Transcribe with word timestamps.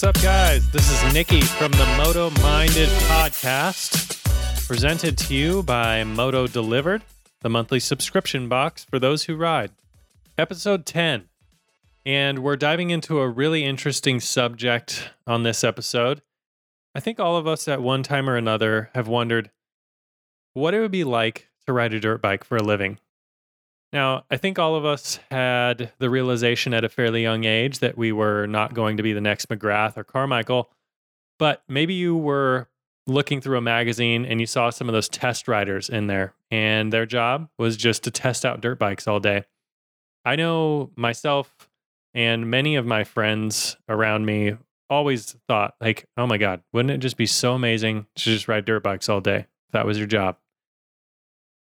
What's 0.00 0.16
up, 0.16 0.24
guys? 0.24 0.70
This 0.70 0.90
is 0.90 1.12
Nikki 1.12 1.42
from 1.42 1.72
the 1.72 1.84
Moto 1.98 2.30
Minded 2.40 2.88
Podcast, 2.88 4.24
presented 4.66 5.18
to 5.18 5.34
you 5.34 5.62
by 5.62 6.04
Moto 6.04 6.46
Delivered, 6.46 7.02
the 7.42 7.50
monthly 7.50 7.80
subscription 7.80 8.48
box 8.48 8.82
for 8.82 8.98
those 8.98 9.24
who 9.24 9.36
ride. 9.36 9.72
Episode 10.38 10.86
10. 10.86 11.28
And 12.06 12.38
we're 12.38 12.56
diving 12.56 12.88
into 12.88 13.20
a 13.20 13.28
really 13.28 13.66
interesting 13.66 14.20
subject 14.20 15.10
on 15.26 15.42
this 15.42 15.62
episode. 15.62 16.22
I 16.94 17.00
think 17.00 17.20
all 17.20 17.36
of 17.36 17.46
us 17.46 17.68
at 17.68 17.82
one 17.82 18.02
time 18.02 18.30
or 18.30 18.38
another 18.38 18.88
have 18.94 19.06
wondered 19.06 19.50
what 20.54 20.72
it 20.72 20.80
would 20.80 20.92
be 20.92 21.04
like 21.04 21.48
to 21.66 21.74
ride 21.74 21.92
a 21.92 22.00
dirt 22.00 22.22
bike 22.22 22.42
for 22.42 22.56
a 22.56 22.62
living. 22.62 23.00
Now, 23.92 24.24
I 24.30 24.36
think 24.36 24.58
all 24.58 24.76
of 24.76 24.84
us 24.84 25.18
had 25.30 25.92
the 25.98 26.10
realization 26.10 26.74
at 26.74 26.84
a 26.84 26.88
fairly 26.88 27.22
young 27.22 27.44
age 27.44 27.80
that 27.80 27.98
we 27.98 28.12
were 28.12 28.46
not 28.46 28.72
going 28.72 28.96
to 28.98 29.02
be 29.02 29.12
the 29.12 29.20
next 29.20 29.48
McGrath 29.48 29.96
or 29.96 30.04
Carmichael, 30.04 30.70
but 31.38 31.62
maybe 31.68 31.94
you 31.94 32.16
were 32.16 32.68
looking 33.08 33.40
through 33.40 33.58
a 33.58 33.62
magazine 33.62 34.24
and 34.24 34.38
you 34.40 34.46
saw 34.46 34.70
some 34.70 34.88
of 34.88 34.92
those 34.92 35.08
test 35.08 35.48
riders 35.48 35.88
in 35.88 36.06
there, 36.06 36.34
and 36.52 36.92
their 36.92 37.06
job 37.06 37.48
was 37.58 37.76
just 37.76 38.04
to 38.04 38.10
test 38.12 38.44
out 38.44 38.60
dirt 38.60 38.78
bikes 38.78 39.08
all 39.08 39.18
day. 39.18 39.44
I 40.24 40.36
know 40.36 40.90
myself 40.94 41.68
and 42.14 42.50
many 42.50 42.76
of 42.76 42.86
my 42.86 43.02
friends 43.02 43.76
around 43.88 44.24
me 44.24 44.56
always 44.88 45.36
thought, 45.48 45.74
like, 45.80 46.06
oh 46.16 46.26
my 46.26 46.38
God, 46.38 46.62
wouldn't 46.72 46.92
it 46.92 46.98
just 46.98 47.16
be 47.16 47.26
so 47.26 47.54
amazing 47.54 48.06
to 48.16 48.24
just 48.24 48.46
ride 48.46 48.64
dirt 48.64 48.82
bikes 48.82 49.08
all 49.08 49.20
day 49.20 49.46
if 49.68 49.72
that 49.72 49.86
was 49.86 49.98
your 49.98 50.06
job? 50.06 50.36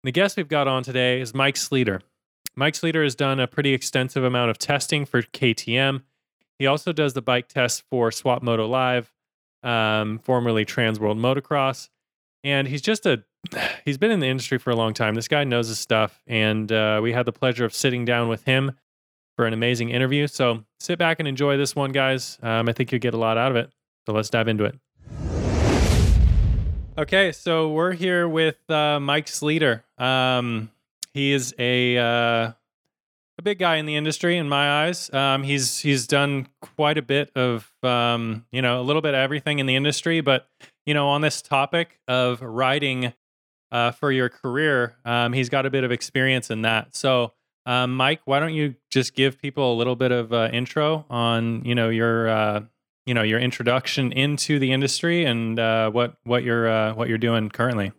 The 0.03 0.11
guest 0.11 0.37
we've 0.37 0.47
got 0.47 0.67
on 0.67 0.83
today 0.83 1.19
is 1.19 1.33
Mike 1.33 1.55
Sleeter. 1.55 2.01
Mike 2.55 2.75
Sleeter 2.75 3.03
has 3.03 3.15
done 3.15 3.39
a 3.39 3.47
pretty 3.47 3.73
extensive 3.73 4.23
amount 4.23 4.51
of 4.51 4.57
testing 4.57 5.05
for 5.05 5.21
KTM. 5.21 6.03
He 6.59 6.67
also 6.67 6.93
does 6.93 7.13
the 7.13 7.21
bike 7.21 7.47
tests 7.47 7.83
for 7.89 8.11
Swap 8.11 8.43
Moto 8.43 8.67
Live, 8.67 9.11
um, 9.63 10.19
formerly 10.19 10.65
Transworld 10.65 11.19
Motocross. 11.19 11.89
And 12.43 12.67
he's 12.67 12.81
just 12.81 13.05
a, 13.05 13.23
he's 13.85 13.97
been 13.97 14.11
in 14.11 14.19
the 14.19 14.27
industry 14.27 14.59
for 14.59 14.69
a 14.69 14.75
long 14.75 14.93
time. 14.93 15.15
This 15.15 15.27
guy 15.27 15.43
knows 15.43 15.67
his 15.67 15.79
stuff. 15.79 16.21
And 16.27 16.71
uh, 16.71 16.99
we 17.01 17.11
had 17.11 17.25
the 17.25 17.31
pleasure 17.31 17.65
of 17.65 17.73
sitting 17.73 18.05
down 18.05 18.29
with 18.29 18.43
him 18.43 18.73
for 19.35 19.45
an 19.45 19.53
amazing 19.53 19.89
interview. 19.89 20.27
So 20.27 20.63
sit 20.79 20.99
back 20.99 21.19
and 21.19 21.27
enjoy 21.27 21.57
this 21.57 21.75
one, 21.75 21.91
guys. 21.91 22.37
Um, 22.43 22.69
I 22.69 22.73
think 22.73 22.91
you'll 22.91 22.99
get 22.99 23.15
a 23.15 23.17
lot 23.17 23.37
out 23.37 23.49
of 23.51 23.57
it. 23.57 23.71
So 24.05 24.13
let's 24.13 24.29
dive 24.29 24.47
into 24.47 24.65
it. 24.65 24.75
Okay, 26.95 27.31
so 27.31 27.71
we're 27.71 27.93
here 27.93 28.27
with 28.27 28.69
uh, 28.69 28.99
Mike 28.99 29.25
Sleeter. 29.25 29.81
Um, 29.97 30.69
he 31.13 31.31
is 31.31 31.53
a 31.57 31.97
uh, 31.97 32.51
a 33.37 33.41
big 33.41 33.59
guy 33.59 33.77
in 33.77 33.85
the 33.85 33.95
industry 33.95 34.37
in 34.37 34.47
my 34.47 34.85
eyes. 34.85 35.11
Um, 35.13 35.43
he's 35.43 35.79
he's 35.79 36.07
done 36.07 36.47
quite 36.61 36.97
a 36.97 37.01
bit 37.01 37.31
of 37.35 37.71
um, 37.83 38.45
you 38.51 38.61
know 38.61 38.79
a 38.79 38.83
little 38.83 39.01
bit 39.01 39.13
of 39.13 39.19
everything 39.19 39.59
in 39.59 39.65
the 39.65 39.75
industry, 39.75 40.21
but 40.21 40.47
you 40.85 40.93
know 40.93 41.07
on 41.07 41.21
this 41.21 41.41
topic 41.41 41.99
of 42.07 42.41
writing 42.41 43.13
uh, 43.71 43.91
for 43.91 44.11
your 44.11 44.29
career, 44.29 44.95
um, 45.05 45.33
he's 45.33 45.49
got 45.49 45.65
a 45.65 45.69
bit 45.69 45.83
of 45.83 45.91
experience 45.91 46.49
in 46.49 46.61
that. 46.63 46.95
So. 46.95 47.33
Um, 47.65 47.95
Mike, 47.95 48.19
why 48.25 48.41
don't 48.41 48.53
you 48.53 48.75
just 48.91 49.15
give 49.15 49.39
people 49.39 49.71
a 49.71 49.75
little 49.77 49.95
bit 49.95 50.11
of 50.11 50.33
uh, 50.33 50.49
intro 50.51 51.05
on 51.09 51.63
you 51.63 51.73
know 51.73 51.87
your 51.87 52.27
uh, 52.27 52.59
you 53.05 53.13
know 53.13 53.23
your 53.23 53.39
introduction 53.39 54.11
into 54.11 54.59
the 54.59 54.71
industry 54.71 55.25
and 55.25 55.59
uh, 55.59 55.89
what 55.89 56.15
what 56.23 56.43
you're 56.43 56.67
uh, 56.67 56.93
what 56.93 57.09
you're 57.09 57.17
doing 57.17 57.49
currently? 57.49 57.91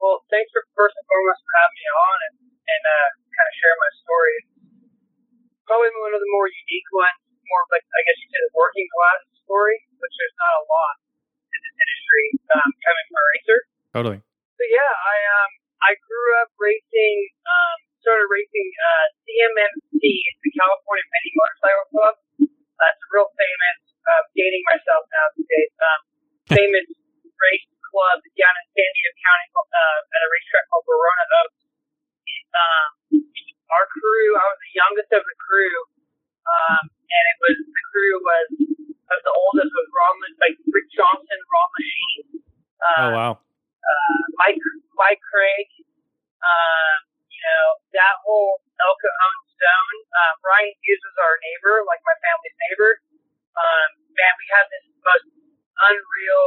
Well, 0.00 0.20
thanks 0.30 0.50
for 0.52 0.60
first 0.76 0.94
and 0.96 1.06
foremost 1.08 1.40
for 1.40 1.54
having 1.64 1.73
on 1.94 2.16
and, 2.30 2.34
and 2.50 2.82
uh, 2.82 3.08
kind 3.30 3.48
of 3.48 3.54
share 3.62 3.74
my 3.78 3.90
story. 4.02 4.36
Probably 5.64 5.90
one 6.02 6.12
of 6.12 6.20
the 6.20 6.30
more 6.34 6.50
unique 6.50 6.90
ones, 6.92 7.18
more 7.46 7.62
of 7.64 7.68
like 7.72 7.86
I 7.86 8.00
guess 8.04 8.18
you 8.20 8.28
said, 8.28 8.44
working 8.52 8.84
class 8.90 9.20
story, 9.46 9.78
which 9.96 10.14
there's 10.18 10.36
not 10.36 10.52
a 10.60 10.64
lot 10.68 10.94
in 11.54 11.60
this 11.62 11.76
industry 11.78 12.26
um, 12.52 12.70
coming 12.84 13.04
from 13.08 13.16
a 13.16 13.24
racer. 13.32 13.58
Totally. 13.94 14.18
So 14.58 14.62
yeah, 14.68 14.92
I 14.92 15.16
um 15.40 15.50
I 15.84 15.92
grew 16.04 16.30
up 16.44 16.50
racing. 16.60 17.16
Um, 17.46 17.78
started 18.04 18.28
racing 18.28 18.68
uh, 18.68 19.06
CMMC, 19.24 19.96
the 19.96 20.50
California 20.60 21.06
Mini 21.08 21.30
Motorcycle 21.40 21.88
Club. 21.88 22.14
That's 22.76 23.00
real 23.08 23.32
famous. 23.32 23.78
Uh, 24.04 24.22
dating 24.36 24.60
myself 24.68 25.08
now 25.08 25.24
these 25.32 25.48
days. 25.48 25.72
Um, 25.80 26.00
famous 26.60 26.88
race 27.40 27.68
club 27.88 28.20
down 28.36 28.52
in 28.60 28.66
San 28.76 28.90
Diego 28.92 29.12
County 29.24 29.46
uh, 29.56 29.98
at 30.04 30.20
a 30.20 30.28
racetrack 30.28 30.64
called 30.68 30.84
Barona 30.84 31.24
Oaks. 31.40 31.62
Um, 32.54 32.88
our 33.72 33.86
crew, 33.90 34.28
I 34.36 34.44
was 34.44 34.58
the 34.60 34.70
youngest 34.94 35.10
of 35.10 35.26
the 35.26 35.36
crew, 35.42 35.78
um, 36.46 36.84
and 36.86 37.24
it 37.34 37.38
was 37.42 37.56
the 37.66 37.84
crew 37.90 38.14
was 38.22 38.48
of 39.10 39.18
the 39.26 39.34
oldest 39.34 39.70
was 39.74 39.88
Ron, 39.90 40.14
like 40.38 40.54
Rick 40.70 40.86
Johnson, 40.94 41.38
Ron 41.50 41.70
Lechien. 41.74 42.22
Uh, 42.78 42.94
oh 42.94 43.10
wow. 43.10 43.32
Uh, 43.34 44.22
Mike 44.38 44.62
Mike 44.94 45.22
Craig. 45.26 45.66
Uh, 46.38 46.94
you 47.26 47.40
know 47.42 47.66
that 47.98 48.22
whole 48.22 48.62
El 48.78 48.94
Cajon 49.02 49.38
zone. 49.58 49.98
Uh, 50.14 50.32
Ryan 50.46 50.74
Hughes 50.78 51.02
was 51.02 51.16
our 51.18 51.34
neighbor, 51.42 51.82
like 51.90 52.02
my 52.06 52.14
family's 52.22 52.58
neighbor. 52.70 53.02
Um, 53.58 53.88
man, 54.14 54.32
we 54.38 54.46
had 54.54 54.66
this 54.70 54.86
most 55.02 55.26
unreal 55.74 56.46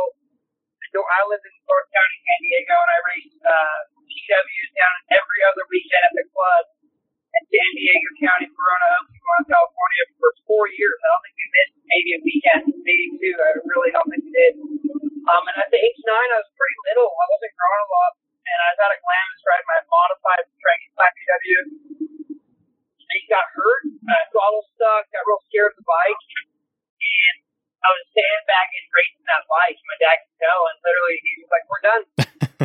I 0.97 1.21
lived 1.29 1.45
in 1.45 1.53
North 1.69 1.85
County, 1.93 2.17
San 2.25 2.39
Diego, 2.41 2.73
and 2.73 2.89
I 2.89 2.99
raced 3.05 3.37
uh, 3.43 3.77
TWs 4.07 4.71
down 4.73 4.95
every 5.13 5.41
other 5.45 5.63
weekend 5.69 6.03
at 6.09 6.13
the 6.15 6.25
club 6.31 6.63
in 7.37 7.43
San 7.53 7.71
Diego 7.77 8.09
County, 8.23 8.47
Verona, 8.49 8.89
Oakland, 9.05 9.45
California 9.51 10.03
for 10.17 10.31
four 10.47 10.65
years. 10.71 10.97
I 10.97 11.07
don't 11.11 11.23
think 11.27 11.35
we 11.37 11.47
missed 11.53 11.75
maybe 11.85 12.09
a 12.15 12.21
weekend, 12.23 12.63
maybe 12.81 13.05
two. 13.19 13.35
I 13.37 13.49
really 13.61 13.91
don't 13.93 14.07
think 14.09 14.23
we 14.25 14.31
did. 14.33 14.53
Um, 15.27 15.43
and 15.43 15.57
at 15.59 15.69
the 15.69 15.79
age 15.79 16.01
nine, 16.07 16.29
I 16.33 16.37
was 16.39 16.49
pretty 16.55 16.77
little. 16.89 17.11
I 17.11 17.25
wasn't 17.27 17.53
growing 17.53 17.83
a 17.83 17.89
lot, 17.91 18.13
and 18.47 18.57
I 18.57 18.67
was 18.71 18.79
at 18.79 18.95
a 18.95 18.99
Glamis 19.03 19.41
riding 19.43 19.67
my 19.67 19.79
modified 19.91 20.43
Dragon 20.57 20.89
Black 20.95 21.13
TW. 21.13 21.59
And 23.07 23.15
he 23.15 23.27
got 23.27 23.45
hurt. 23.53 23.83
I 24.07 24.15
got 24.31 24.47
a 24.47 24.51
little 24.55 24.67
stuck. 24.75 25.03
Got 25.11 25.27
real 25.27 25.43
scared 25.51 25.75
of 25.75 25.79
the 25.79 25.87
bike, 25.87 26.23
and 26.39 27.35
I 27.83 27.87
was 27.91 28.03
sandbagging 28.11 28.87
racing 28.91 29.27
that 29.27 29.43
bike. 29.47 29.77
My 29.83 29.97
dad 29.99 30.17
could 30.23 30.37
tell, 30.41 30.61
and 30.71 30.77
literally 30.81 31.17
he 31.23 31.31
was 31.43 31.49
like, 31.51 31.65
"We're 31.67 31.83
done." 31.85 32.03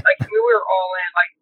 like 0.07 0.19
we 0.25 0.39
were 0.41 0.63
all 0.67 0.91
in, 0.99 1.11
like 1.15 1.33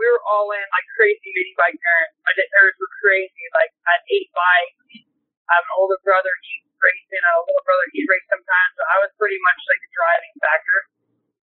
we 0.00 0.08
were 0.08 0.24
all 0.24 0.48
in, 0.56 0.64
like 0.72 0.88
crazy 0.96 1.28
mini 1.28 1.52
bike 1.60 1.76
parents. 1.76 2.16
My 2.24 2.32
parents 2.32 2.80
were 2.80 2.92
crazy. 3.04 3.44
Like 3.52 3.68
I 3.84 4.00
had 4.00 4.02
eight 4.08 4.30
bikes. 4.32 5.04
I 5.46 5.60
have 5.60 5.66
an 5.68 5.74
older 5.76 6.00
brother. 6.00 6.32
He's 6.40 6.64
racing. 6.80 7.20
I 7.20 7.28
have 7.36 7.44
a 7.44 7.46
little 7.52 7.66
brother. 7.68 7.86
He's 7.92 8.08
raced 8.08 8.30
sometimes. 8.32 8.72
So 8.80 8.82
I 8.88 8.96
was 9.04 9.12
pretty 9.20 9.36
much 9.44 9.60
like 9.68 9.80
the 9.84 9.90
driving 9.92 10.34
factor. 10.40 10.78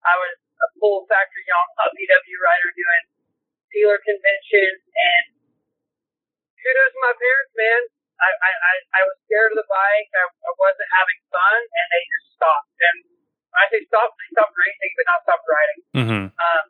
I 0.02 0.16
was 0.18 0.36
a 0.42 0.68
full 0.82 1.06
factory 1.06 1.46
young 1.46 1.70
PW 1.78 2.36
rider 2.42 2.70
doing 2.74 3.04
dealer 3.70 4.00
conventions 4.02 4.82
and 4.82 5.26
kudos 6.58 6.92
to 6.96 7.00
my 7.04 7.14
parents, 7.14 7.54
man. 7.54 7.82
I, 8.18 8.30
I, 8.34 8.74
I 8.98 9.02
was 9.06 9.18
bike. 9.98 10.10
I, 10.14 10.26
I 10.30 10.52
wasn't 10.54 10.92
having 10.94 11.20
fun, 11.34 11.60
and 11.66 11.86
they 11.90 12.04
just 12.06 12.28
stopped. 12.38 12.78
And 12.78 12.98
I 13.58 13.64
say 13.74 13.82
stop, 13.90 14.14
they 14.14 14.30
stopped 14.38 14.54
racing, 14.54 14.92
but 14.94 15.06
not 15.10 15.20
stopped 15.26 15.48
riding. 15.50 15.80
Mm-hmm. 15.98 16.24
Um, 16.30 16.66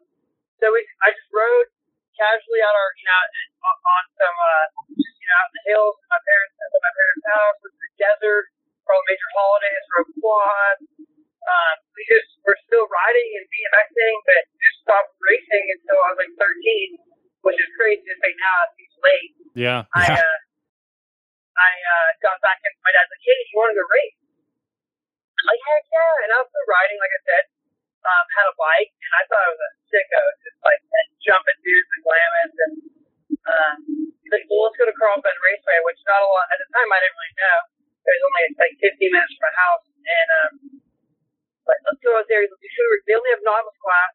so 0.63 0.65
we, 0.71 0.79
I 1.03 1.11
just 1.11 1.29
rode 1.35 1.69
casually 2.15 2.63
out 2.63 2.73
our, 2.73 2.91
you 2.97 3.05
know, 3.05 3.21
on 3.67 4.03
some, 4.15 4.37
uh, 4.37 4.65
just, 4.95 5.17
you 5.19 5.27
know, 5.27 5.37
out 5.37 5.47
in 5.51 5.55
the 5.59 5.65
hills 5.75 5.95
at 5.99 6.07
my 6.07 6.21
parents, 6.23 6.55
at 6.55 6.81
my 6.81 6.93
parents' 6.95 7.27
house, 7.27 7.57
with 7.61 7.75
the 7.75 7.89
desert, 7.99 8.45
for 8.87 8.95
all 8.95 9.03
major 9.05 9.31
holidays, 9.35 9.83
rode 9.91 10.11
quads. 10.23 10.83
Um, 11.47 11.75
we 11.95 12.03
just 12.11 12.31
were 12.43 12.59
still 12.67 12.87
riding 12.91 13.29
and 13.39 13.45
BMXing, 13.47 14.15
but 14.27 14.41
just 14.59 14.77
stopped 14.83 15.15
racing 15.23 15.65
until 15.79 15.99
I 16.03 16.07
was 16.11 16.19
like 16.19 16.33
13, 16.35 17.47
which 17.47 17.55
is 17.55 17.69
crazy 17.79 18.03
to 18.03 18.15
say 18.19 18.31
now. 18.35 18.55
It 18.67 18.71
seems 18.75 18.95
late. 18.99 19.31
Yeah. 19.55 19.79
I, 19.95 20.03
yeah. 20.11 20.19
uh, 20.19 20.37
I 21.57 21.73
uh, 21.73 22.09
got 22.21 22.37
back 22.45 22.61
and 22.61 22.73
my 22.85 22.93
dad's 22.93 23.09
like, 23.09 23.25
hey, 23.25 23.39
you 23.49 23.55
want 23.57 23.73
to 23.73 23.77
go 23.81 23.85
race? 23.89 24.17
I'm 25.41 25.45
like, 25.49 25.61
heck 25.65 25.85
yeah. 25.89 26.13
And 26.21 26.29
I 26.29 26.37
was 26.37 26.49
still 26.53 26.67
riding, 26.69 26.97
like 27.01 27.13
I 27.17 27.21
said, 27.25 27.45
um, 28.05 28.25
had 28.37 28.45
a 28.47 28.55
bike, 28.55 28.93
and 28.93 29.11
I 29.17 29.21
thought 29.25 29.41
I 29.41 29.51
was 29.51 29.61
a 29.61 29.71
sicko, 29.89 30.21
just 30.45 30.59
like 30.61 30.81
jumping 31.21 31.59
dudes 31.65 31.89
and 31.97 32.01
Glamis. 32.05 32.53
And 32.61 32.73
um, 33.49 33.77
he's 34.21 34.33
like, 34.33 34.45
well, 34.53 34.69
let's 34.69 34.77
go 34.77 34.85
to 34.85 34.95
Carlsbad 34.95 35.33
Raceway, 35.33 35.77
which 35.85 35.99
not 36.05 36.21
a 36.21 36.29
lot, 36.29 36.45
at 36.53 36.57
the 36.61 36.69
time 36.77 36.89
I 36.93 36.99
didn't 37.01 37.17
really 37.17 37.35
know. 37.41 37.59
It 38.05 38.13
was 38.13 38.23
only 38.23 38.43
like 38.55 38.75
15 38.77 39.15
minutes 39.17 39.33
from 39.35 39.43
my 39.49 39.53
house. 39.57 39.85
And, 39.89 40.29
um, 40.29 40.53
like, 41.67 41.81
let's 41.89 42.01
go 42.05 42.15
out 42.15 42.27
there. 42.29 42.45
They 42.45 43.13
only 43.17 43.33
have 43.33 43.43
novice 43.43 43.77
class. 43.81 44.13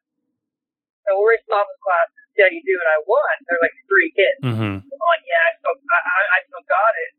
So 1.05 1.19
we'll 1.19 1.27
race 1.27 1.45
novice 1.51 1.77
class 1.83 2.09
see 2.33 2.41
how 2.41 2.49
you 2.49 2.61
do. 2.65 2.75
And 2.75 2.89
I 2.89 2.97
won. 3.05 3.35
There 3.45 3.55
were 3.55 3.63
like 3.63 3.77
three 3.85 4.09
kids. 4.17 4.41
Mm-hmm. 4.41 4.75
I'm 4.81 5.09
like, 5.13 5.25
yeah, 5.29 5.43
I 5.45 5.51
still, 5.61 5.75
I, 5.77 5.99
I, 6.01 6.21
I 6.25 6.39
still 6.49 6.65
got 6.65 6.93
it. 6.97 7.11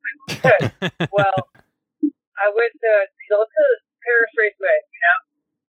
well, 1.14 1.38
I 2.42 2.46
went 2.50 2.74
to, 2.74 2.92
you 3.06 3.28
know, 3.30 3.46
let's 3.46 3.54
go 3.54 3.62
to 3.62 3.76
Perris 4.02 4.34
Raceway, 4.34 4.78
you 4.90 5.00
know, 5.00 5.18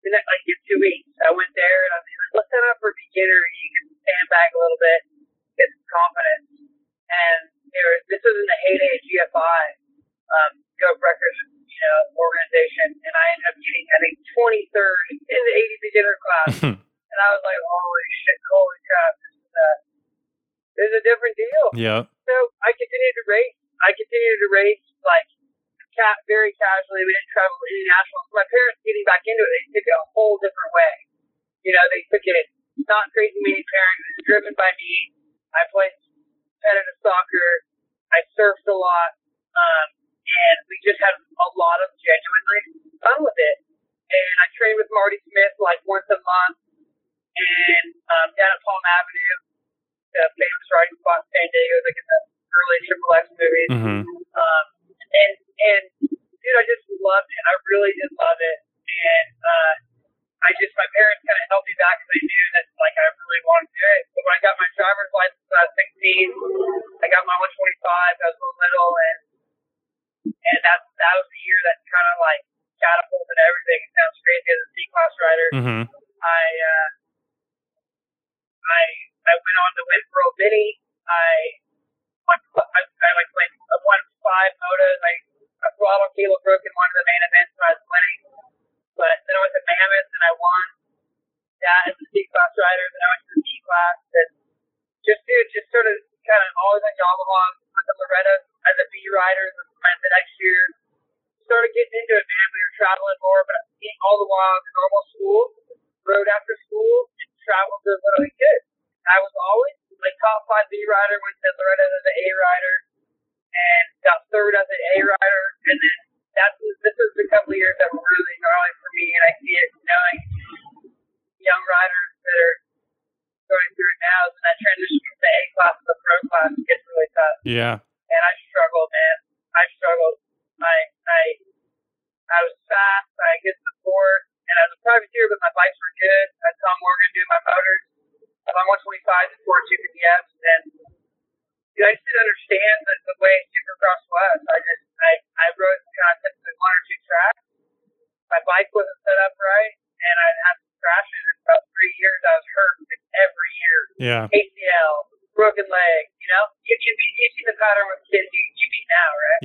the 0.07 0.09
next, 0.15 0.27
like 0.27 0.43
in 0.47 0.59
two 0.65 0.79
weeks. 0.79 1.11
I 1.21 1.31
went 1.35 1.51
there 1.53 1.79
and 1.88 1.91
I 1.93 1.97
was 1.99 2.07
like, 2.07 2.33
let's 2.39 2.49
sign 2.49 2.63
up 2.71 2.79
for 2.79 2.89
a 2.91 2.97
beginner. 2.97 3.39
You 3.43 3.69
can 3.77 3.85
stand 3.99 4.25
back 4.31 4.49
a 4.55 4.57
little 4.57 4.79
bit, 4.79 4.99
get 5.59 5.67
some 5.75 5.88
confidence. 5.91 6.47
And 7.13 7.41
there, 7.75 7.91
this 8.09 8.21
was 8.23 8.35
in 8.35 8.47
the 8.47 8.59
heyday 8.65 8.91
of 8.95 9.01
GFI, 9.05 9.61
um, 10.33 10.51
Go 10.81 10.89
Breakers, 10.97 11.39
you 11.67 11.79
know, 11.83 11.99
organization. 12.15 12.95
And 13.05 13.13
I 13.13 13.33
and 16.73 17.19
I 17.23 17.27
was 17.33 17.43
like, 17.45 17.59
holy 17.61 18.05
shit, 18.23 18.39
holy 18.51 18.79
crap, 18.87 19.13
this 19.21 19.33
is, 19.37 19.43
this 20.73 20.87
is 20.89 20.93
a 20.99 21.03
different 21.05 21.35
deal. 21.37 21.65
yeah. 21.77 22.01
So 22.25 22.33
I 22.63 22.71
continued 22.73 23.15
to 23.19 23.25
race. 23.27 23.57
I 23.83 23.91
continued 23.91 24.39
to 24.43 24.49
race 24.55 24.85
like 25.03 25.27
cat 25.93 26.17
very 26.25 26.55
casually. 26.55 27.03
We 27.05 27.11
didn't 27.13 27.31
travel 27.35 27.57
international. 27.67 28.21
So 28.25 28.33
my 28.39 28.47
parents 28.49 28.79
getting 28.81 29.05
back 29.05 29.21
into 29.27 29.43
it, 29.43 29.51
they 29.53 29.63
took 29.77 29.85
it 29.85 29.93
a 29.93 30.07
whole 30.15 30.39
different 30.41 30.71
way. 30.73 30.93
You 31.67 31.71
know, 31.75 31.83
they 31.93 32.01
took 32.09 32.23
it 32.25 32.47
not 32.89 33.11
crazy 33.13 33.37
many 33.43 33.61
parents. 33.61 34.01
It 34.07 34.13
was 34.17 34.25
driven 34.25 34.53
by 34.57 34.71
me. 34.79 35.13
I 35.53 35.67
played 35.69 35.93
competitive 36.63 36.97
soccer. 37.03 37.49
I 38.15 38.23
surfed 38.39 38.65
a 38.71 38.73
lot. 38.73 39.11
Um, 39.53 39.87
and 40.23 40.57
we 40.71 40.79
just 40.81 40.97
had 41.03 41.13
a 41.13 41.49
lot 41.59 41.77
of 41.85 41.93
genuinely 42.01 42.61
fun 43.03 43.19
with 43.21 43.37
it. 43.37 43.57
And 44.09 44.33
I 44.41 44.47
trained 44.57 44.79
with 44.79 44.89
Marty 44.95 45.19
Smith 45.27 45.53
like 45.61 45.83
once 45.85 46.07
a 46.09 46.17
month 46.17 46.57
and 47.37 47.87
um, 48.09 48.29
down 48.33 48.49
at 48.49 48.61
Palm 48.63 48.81
Avenue, 48.81 49.35
the 50.13 50.23
famous 50.37 50.67
riding 50.73 50.97
spot 51.01 51.21
in 51.21 51.27
San 51.33 51.47
Diego, 51.49 51.75
like 51.85 51.97
in 51.97 52.07
the 52.09 52.19
early 52.53 52.77
Triple 52.85 53.11
X 53.17 53.25
movies. 53.33 53.69
hmm 53.73 54.01
Um, 54.33 54.65
and 55.13 55.33
and 55.63 55.83
dude, 56.05 56.57
I 56.57 56.65
just 56.69 56.85
loved 57.01 57.29
it. 57.29 57.41
I 57.49 57.53
really 57.73 57.93
did 57.97 58.09
love 58.17 58.37
it. 58.41 58.57
And 58.89 59.33
uh, 59.41 59.73
I 60.45 60.49
just 60.61 60.73
my 60.77 60.85
parents 60.93 61.21
kind 61.25 61.37
of 61.41 61.45
held 61.49 61.65
me 61.65 61.73
back 61.81 61.97
because 61.97 62.09
they 62.13 62.21
knew 62.29 62.47
that 62.53 62.65
like 62.77 62.95
I 63.01 63.05
really 63.17 63.41
wanted 63.49 63.69
to 63.69 63.77
do 63.81 63.89
it. 63.97 64.03
But 64.13 64.21
when 64.29 64.33
I 64.37 64.41
got 64.45 64.55
my 64.61 64.69
driver's 64.77 65.11
license 65.13 65.45
when 65.49 65.57
I 65.57 65.65
was 65.65 65.73
16, 67.01 67.01
I 67.01 67.05
got 67.09 67.23
my 67.25 67.37
125. 67.41 67.41
I 67.41 68.25
was 68.29 68.37
a 68.37 68.41
little 68.41 68.57
little, 68.61 68.91
and 68.93 69.17
and 70.29 70.59
that 70.69 70.79
that 70.85 71.13
was 71.17 71.27
the 71.33 71.41
year 71.41 71.59
that 71.65 71.77
kind 71.89 72.07
of 72.13 72.17
like 72.21 72.41
catapulted 72.77 73.37
everything. 73.49 73.79
It 73.81 73.91
sounds 73.97 74.17
crazy 74.21 74.49
as 74.53 74.59
a 74.61 74.67
C 74.69 74.75
class 74.93 75.13
rider. 75.17 75.47
hmm 75.57 75.83
I 76.21 76.43
uh, 76.69 76.87
I 78.63 78.81
I 79.23 79.33
went 79.39 79.57
on 79.63 79.71
to 79.79 79.83
win 79.87 80.01
Pro 80.11 80.25
Mini. 80.39 80.67
I 81.07 81.29
won, 82.27 82.39
I, 82.59 82.79
I 82.83 83.09
like 83.15 83.31
went 83.35 83.51
I 83.55 83.75
won 83.83 83.99
five 84.43 84.55
motos. 84.59 84.99
I 84.99 85.13
I 85.63 85.67
throttled 85.79 86.11
Caleb 86.19 86.43
Brook 86.43 86.59
in 86.59 86.73
one 86.75 86.89
of 86.91 86.97
the 86.99 87.05
main 87.07 87.23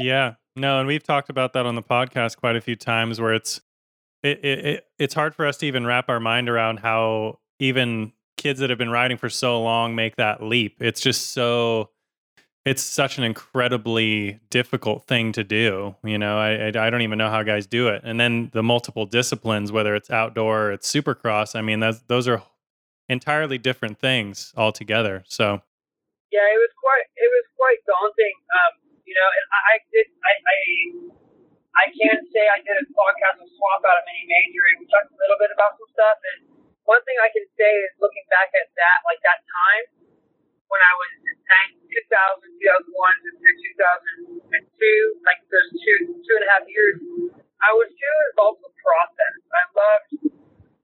Yeah. 0.09 0.37
No, 0.57 0.79
and 0.79 0.89
we've 0.89 1.03
talked 1.03 1.29
about 1.29 1.53
that 1.53 1.67
on 1.67 1.75
the 1.75 1.83
podcast 1.83 2.39
quite 2.39 2.57
a 2.57 2.63
few 2.63 2.77
times 2.77 3.21
where 3.21 3.35
it's 3.35 3.61
it, 4.23 4.43
it, 4.43 4.67
it 4.67 4.87
it's 4.99 5.13
hard 5.13 5.35
for 5.35 5.47
us 5.47 5.59
to 5.59 5.67
even 5.67 5.85
wrap 5.85 6.09
our 6.09 6.19
mind 6.19 6.49
around 6.49 6.79
how 6.79 7.41
even 7.59 8.13
kids 8.39 8.59
that 8.61 8.71
have 8.71 8.79
been 8.79 8.89
riding 8.91 9.19
for 9.19 9.29
so 9.29 9.63
long 9.63 9.95
make 9.95 10.17
that 10.17 10.43
leap. 10.43 10.79
It's 10.81 11.03
just 11.03 11.33
so 11.33 11.91
it's 12.65 12.83
such 12.83 13.19
an 13.19 13.25
incredibly 13.25 14.41
difficult 14.49 15.07
thing 15.07 15.31
to 15.33 15.45
do. 15.45 15.95
You 16.03 16.17
know, 16.17 16.39
I, 16.39 16.69
I 16.69 16.87
I 16.87 16.91
don't 16.91 17.03
even 17.03 17.19
know 17.19 17.29
how 17.29 17.43
guys 17.43 17.67
do 17.67 17.89
it. 17.89 18.01
And 18.03 18.19
then 18.19 18.49
the 18.55 18.63
multiple 18.63 19.05
disciplines, 19.05 19.71
whether 19.71 19.95
it's 19.95 20.11
outdoor 20.11 20.69
or 20.69 20.73
it's 20.73 20.91
supercross, 20.91 21.55
I 21.55 21.61
mean, 21.61 21.81
that's 21.81 22.01
those 22.07 22.27
are 22.27 22.43
entirely 23.11 23.59
different 23.59 24.01
things 24.01 24.55
altogether. 24.57 25.23
So 25.29 25.61
Yeah, 26.33 26.49
it 26.49 26.59
was 26.59 26.71
quite 26.83 27.05
it 27.15 27.31
was 27.31 27.45
quite 27.59 27.79
daunting. 27.87 28.35
Um, 28.49 28.88
you 29.09 29.17
know, 29.17 29.29
and 29.33 29.45
I, 29.49 29.61
I 29.73 29.77
did 29.89 30.07
I, 30.21 30.33
I 30.37 30.59
I 31.73 31.85
can 31.97 32.19
say 32.29 32.45
I 32.45 32.61
did 32.61 32.77
a 32.77 32.85
podcast 32.93 33.41
with 33.41 33.53
Swap 33.57 33.81
out 33.89 33.97
of 33.97 34.05
Mini 34.05 34.29
Major 34.29 34.65
and 34.69 34.77
we 34.83 34.87
talked 34.93 35.09
a 35.09 35.17
little 35.17 35.41
bit 35.41 35.49
about 35.57 35.81
some 35.81 35.89
stuff 35.97 36.19
and 36.21 36.39
one 36.85 37.01
thing 37.09 37.17
I 37.17 37.33
can 37.33 37.45
say 37.57 37.73
is 37.89 37.93
looking 38.01 38.25
back 38.29 38.53
at 38.53 38.69
that 38.77 38.99
like 39.09 39.21
that 39.25 39.41
time 39.49 39.85
when 40.69 40.81
I 40.85 40.93
was 41.01 41.11
in 41.25 41.39
2000, 41.89 41.89
2001 41.89 43.25
to 43.25 43.31
2002, 44.45 45.25
like 45.25 45.41
those 45.49 45.71
two 45.73 45.99
two 46.21 46.35
and 46.37 46.45
a 46.45 46.51
half 46.53 46.65
years, 46.69 47.01
I 47.65 47.73
was 47.73 47.89
too 47.89 48.17
involved 48.33 48.61
in 48.61 48.69
the 48.69 48.77
process. 48.77 49.35
I 49.49 49.63
loved 49.73 50.09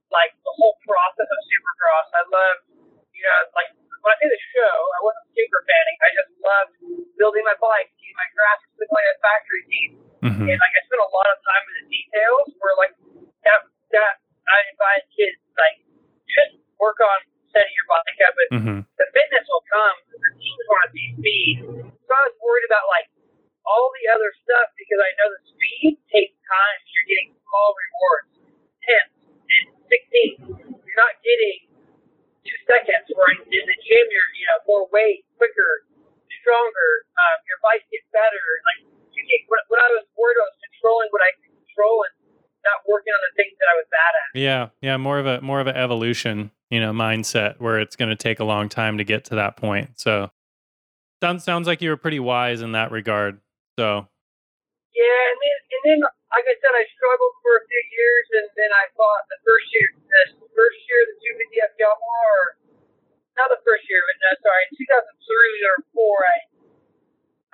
like 0.09 0.33
the 0.41 0.53
whole 0.57 0.77
process 0.81 1.29
of 1.29 1.39
Supercross. 1.49 2.07
I 2.17 2.23
loved, 2.33 2.63
you 3.13 3.23
know, 3.25 3.41
like 3.53 3.71
when 4.05 4.13
I 4.13 4.17
say 4.21 4.29
the 4.29 4.41
show, 4.53 4.75
I 4.93 4.99
wasn't 5.01 5.27
super 5.33 5.61
fanning. 5.65 5.97
I 6.05 6.09
just 6.13 6.29
loved 6.37 6.73
building 7.17 7.41
my 7.41 7.57
bike, 7.57 7.89
seeing 7.97 8.13
my 8.13 8.29
graphics 8.37 8.69
look 8.77 8.91
like 8.93 9.07
a 9.09 9.15
factory 9.17 9.63
team, 9.65 9.89
mhm. 10.21 10.45
and 10.45 10.57
like 10.61 10.73
I 10.77 10.81
spent 10.85 11.01
a 11.01 11.09
lot 11.09 11.25
of 11.33 11.37
time 11.41 11.63
in 11.65 11.73
the 11.81 11.85
details. 11.89 12.45
Where 12.61 12.77
like 12.77 12.93
that 13.49 13.65
that 13.97 14.13
I 14.45 14.57
advise 14.77 15.03
kids 15.17 15.41
like 15.57 15.81
just 16.29 16.61
work 16.77 17.01
on 17.01 17.17
setting 17.49 17.73
your 17.73 17.87
bike 17.89 18.19
up, 18.29 18.35
and 18.37 18.49
Mhm. 18.61 18.77
the 18.93 19.07
fitness 19.09 19.45
will 19.49 19.65
come. 19.73 19.97
The 20.13 20.31
teams 20.37 20.65
want 20.69 20.81
to 20.85 20.89
see 20.93 21.07
speed, 21.17 21.55
so 21.89 22.11
I 22.13 22.21
was 22.29 22.35
worried 22.45 22.67
about 22.69 22.85
like 22.93 23.09
all 23.65 23.89
the 23.89 24.05
other 24.13 24.29
stuff 24.45 24.69
because 24.77 25.01
I 25.01 25.09
know 25.17 25.27
the 25.33 25.41
speed 25.49 25.97
takes 26.13 26.37
time. 26.45 26.77
You're 26.93 27.09
getting 27.09 27.29
small 27.41 27.69
rewards, 27.73 28.29
tenths 28.85 29.17
and 29.49 29.65
sixteenths. 29.89 30.45
You're 30.85 30.99
not 31.01 31.17
getting 31.25 31.57
two 32.45 32.59
seconds. 32.69 33.09
Where 33.17 33.31
in, 33.33 33.41
in 33.49 33.65
the 33.65 33.77
gym, 33.81 34.05
you're 34.05 34.29
you 34.37 34.45
know 34.51 34.59
more 34.69 34.85
weight, 34.93 35.25
quicker, 35.41 35.87
stronger. 36.43 36.91
Um, 37.17 37.37
your 37.49 37.57
bike 37.65 37.81
gets 37.89 38.05
better. 38.13 38.45
Like 38.69 38.81
you 39.17 39.21
get 39.25 39.41
what, 39.49 39.65
what 39.73 39.81
I 39.81 39.89
was 39.97 40.05
worried 40.13 40.37
about 40.37 40.53
was 40.53 40.61
controlling 40.69 41.09
what 41.09 41.23
I 41.25 41.31
could 41.41 41.53
control 41.65 42.05
and 42.05 42.13
not 42.61 42.85
working 42.85 43.13
on 43.17 43.21
the 43.25 43.33
things 43.33 43.55
that 43.57 43.67
I 43.71 43.75
was 43.81 43.87
bad 43.89 44.13
at. 44.13 44.24
Yeah, 44.35 44.75
yeah, 44.83 44.99
more 44.99 45.15
of 45.17 45.25
a 45.25 45.39
more 45.39 45.63
of 45.63 45.67
an 45.71 45.79
evolution, 45.79 46.51
you 46.67 46.83
know, 46.83 46.91
mindset 46.91 47.55
where 47.63 47.79
it's 47.79 47.95
going 47.95 48.11
to 48.11 48.19
take 48.19 48.43
a 48.43 48.43
long 48.43 48.67
time 48.67 48.99
to 48.99 49.07
get 49.07 49.23
to 49.31 49.35
that 49.39 49.55
point. 49.55 49.95
So 49.95 50.27
sounds 51.23 51.47
sounds 51.47 51.71
like 51.71 51.79
you 51.79 51.87
were 51.87 51.95
pretty 51.95 52.19
wise 52.19 52.59
in 52.59 52.75
that 52.75 52.91
regard. 52.91 53.39
So 53.79 54.11
Yeah, 54.91 55.21
and 55.31 55.39
then 55.39 55.57
and 55.71 55.81
then 55.87 55.99
like 56.35 56.43
I 56.51 56.55
said, 56.59 56.75
I 56.75 56.83
struggled 56.99 57.35
for 57.39 57.55
a 57.55 57.63
few 57.63 57.83
years, 57.95 58.25
and 58.43 58.47
then 58.59 58.71
I 58.75 58.91
thought 58.99 59.23
the 59.31 59.39
first 59.47 59.71
year, 59.71 59.87
the 60.03 60.51
first 60.51 60.79
year 60.83 60.99
the 61.07 61.15
250F 61.15 61.71
Yamaha, 61.79 62.27
or 62.27 62.45
not 63.39 63.47
the 63.55 63.63
first 63.63 63.87
year, 63.87 64.03
but 64.03 64.15
no, 64.19 64.31
sorry, 64.43 64.67
in 64.67 64.83
2003 64.83 65.71
or 65.71 65.77
four, 65.95 66.27
I 66.27 66.37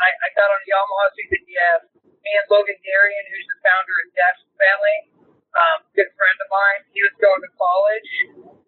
I, 0.01 0.09
I 0.17 0.27
got 0.33 0.49
on 0.49 0.61
Yamaha 0.65 1.13
250F. 1.13 1.81
Me 2.25 2.31
and 2.37 2.45
Logan 2.49 2.77
Darian, 2.81 3.25
who's 3.29 3.45
the 3.49 3.57
founder 3.65 3.95
of 4.01 4.07
Dash 4.13 4.41
Family, 4.57 5.20
um, 5.51 5.77
good 5.95 6.09
friend 6.15 6.37
of 6.39 6.47
mine, 6.51 6.81
he 6.95 6.99
was 7.03 7.15
going 7.19 7.41
to 7.43 7.51
college, 7.59 8.09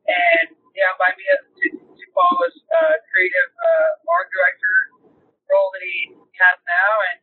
and 0.07 0.47
yeah, 0.75 0.91
invited 0.93 1.17
me 1.19 1.25
to, 1.31 1.67
to 1.95 2.03
follow 2.11 2.39
his 2.49 2.57
uh, 2.69 2.95
creative 3.13 3.49
uh, 3.55 4.11
art 4.11 4.27
director 4.33 4.75
role 5.47 5.69
that 5.71 5.83
he 5.85 6.11
has 6.39 6.57
now, 6.65 6.93
and 7.13 7.17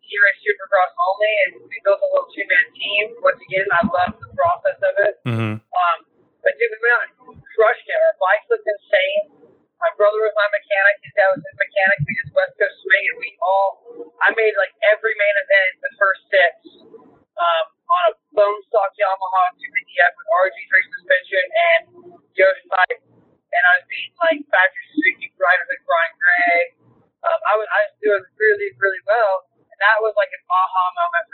he 0.00 0.14
raced 0.24 0.40
Supercross 0.40 0.92
only, 0.96 1.32
and 1.44 1.50
we 1.68 1.76
built 1.84 2.00
a 2.00 2.08
little 2.08 2.30
two-man 2.32 2.66
team. 2.72 3.04
Once 3.20 3.40
again, 3.44 3.68
I 3.68 3.82
love 3.92 4.12
the 4.16 4.30
process 4.32 4.78
of 4.80 4.94
it. 5.04 5.14
mhm. 5.28 5.60
Um, 5.60 5.98
but 6.40 6.56
dude, 6.56 6.70
we 6.72 6.78
went 6.80 6.94
out 6.96 7.02
and 7.04 7.12
crushed 7.44 7.84
it. 7.84 7.98
Our 7.98 8.16
bikes 8.16 8.46
looked 8.48 8.64
insane. 8.64 9.52
My 9.78 9.90
brother 9.94 10.18
was 10.24 10.34
my 10.34 10.48
mechanic. 10.50 10.94
His 11.06 11.12
dad 11.14 11.28
was 11.34 11.42
his 11.44 11.54
mechanic. 11.60 11.96
We 12.02 12.12
did 12.18 12.26
West 12.34 12.54
Coast 12.58 12.78
swing, 12.82 13.04
and 13.14 13.16
we 13.20 13.28
all. 13.44 13.70
I 14.24 14.34
made 14.34 14.54
like 14.58 14.74
every 14.90 15.14
main 15.14 15.36
event 15.44 15.70
the 15.84 15.92
first 16.00 16.22
six 16.32 16.52
um, 17.38 17.66
on 17.88 18.02
a 18.08 18.12
bone 18.36 18.60
stock 18.68 18.92
Yamaha 18.96 19.56
250F 19.56 20.12
with 20.12 20.28
RG 20.28 20.56
trace 20.68 20.88
suspension 20.92 21.44
and 21.48 21.82
Yost 22.36 22.62
pipe, 22.70 23.00
and 23.50 23.62
I 23.66 23.72
was 23.80 23.84
beating 23.90 24.14
like 24.22 24.38
factory 24.46 24.84
Suzuki 24.94 25.26
riders 25.34 25.68
like 25.72 25.82
Brian 25.88 26.14
Gray. 26.20 26.58
Um, 27.24 27.40
I 27.50 27.52
was 27.58 27.66
I 27.66 27.78
was 27.88 27.94
doing 27.98 28.24
really 28.38 28.68
really 28.78 29.02
well, 29.08 29.48
and 29.58 29.78
that 29.82 29.98
was 30.04 30.14
like 30.14 30.30
an 30.30 30.42
aha 30.46 30.84
moment 30.94 31.26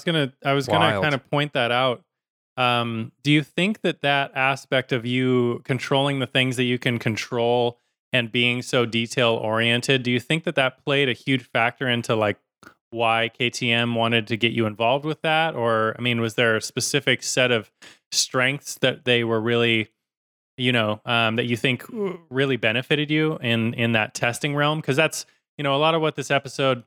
was 0.00 0.04
gonna 0.04 0.32
I 0.44 0.52
was 0.52 0.66
gonna 0.66 1.00
kind 1.00 1.14
of 1.14 1.28
point 1.30 1.52
that 1.52 1.70
out. 1.70 2.02
Um, 2.56 3.12
do 3.22 3.30
you 3.30 3.42
think 3.42 3.80
that 3.82 4.02
that 4.02 4.32
aspect 4.34 4.92
of 4.92 5.06
you 5.06 5.62
controlling 5.64 6.18
the 6.18 6.26
things 6.26 6.56
that 6.56 6.64
you 6.64 6.78
can 6.78 6.98
control 6.98 7.78
and 8.12 8.30
being 8.30 8.62
so 8.62 8.86
detail 8.86 9.30
oriented, 9.34 10.02
do 10.02 10.10
you 10.10 10.20
think 10.20 10.44
that 10.44 10.56
that 10.56 10.84
played 10.84 11.08
a 11.08 11.12
huge 11.12 11.48
factor 11.48 11.88
into 11.88 12.14
like 12.14 12.38
why 12.90 13.30
KTM 13.38 13.94
wanted 13.94 14.26
to 14.26 14.36
get 14.36 14.52
you 14.52 14.66
involved 14.66 15.04
with 15.04 15.22
that? 15.22 15.54
Or, 15.54 15.94
I 15.98 16.02
mean, 16.02 16.20
was 16.20 16.34
there 16.34 16.56
a 16.56 16.60
specific 16.60 17.22
set 17.22 17.52
of 17.52 17.70
strengths 18.10 18.74
that 18.78 19.04
they 19.04 19.22
were 19.22 19.40
really, 19.40 19.88
you 20.56 20.72
know, 20.72 21.00
um, 21.06 21.36
that 21.36 21.46
you 21.46 21.56
think 21.56 21.84
really 22.30 22.56
benefited 22.56 23.10
you 23.10 23.38
in 23.38 23.74
in 23.74 23.92
that 23.92 24.14
testing 24.14 24.56
realm? 24.56 24.80
Because 24.80 24.96
that's, 24.96 25.24
you 25.56 25.62
know, 25.62 25.74
a 25.74 25.78
lot 25.78 25.94
of 25.94 26.02
what 26.02 26.16
this 26.16 26.30
episode 26.30 26.82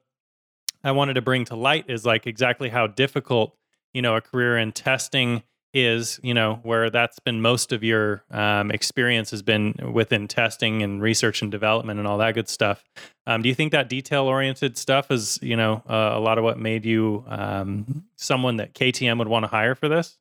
I 0.83 0.91
wanted 0.91 1.13
to 1.13 1.21
bring 1.21 1.45
to 1.45 1.55
light 1.55 1.85
is 1.89 2.05
like 2.05 2.27
exactly 2.27 2.69
how 2.69 2.87
difficult, 2.87 3.55
you 3.93 4.01
know, 4.01 4.15
a 4.15 4.21
career 4.21 4.57
in 4.57 4.71
testing 4.71 5.43
is, 5.73 6.19
you 6.21 6.33
know, 6.33 6.59
where 6.61 6.89
that's 6.89 7.17
been 7.19 7.41
most 7.41 7.71
of 7.71 7.83
your 7.83 8.23
um, 8.29 8.69
experience 8.69 9.31
has 9.31 9.41
been 9.41 9.73
within 9.91 10.27
testing 10.27 10.83
and 10.83 11.01
research 11.01 11.41
and 11.41 11.49
development 11.49 11.97
and 11.97 12.07
all 12.07 12.19
that 12.19 12.35
good 12.35 12.47
stuff. 12.47 12.83
Um, 13.25 13.41
do 13.41 13.49
you 13.49 13.55
think 13.55 13.71
that 13.71 13.89
detail 13.89 14.25
oriented 14.25 14.77
stuff 14.77 15.09
is, 15.09 15.39
you 15.41 15.57
know, 15.57 15.81
uh, 15.89 16.13
a 16.13 16.21
lot 16.21 16.37
of 16.37 16.43
what 16.43 16.59
made 16.59 16.85
you 16.85 17.25
um, 17.27 18.05
someone 18.15 18.57
that 18.57 18.75
KTM 18.75 19.17
would 19.17 19.27
want 19.27 19.43
to 19.43 19.49
hire 19.49 19.73
for 19.73 19.89
this? 19.89 20.19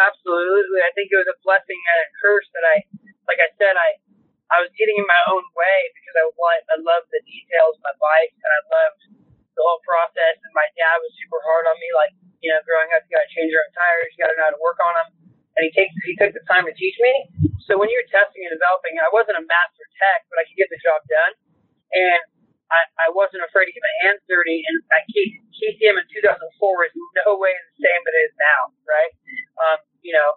Absolutely. 0.00 0.80
I 0.80 0.90
think 0.96 1.12
it 1.12 1.18
was 1.20 1.28
a 1.28 1.38
blessing 1.44 1.78
and 1.78 1.98
a 2.00 2.08
curse 2.18 2.48
that 2.56 2.64
I, 2.64 2.76
like 3.28 3.38
I 3.44 3.50
said, 3.60 3.76
I, 3.76 4.00
I 4.48 4.64
was 4.64 4.72
getting 4.80 4.96
in 4.96 5.06
my 5.06 5.22
own 5.28 5.44
way 5.54 5.78
because 5.92 6.16
I 6.16 6.24
want, 6.40 6.64
I 6.72 6.80
love 6.80 7.04
the 7.12 7.20
details 7.28 7.76
of 7.76 7.82
my 7.84 7.94
bike 8.00 8.32
and 8.32 8.48
I 8.48 8.60
loved 8.64 9.23
the 9.56 9.64
whole 9.64 9.80
process. 9.86 10.36
And 10.42 10.52
my 10.54 10.66
dad 10.78 10.96
was 11.02 11.12
super 11.18 11.40
hard 11.42 11.64
on 11.70 11.76
me, 11.78 11.88
like, 11.96 12.12
you 12.42 12.50
know, 12.52 12.60
growing 12.66 12.90
up, 12.94 13.02
you 13.06 13.14
got 13.14 13.24
to 13.24 13.32
change 13.32 13.50
your 13.50 13.62
own 13.64 13.72
tires, 13.74 14.10
you 14.14 14.18
got 14.22 14.30
to 14.32 14.36
know 14.38 14.46
how 14.50 14.54
to 14.54 14.62
work 14.62 14.78
on 14.82 14.92
them. 15.00 15.08
And 15.56 15.62
he 15.66 15.70
takes, 15.74 15.94
he 16.02 16.14
took 16.18 16.34
the 16.34 16.42
time 16.50 16.66
to 16.66 16.74
teach 16.74 16.98
me. 16.98 17.14
So 17.70 17.78
when 17.78 17.88
you're 17.88 18.04
testing 18.10 18.42
and 18.44 18.52
developing, 18.52 18.98
I 18.98 19.08
wasn't 19.14 19.38
a 19.38 19.44
master 19.46 19.86
tech, 19.96 20.26
but 20.28 20.42
I 20.42 20.44
could 20.50 20.58
get 20.58 20.68
the 20.68 20.80
job 20.82 21.00
done. 21.06 21.32
And 21.94 22.20
I, 22.74 22.80
I 23.06 23.08
wasn't 23.14 23.46
afraid 23.46 23.70
to 23.70 23.72
get 23.72 23.84
my 23.84 23.96
hands 24.08 24.20
dirty. 24.26 24.60
And 24.66 24.76
at 24.92 25.04
K- 25.14 25.38
KTM 25.54 25.94
in 26.02 26.06
2004 26.10 26.90
is 26.90 26.92
no 27.22 27.38
way 27.38 27.54
the 27.54 27.86
same 27.86 28.02
as 28.02 28.10
it 28.10 28.16
is 28.26 28.32
now, 28.40 28.60
right? 28.84 29.12
Um, 29.62 29.78
you 30.02 30.12
know, 30.12 30.28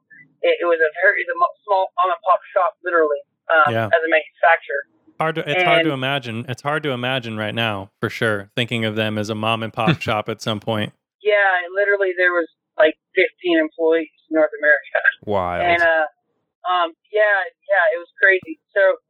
it, 0.45 0.61
it 0.61 0.67
was 0.69 0.77
a 0.77 0.89
very 1.01 1.25
it 1.25 1.27
was 1.27 1.33
a 1.33 1.49
small 1.65 1.89
mom 1.97 2.13
and 2.13 2.21
pop 2.21 2.39
shop, 2.53 2.77
literally, 2.85 3.21
um, 3.49 3.73
Yeah. 3.73 3.89
as 3.89 4.01
a 4.05 4.09
manufacturer. 4.11 4.83
Hard 5.19 5.35
to, 5.35 5.49
it's 5.49 5.63
hard 5.63 5.83
to 5.85 5.91
imagine. 5.91 6.45
It's 6.47 6.61
hard 6.61 6.83
to 6.83 6.91
imagine 6.93 7.37
right 7.37 7.53
now, 7.53 7.89
for 7.99 8.09
sure. 8.09 8.49
Thinking 8.55 8.85
of 8.85 8.95
them 8.95 9.17
as 9.17 9.29
a 9.29 9.35
mom 9.35 9.63
and 9.63 9.73
pop 9.73 9.99
shop 10.05 10.29
at 10.29 10.41
some 10.41 10.59
point. 10.59 10.93
Yeah, 11.25 11.65
literally 11.73 12.13
there 12.13 12.31
was 12.31 12.45
like 12.77 12.93
15 13.17 13.57
employees 13.57 14.13
in 14.29 14.37
North 14.37 14.53
America. 14.61 14.99
Wild. 15.25 15.65
And 15.65 15.81
uh, 15.81 16.05
um, 16.69 16.93
yeah, 17.09 17.49
yeah, 17.65 17.83
it 17.95 17.99
was 17.99 18.11
crazy. 18.21 18.61
So, 18.77 19.01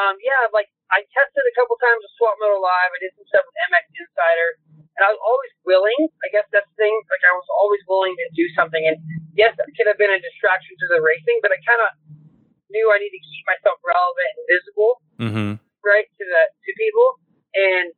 um, 0.00 0.16
yeah, 0.24 0.48
like 0.56 0.72
I 0.88 1.04
tested 1.12 1.44
a 1.44 1.54
couple 1.54 1.76
times 1.76 2.00
with 2.00 2.12
Swap 2.16 2.40
Moto 2.40 2.56
Live. 2.56 2.90
I 2.96 2.98
did 3.04 3.12
some 3.20 3.28
stuff 3.28 3.44
with 3.44 3.56
MX 3.68 3.84
Insider, 4.00 4.48
and 4.96 5.02
I 5.04 5.12
was 5.12 5.20
always 5.20 5.52
willing. 5.68 6.08
I 6.24 6.28
guess 6.32 6.48
that's 6.48 6.66
the 6.72 6.88
thing. 6.88 6.94
Like 7.12 7.24
I 7.28 7.36
was 7.36 7.48
always 7.60 7.84
willing 7.84 8.16
to 8.16 8.26
do 8.32 8.48
something. 8.56 8.80
And 8.80 8.96
yes, 9.36 9.52
it 9.60 9.68
could 9.76 9.86
have 9.92 10.00
been 10.00 10.10
a 10.10 10.18
distraction 10.18 10.72
to 10.72 10.86
the 10.88 11.04
racing, 11.04 11.44
but 11.44 11.52
I 11.52 11.60
kind 11.68 11.82
of 11.84 11.90
knew 12.70 12.86
I 12.90 12.98
need 13.02 13.12
to 13.12 13.22
keep 13.22 13.44
myself 13.46 13.78
relevant 13.82 14.30
and 14.38 14.44
visible, 14.48 14.92
hmm 15.18 15.52
right, 15.84 16.06
to 16.06 16.24
the 16.24 16.42
to 16.50 16.70
people. 16.78 17.18
And 17.54 17.90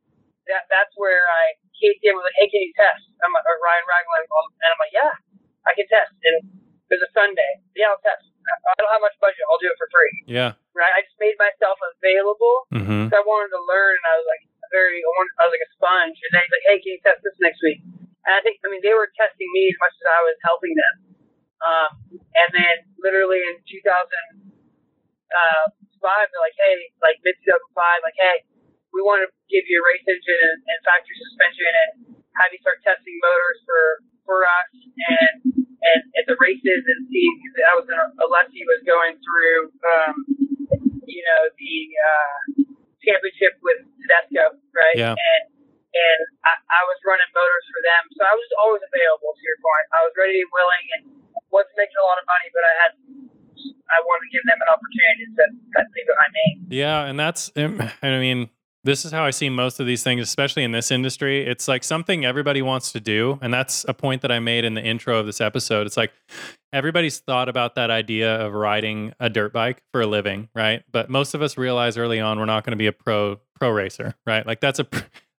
that 0.49 0.67
that's 0.67 0.93
where 0.97 1.23
I 1.23 1.55
KTM 1.77 2.15
was 2.15 2.25
like, 2.25 2.37
hey, 2.41 2.47
can 2.49 2.61
you 2.63 2.73
test? 2.75 3.03
I'm 3.23 3.31
like, 3.31 3.45
or 3.45 3.57
Ryan 3.59 3.85
Ragland, 3.87 4.25
and 4.27 4.69
I'm 4.71 4.79
like, 4.81 4.95
yeah, 4.95 5.13
I 5.67 5.71
can 5.75 5.87
test. 5.87 6.13
And 6.23 6.35
it 6.89 6.99
was 6.99 7.03
a 7.03 7.11
Sunday. 7.15 7.51
Yeah, 7.75 7.91
I'll 7.91 8.01
test. 8.03 8.23
I 8.43 8.75
don't 8.75 8.91
have 8.91 9.03
much 9.03 9.15
budget. 9.23 9.39
I'll 9.47 9.61
do 9.61 9.71
it 9.71 9.77
for 9.79 9.87
free. 9.87 10.15
Yeah. 10.27 10.51
Right? 10.75 10.91
I 10.91 10.99
just 11.07 11.15
made 11.15 11.35
myself 11.39 11.79
available 11.79 12.67
hmm 12.75 13.07
because 13.07 13.15
I 13.15 13.23
wanted 13.23 13.55
to 13.55 13.61
learn. 13.63 13.95
And 13.95 14.07
I 14.07 14.15
was 14.19 14.27
like 14.27 14.43
very, 14.71 14.99
I, 14.99 15.11
wanted, 15.15 15.33
I 15.39 15.41
was 15.47 15.53
like 15.55 15.63
a 15.63 15.71
sponge. 15.79 16.17
And 16.19 16.29
then 16.35 16.41
he's 16.43 16.53
like, 16.53 16.65
hey, 16.67 16.77
can 16.83 16.89
you 16.97 17.01
test 17.03 17.19
this 17.23 17.37
next 17.39 17.63
week? 17.63 17.79
And 18.27 18.31
I 18.35 18.39
think, 18.43 18.59
I 18.63 18.71
mean, 18.71 18.83
they 18.83 18.95
were 18.95 19.07
testing 19.15 19.47
me 19.55 19.71
as 19.71 19.77
much 19.79 19.95
as 19.95 20.07
I 20.07 20.19
was 20.27 20.37
helping 20.43 20.75
them. 20.75 20.95
Um, 21.63 21.91
and 22.19 22.49
then 22.51 22.75
literally 22.99 23.39
in 23.39 23.55
2005, 26.01 26.29
they're 26.29 26.45
like, 26.45 26.57
hey, 26.61 26.75
like 27.01 27.17
mid 27.25 27.35
2005, 27.41 28.05
like, 28.05 28.17
hey, 28.19 28.37
we 28.93 29.01
want 29.01 29.25
to 29.25 29.29
give 29.49 29.65
you 29.65 29.81
a 29.81 29.83
race 29.83 30.05
engine 30.05 30.41
and, 30.41 30.59
and 30.69 30.79
factory 30.85 31.17
suspension 31.17 31.65
and 31.65 31.89
have 32.37 32.49
you 32.53 32.61
start 32.61 32.77
testing 32.85 33.17
motors 33.21 33.59
for 33.65 33.83
for 34.25 34.39
us 34.45 34.69
and 34.73 35.35
and 35.57 36.01
at 36.15 36.25
the 36.29 36.37
races 36.39 36.81
and 36.85 37.01
seeing 37.09 37.35
because 37.41 37.57
I 37.65 37.73
was 37.75 37.85
in 37.89 37.97
Alessi 38.21 38.61
was 38.69 38.81
going 38.85 39.17
through 39.19 39.59
um, 39.83 40.15
you 41.09 41.23
know 41.25 41.41
the 41.57 41.75
uh, 41.97 42.39
championship 43.01 43.57
with 43.65 43.81
Tedesco 44.05 44.57
right 44.71 44.95
Yeah. 44.97 45.17
and 45.17 45.43
and 45.93 46.19
I, 46.45 46.53
I 46.57 46.81
was 46.89 46.97
running 47.05 47.29
motors 47.33 47.65
for 47.69 47.81
them 47.83 48.03
so 48.13 48.21
I 48.25 48.33
was 48.37 48.49
always 48.61 48.81
available 48.85 49.33
to 49.33 49.43
your 49.43 49.59
point 49.61 49.85
I 49.93 49.99
was 50.05 50.13
ready 50.17 50.37
and 50.41 50.51
willing 50.53 50.85
and 50.97 51.01
wasn't 51.53 51.75
making 51.77 51.97
a 51.97 52.05
lot 52.05 52.17
of 52.21 52.25
money 52.29 52.49
but 52.53 52.63
I 52.65 52.73
had 52.85 52.91
I 53.89 53.97
want 54.05 54.19
to 54.23 54.29
give 54.31 54.43
them 54.45 54.57
an 54.61 54.69
opportunity 54.73 55.23
to 55.25 55.31
set 55.75 55.85
things 55.93 56.07
behind 56.07 56.31
me 56.33 56.77
Yeah, 56.77 57.05
and 57.05 57.19
that's 57.19 57.51
and 57.55 57.91
I 58.01 58.19
mean, 58.19 58.49
this 58.83 59.05
is 59.05 59.11
how 59.11 59.23
I 59.23 59.31
see 59.31 59.49
most 59.49 59.79
of 59.79 59.87
these 59.87 60.03
things, 60.03 60.21
especially 60.21 60.63
in 60.63 60.71
this 60.71 60.91
industry. 60.91 61.45
It's 61.47 61.67
like 61.67 61.83
something 61.83 62.25
everybody 62.25 62.61
wants 62.61 62.91
to 62.91 62.99
do, 62.99 63.39
and 63.41 63.53
that's 63.53 63.85
a 63.87 63.93
point 63.93 64.21
that 64.23 64.31
I 64.31 64.39
made 64.39 64.65
in 64.65 64.73
the 64.73 64.83
intro 64.83 65.17
of 65.17 65.25
this 65.25 65.39
episode. 65.39 65.87
It's 65.87 65.97
like 65.97 66.11
everybody's 66.73 67.19
thought 67.19 67.47
about 67.47 67.75
that 67.75 67.89
idea 67.89 68.35
of 68.45 68.53
riding 68.53 69.13
a 69.19 69.29
dirt 69.29 69.53
bike 69.53 69.81
for 69.91 70.01
a 70.01 70.07
living, 70.07 70.49
right? 70.53 70.83
But 70.91 71.09
most 71.09 71.33
of 71.33 71.41
us 71.41 71.57
realize 71.57 71.97
early 71.97 72.19
on 72.19 72.39
we're 72.39 72.45
not 72.45 72.65
going 72.65 72.71
to 72.71 72.77
be 72.77 72.87
a 72.87 72.91
pro 72.91 73.39
pro 73.55 73.69
racer, 73.69 74.15
right? 74.25 74.45
Like 74.45 74.59
that's 74.59 74.79
a 74.79 74.87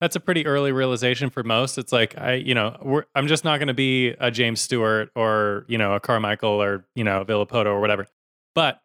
that's 0.05 0.17
a 0.17 0.21
pretty 0.21 0.45
early 0.45 0.71
realization 0.71 1.31
for 1.31 1.43
most. 1.43 1.79
It's 1.79 1.91
like 1.91 2.15
I, 2.19 2.35
you 2.35 2.55
know, 2.55 3.03
I'm 3.15 3.27
just 3.27 3.43
not 3.43 3.57
going 3.57 3.69
to 3.69 3.75
be 3.75 4.09
a 4.21 4.31
James 4.31 4.61
Stewart 4.61 5.09
or 5.15 5.65
you 5.67 5.79
know 5.79 5.95
a 5.95 6.01
Carmichael 6.01 6.63
or 6.63 6.85
you 6.95 7.05
know 7.05 7.25
Villopoto 7.25 7.69
or 7.69 7.81
whatever. 7.81 8.07
But 8.55 8.83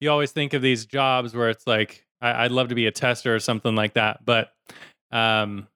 you 0.00 0.10
always 0.10 0.32
think 0.32 0.52
of 0.52 0.60
these 0.60 0.84
jobs 0.84 1.34
where 1.34 1.48
it's 1.48 1.66
like 1.66 2.04
I, 2.20 2.44
I'd 2.44 2.50
love 2.50 2.68
to 2.68 2.74
be 2.74 2.86
a 2.86 2.90
tester 2.90 3.34
or 3.34 3.38
something 3.38 3.74
like 3.74 3.94
that, 3.94 4.22
but 4.26 4.52
um, 5.10 5.66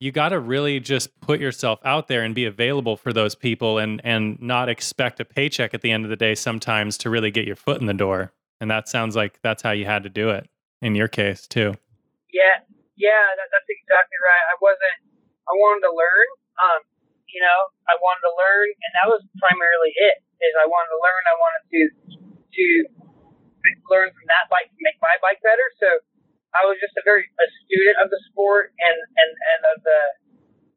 you 0.00 0.10
got 0.10 0.30
to 0.30 0.40
really 0.40 0.80
just 0.80 1.20
put 1.20 1.38
yourself 1.38 1.78
out 1.84 2.08
there 2.08 2.22
and 2.22 2.34
be 2.34 2.46
available 2.46 2.96
for 2.96 3.12
those 3.12 3.34
people 3.34 3.76
and 3.76 4.00
and 4.04 4.40
not 4.40 4.70
expect 4.70 5.20
a 5.20 5.26
paycheck 5.26 5.74
at 5.74 5.82
the 5.82 5.90
end 5.90 6.04
of 6.04 6.08
the 6.08 6.16
day 6.16 6.34
sometimes 6.34 6.96
to 6.96 7.10
really 7.10 7.30
get 7.30 7.46
your 7.46 7.56
foot 7.56 7.78
in 7.78 7.86
the 7.86 7.92
door. 7.92 8.32
And 8.58 8.70
that 8.70 8.88
sounds 8.88 9.16
like 9.16 9.38
that's 9.42 9.62
how 9.62 9.72
you 9.72 9.84
had 9.84 10.02
to 10.04 10.08
do 10.08 10.30
it 10.30 10.48
in 10.80 10.94
your 10.94 11.08
case 11.08 11.46
too. 11.46 11.74
Yeah, 12.32 12.60
yeah, 12.96 13.34
that, 13.34 13.48
that's 13.50 13.70
exactly 13.70 14.18
right. 14.22 14.44
I 14.50 14.56
wasn't. 14.62 14.98
I 15.44 15.52
wanted 15.58 15.82
to 15.86 15.92
learn. 15.92 16.28
Um, 16.58 16.80
you 17.28 17.42
know, 17.42 17.58
I 17.90 17.98
wanted 17.98 18.22
to 18.30 18.34
learn, 18.38 18.68
and 18.70 18.90
that 19.02 19.06
was 19.10 19.22
primarily 19.42 19.92
it. 19.94 20.22
Is 20.42 20.54
I 20.58 20.66
wanted 20.66 20.90
to 20.94 21.00
learn. 21.02 21.22
I 21.26 21.36
wanted 21.38 21.62
to 21.70 21.80
to 22.54 22.66
learn 23.90 24.08
from 24.14 24.26
that 24.30 24.46
bike 24.52 24.70
to 24.70 24.80
make 24.84 24.98
my 25.02 25.16
bike 25.24 25.40
better. 25.42 25.66
So 25.82 25.88
I 26.54 26.62
was 26.68 26.78
just 26.78 26.94
a 26.94 27.02
very 27.02 27.26
a 27.26 27.46
student 27.66 27.98
of 27.98 28.08
the 28.14 28.20
sport 28.30 28.70
and 28.78 28.94
and 28.94 29.30
and 29.34 29.60
of 29.74 29.78
the 29.82 30.00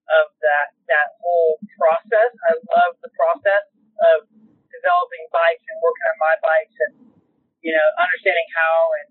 of 0.10 0.26
that 0.42 0.68
that 0.90 1.08
whole 1.22 1.62
process. 1.78 2.32
I 2.50 2.58
love 2.58 2.98
the 3.06 3.14
process 3.14 3.66
of 4.16 4.26
developing 4.74 5.26
bikes 5.30 5.66
and 5.70 5.78
working 5.86 6.08
on 6.10 6.18
my 6.18 6.36
bikes 6.42 6.78
and 6.90 6.94
you 7.62 7.74
know 7.76 7.88
understanding 8.02 8.48
how 8.58 8.78
and 9.04 9.10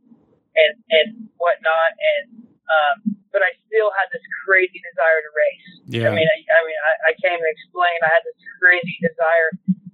and 0.56 0.72
and 0.90 1.08
whatnot 1.38 1.94
and 2.00 2.55
Um, 2.66 2.96
but 3.30 3.44
I 3.46 3.52
still 3.68 3.92
had 3.94 4.08
this 4.10 4.24
crazy 4.42 4.80
desire 4.82 5.20
to 5.22 5.30
race. 5.36 5.66
Yeah. 5.86 6.08
I 6.08 6.16
mean, 6.16 6.26
I, 6.26 6.38
I 6.50 6.60
mean, 6.66 6.78
I, 6.82 6.92
I 7.08 7.12
can't 7.20 7.36
even 7.38 7.46
explain. 7.52 7.94
I 8.02 8.10
had 8.10 8.24
this 8.26 8.38
crazy 8.58 8.96
desire, 9.04 9.50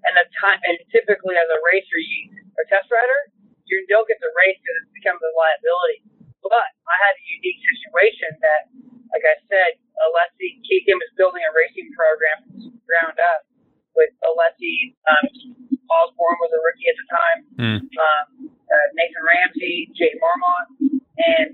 and 0.09 0.13
the 0.17 0.25
time, 0.41 0.59
and 0.65 0.77
typically 0.95 1.37
as 1.37 1.49
a 1.53 1.59
racer, 1.67 1.99
you 2.01 2.33
a 2.61 2.65
test 2.69 2.89
rider, 2.93 3.21
you 3.69 3.81
don't 3.89 4.05
get 4.09 4.21
to 4.21 4.31
race 4.37 4.57
because 4.61 4.77
it 4.85 4.93
becomes 4.97 5.21
a 5.25 5.31
liability. 5.37 6.01
But 6.45 6.69
I 6.85 6.97
had 7.09 7.15
a 7.17 7.25
unique 7.41 7.61
situation 7.61 8.31
that, 8.45 8.63
like 9.15 9.25
I 9.25 9.37
said, 9.49 9.79
Alessi 10.05 10.61
Keegan 10.67 10.97
was 11.01 11.11
building 11.17 11.41
a 11.45 11.53
racing 11.55 11.89
program 11.97 12.37
from 12.49 12.57
the 12.69 12.73
ground 12.85 13.17
up 13.21 13.47
with 13.97 14.13
Alessi. 14.25 14.97
Um, 15.09 15.27
Osborne 15.93 16.39
was 16.41 16.53
a 16.57 16.61
rookie 16.65 16.89
at 16.89 16.97
the 16.97 17.07
time. 17.13 17.39
Mm. 17.61 17.79
Um, 17.85 18.25
uh, 18.49 18.87
Nathan 18.97 19.23
Ramsey, 19.29 19.93
Jay 19.93 20.13
Marmont, 20.17 20.69
and 21.21 21.49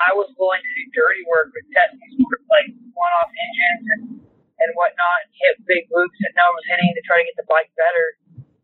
I 0.00 0.14
was 0.16 0.30
willing 0.40 0.62
to 0.64 0.72
do 0.78 0.84
dirty 0.96 1.22
work 1.28 1.52
with 1.52 1.66
testing 1.74 2.16
like 2.48 2.70
one-off 2.96 3.28
engines 3.34 3.84
and, 3.98 4.02
and 4.24 4.68
whatnot, 4.78 5.18
and 5.28 5.30
hit 5.36 5.54
big 5.68 5.84
loops 5.92 6.16
that 6.24 6.32
no 6.38 6.48
one 6.48 6.56
was 6.56 6.66
hitting 6.70 6.90
to 6.96 7.02
try 7.04 7.20
to 7.20 7.26
get 7.28 7.36
the 7.36 7.44
bike 7.50 7.68
better. 7.76 8.16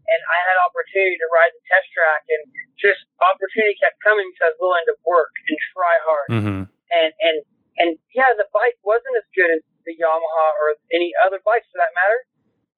And 0.04 0.20
I 0.24 0.38
had 0.48 0.56
opportunity 0.64 1.16
to 1.20 1.28
ride 1.32 1.52
the 1.52 1.64
test 1.68 1.88
track, 1.92 2.22
and 2.32 2.42
just 2.80 3.04
opportunity 3.20 3.76
kept 3.82 4.00
coming 4.00 4.24
because 4.32 4.48
I 4.48 4.50
was 4.56 4.60
willing 4.64 4.86
to 4.88 4.96
work 5.04 5.32
and 5.48 5.56
try 5.76 5.94
hard. 6.08 6.28
Mm-hmm. 6.32 6.60
And 6.94 7.10
and 7.12 7.36
and 7.82 7.88
yeah, 8.16 8.30
the 8.36 8.48
bike 8.54 8.78
wasn't 8.86 9.16
as 9.20 9.26
good 9.36 9.50
as 9.52 9.60
the 9.84 9.96
Yamaha 10.00 10.46
or 10.60 10.76
any 10.94 11.12
other 11.24 11.42
bikes 11.44 11.68
for 11.68 11.80
that 11.84 11.92
matter. 11.92 12.20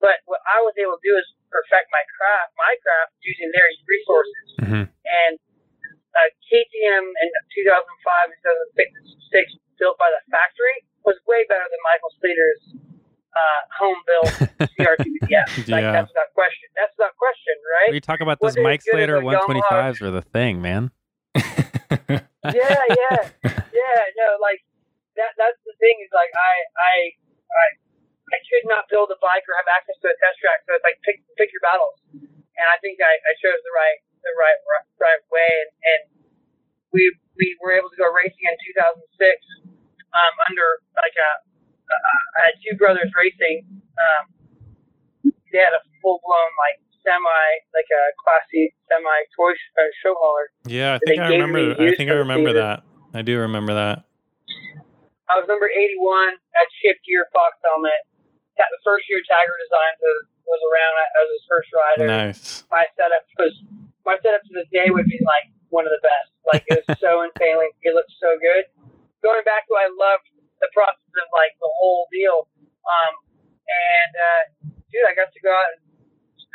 But 0.01 0.23
what 0.29 0.41
I 0.47 0.61
was 0.63 0.77
able 0.81 0.97
to 1.01 1.05
do 1.05 1.17
is 1.19 1.27
perfect 1.51 1.89
my 1.93 2.05
craft, 2.15 2.53
my 2.57 2.73
craft 2.85 3.17
using 3.21 3.49
their 3.53 3.69
resources 3.85 4.45
Mm-hmm. 4.57 4.85
and 4.89 5.35
uh, 6.17 6.29
KTM 6.49 7.05
in 7.07 7.29
2005 7.61 7.77
and 7.77 8.41
2006 9.21 9.53
built 9.77 10.01
by 10.01 10.09
the 10.17 10.23
factory 10.33 10.81
was 11.05 11.15
way 11.29 11.45
better 11.47 11.65
than 11.69 11.81
Michael 11.85 12.09
Sleeter's 12.19 12.63
uh, 13.37 13.61
home 13.77 14.01
built 14.09 14.33
CR2BF. 14.81 15.69
Like 15.69 15.85
Yeah. 15.85 15.93
that's 15.93 16.13
not 16.17 16.33
question. 16.33 16.67
That's 16.73 16.97
not 16.97 17.13
question, 17.21 17.53
right? 17.85 17.93
We 17.93 17.96
talk 18.07 18.23
about 18.23 18.39
those 18.39 18.55
it 18.55 18.63
Mike 18.63 18.81
as 18.81 18.87
good 18.87 19.03
as 19.03 19.11
Sleeter 19.11 19.19
a 19.19 19.23
Yamaha? 19.23 19.67
125s 19.67 19.99
were 20.01 20.15
the 20.15 20.23
thing, 20.23 20.63
man. 20.63 20.95
yeah, 21.37 22.23
yeah, 22.47 23.21
yeah. 23.43 24.01
No, 24.15 24.39
like 24.41 24.63
that. 25.19 25.35
That's 25.35 25.59
the 25.67 25.75
thing. 25.83 25.99
Is 26.01 26.15
like 26.15 26.31
I, 26.33 26.55
I, 26.79 26.95
I, 27.51 27.67
I 28.33 28.39
could 28.47 28.65
not 28.71 28.89
build 28.89 29.11
a 29.13 29.19
bike 29.21 29.45
or 29.45 29.55
have 29.59 29.69
access 29.69 29.99
to 30.01 30.09
a 30.09 30.17
test 30.17 30.39
track. 30.41 30.65
So 30.65 30.79
it's 30.79 30.87
like 30.87 30.97
pick 31.05 31.21
pick 31.37 31.51
your 31.51 31.61
battles. 31.61 31.99
And 32.17 32.67
I 32.73 32.81
think 32.81 33.03
I, 33.03 33.13
I 33.13 33.33
chose 33.43 33.61
the 33.61 33.75
right 33.75 33.99
the 34.25 34.33
right 34.39 34.59
right, 34.65 34.87
right 34.97 35.23
way. 35.29 35.51
And, 35.67 35.71
and 35.77 36.01
we 36.95 37.03
we 37.37 37.53
were 37.61 37.77
able 37.77 37.93
to 37.93 37.99
go 38.01 38.09
racing 38.09 38.47
in 38.47 38.57
2006 38.73 39.77
um, 40.15 40.35
under 40.49 40.81
like 40.97 41.17
a. 41.19 41.31
Uh, 41.87 42.19
had 42.51 42.59
two 42.67 42.75
brothers 42.75 43.07
racing. 43.15 43.63
Um, 43.95 44.25
they 45.55 45.63
had 45.63 45.71
a 45.71 45.83
full 46.03 46.19
blown 46.19 46.51
like 46.59 46.83
semi 47.07 47.47
like 47.71 47.87
a 47.95 48.03
classy 48.19 48.75
semi 48.91 49.19
toy 49.39 49.55
sh- 49.55 49.73
uh, 49.79 49.87
show 50.03 50.19
hauler. 50.19 50.51
Yeah, 50.67 50.99
I 50.99 51.01
think 51.07 51.23
I 51.23 51.31
remember. 51.39 51.79
I 51.79 51.95
think 51.95 52.11
I 52.11 52.19
remember 52.19 52.53
that. 52.59 52.83
I 53.15 53.23
do 53.23 53.39
remember 53.39 53.73
that. 53.79 54.03
I 55.31 55.39
was 55.39 55.47
number 55.51 55.67
81 55.67 56.35
at 56.55 56.67
shift 56.83 57.03
gear 57.07 57.27
Fox 57.35 57.59
helmet. 57.67 57.99
Ta- 58.59 58.71
The 58.71 58.83
first 58.87 59.07
year 59.11 59.19
Tiger 59.27 59.55
Designs 59.67 59.99
was, 59.99 60.19
was 60.47 60.61
around. 60.71 60.95
I 60.99 61.05
I 61.07 61.19
was 61.23 61.31
his 61.39 61.45
first 61.51 61.69
rider. 61.75 62.07
Nice. 62.11 62.43
My 62.71 62.85
setup 62.99 63.23
was 63.39 63.55
my 64.07 64.19
setup 64.23 64.43
to 64.47 64.53
this 64.55 64.71
day 64.71 64.87
would 64.91 65.07
be 65.11 65.19
like 65.27 65.51
one 65.71 65.87
of 65.87 65.95
the 65.95 66.03
best. 66.03 66.31
Like 66.47 66.63
it 66.71 66.83
was 66.87 66.99
so 67.05 67.23
insanely. 67.27 67.71
It 67.83 67.95
looked 67.95 68.15
so 68.19 68.35
good. 68.39 68.67
Going 69.23 69.43
back 69.47 69.67
to 69.67 69.75
I 69.75 69.91
loved 69.91 70.27
the 70.63 70.71
process 70.75 71.11
of 71.19 71.29
like 71.35 71.55
the 71.59 71.71
whole 71.79 72.07
deal. 72.15 72.47
Um, 72.87 73.13
and 73.67 74.13
uh, 74.15 74.43
dude, 74.95 75.03
I 75.11 75.13
got 75.19 75.35
to 75.35 75.41
go 75.43 75.51
out 75.51 75.75
and 75.75 75.83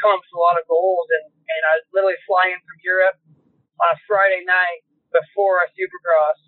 come 0.02 0.18
a 0.18 0.42
lot 0.42 0.58
of 0.58 0.66
goals. 0.66 1.08
And 1.22 1.26
and 1.30 1.62
I 1.70 1.72
was 1.80 1.86
literally 1.94 2.20
flying 2.26 2.58
from 2.66 2.78
Europe 2.82 3.18
on 3.80 3.88
a 3.94 4.00
Friday 4.10 4.42
night 4.44 4.82
before 5.14 5.62
a 5.62 5.68
Supercross 5.78 6.40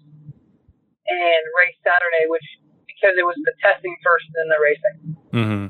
and 1.05 1.41
race 1.61 1.77
Saturday, 1.85 2.25
which 2.27 2.45
because 2.89 3.13
it 3.19 3.25
was 3.25 3.37
the 3.45 3.53
testing 3.61 3.93
first 4.01 4.25
and 4.33 4.35
then 4.43 4.49
the 4.49 4.59
racing 4.59 4.97
Mm-hmm. 5.33 5.65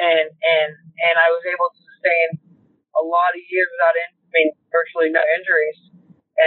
and 0.00 0.26
and 0.32 0.70
and 0.72 1.14
I 1.20 1.28
was 1.28 1.44
able 1.44 1.68
to 1.68 1.80
sustain 1.84 2.28
a 2.96 3.04
lot 3.04 3.36
of 3.36 3.44
years 3.44 3.68
without, 3.76 3.92
in, 3.92 4.08
I 4.08 4.30
mean, 4.32 4.48
virtually 4.72 5.08
no 5.12 5.20
injuries, 5.36 5.78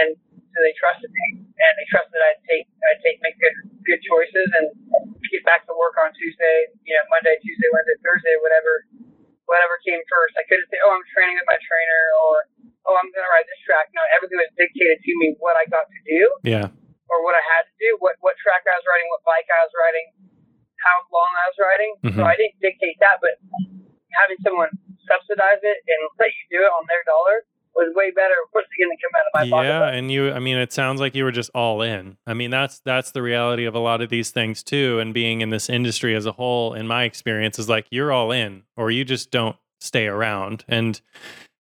and 0.02 0.18
so 0.50 0.56
they 0.66 0.74
trusted 0.74 1.10
me, 1.10 1.46
and 1.46 1.72
they 1.78 1.86
trusted 1.86 2.18
I'd 2.18 2.42
take 2.42 2.66
I'd 2.90 2.98
take 3.06 3.22
make 3.22 3.38
good 3.38 3.54
good 3.86 4.02
choices 4.02 4.50
and 4.58 4.66
get 5.30 5.46
back 5.46 5.62
to 5.70 5.74
work 5.78 5.94
on 5.98 6.10
Tuesday, 6.14 6.74
you 6.82 6.94
know, 6.94 7.06
Monday, 7.10 7.38
Tuesday, 7.38 7.70
Wednesday, 7.70 7.98
Thursday, 8.02 8.34
whatever 8.42 8.85
came 9.86 10.02
first. 10.10 10.34
I 10.34 10.42
couldn't 10.50 10.66
say, 10.68 10.78
oh, 10.82 10.90
I'm 10.90 11.06
training 11.14 11.38
with 11.38 11.46
my 11.46 11.58
trainer, 11.62 12.02
or 12.26 12.34
oh, 12.90 12.94
I'm 12.98 13.08
gonna 13.14 13.30
ride 13.30 13.46
this 13.46 13.62
track. 13.62 13.86
No, 13.94 14.02
everything 14.18 14.38
was 14.42 14.50
dictated 14.58 14.98
to 15.00 15.10
me 15.22 15.38
what 15.38 15.54
I 15.54 15.64
got 15.70 15.86
to 15.86 16.00
do 16.06 16.22
Yeah. 16.42 16.66
or 17.08 17.22
what 17.22 17.38
I 17.38 17.42
had 17.54 17.64
to 17.70 17.74
do, 17.78 17.94
what 18.02 18.18
what 18.20 18.34
track 18.42 18.66
I 18.66 18.74
was 18.74 18.84
riding, 18.86 19.06
what 19.14 19.22
bike 19.22 19.46
I 19.46 19.60
was 19.62 19.74
riding, 19.78 20.06
how 20.82 20.96
long 21.14 21.30
I 21.38 21.44
was 21.50 21.58
riding. 21.62 21.90
So 22.18 22.22
Mhm. 22.22 22.26
I 22.26 22.34
didn't 22.34 22.58
dictate 22.58 22.98
that, 23.00 23.22
but 23.22 23.38
having 24.18 24.38
someone 24.42 24.70
subsidize 25.06 25.62
it 25.62 25.78
and 25.86 26.00
let 26.20 26.30
you 26.34 26.58
do 26.58 26.60
it 26.66 26.72
on 26.74 26.84
their 26.90 27.02
dollar 27.06 27.46
was 27.74 27.92
way 27.94 28.10
better 28.10 28.34
once 28.54 28.66
again 28.72 28.88
to 28.88 28.96
come 28.96 29.12
out 29.20 29.26
of 29.26 29.32
my 29.34 29.56
pocket. 29.56 29.68
Yeah, 29.68 29.98
and 29.98 30.10
you 30.10 30.32
I 30.32 30.38
mean 30.38 30.56
it 30.56 30.72
sounds 30.72 30.98
like 31.00 31.14
you 31.14 31.24
were 31.24 31.32
just 31.32 31.50
all 31.54 31.82
in. 31.82 32.16
I 32.26 32.32
mean 32.34 32.50
that's 32.50 32.80
that's 32.80 33.10
the 33.10 33.20
reality 33.22 33.64
of 33.66 33.74
a 33.74 33.78
lot 33.78 34.00
of 34.00 34.08
these 34.08 34.30
things 34.30 34.62
too 34.62 34.98
and 34.98 35.12
being 35.12 35.42
in 35.42 35.50
this 35.50 35.68
industry 35.68 36.14
as 36.14 36.24
a 36.24 36.32
whole 36.32 36.72
in 36.72 36.86
my 36.86 37.04
experience 37.04 37.58
is 37.58 37.68
like 37.68 37.86
you're 37.90 38.12
all 38.12 38.32
in 38.32 38.62
or 38.76 38.90
you 38.90 39.04
just 39.04 39.30
don't 39.30 39.56
stay 39.80 40.06
around. 40.06 40.64
And 40.68 41.00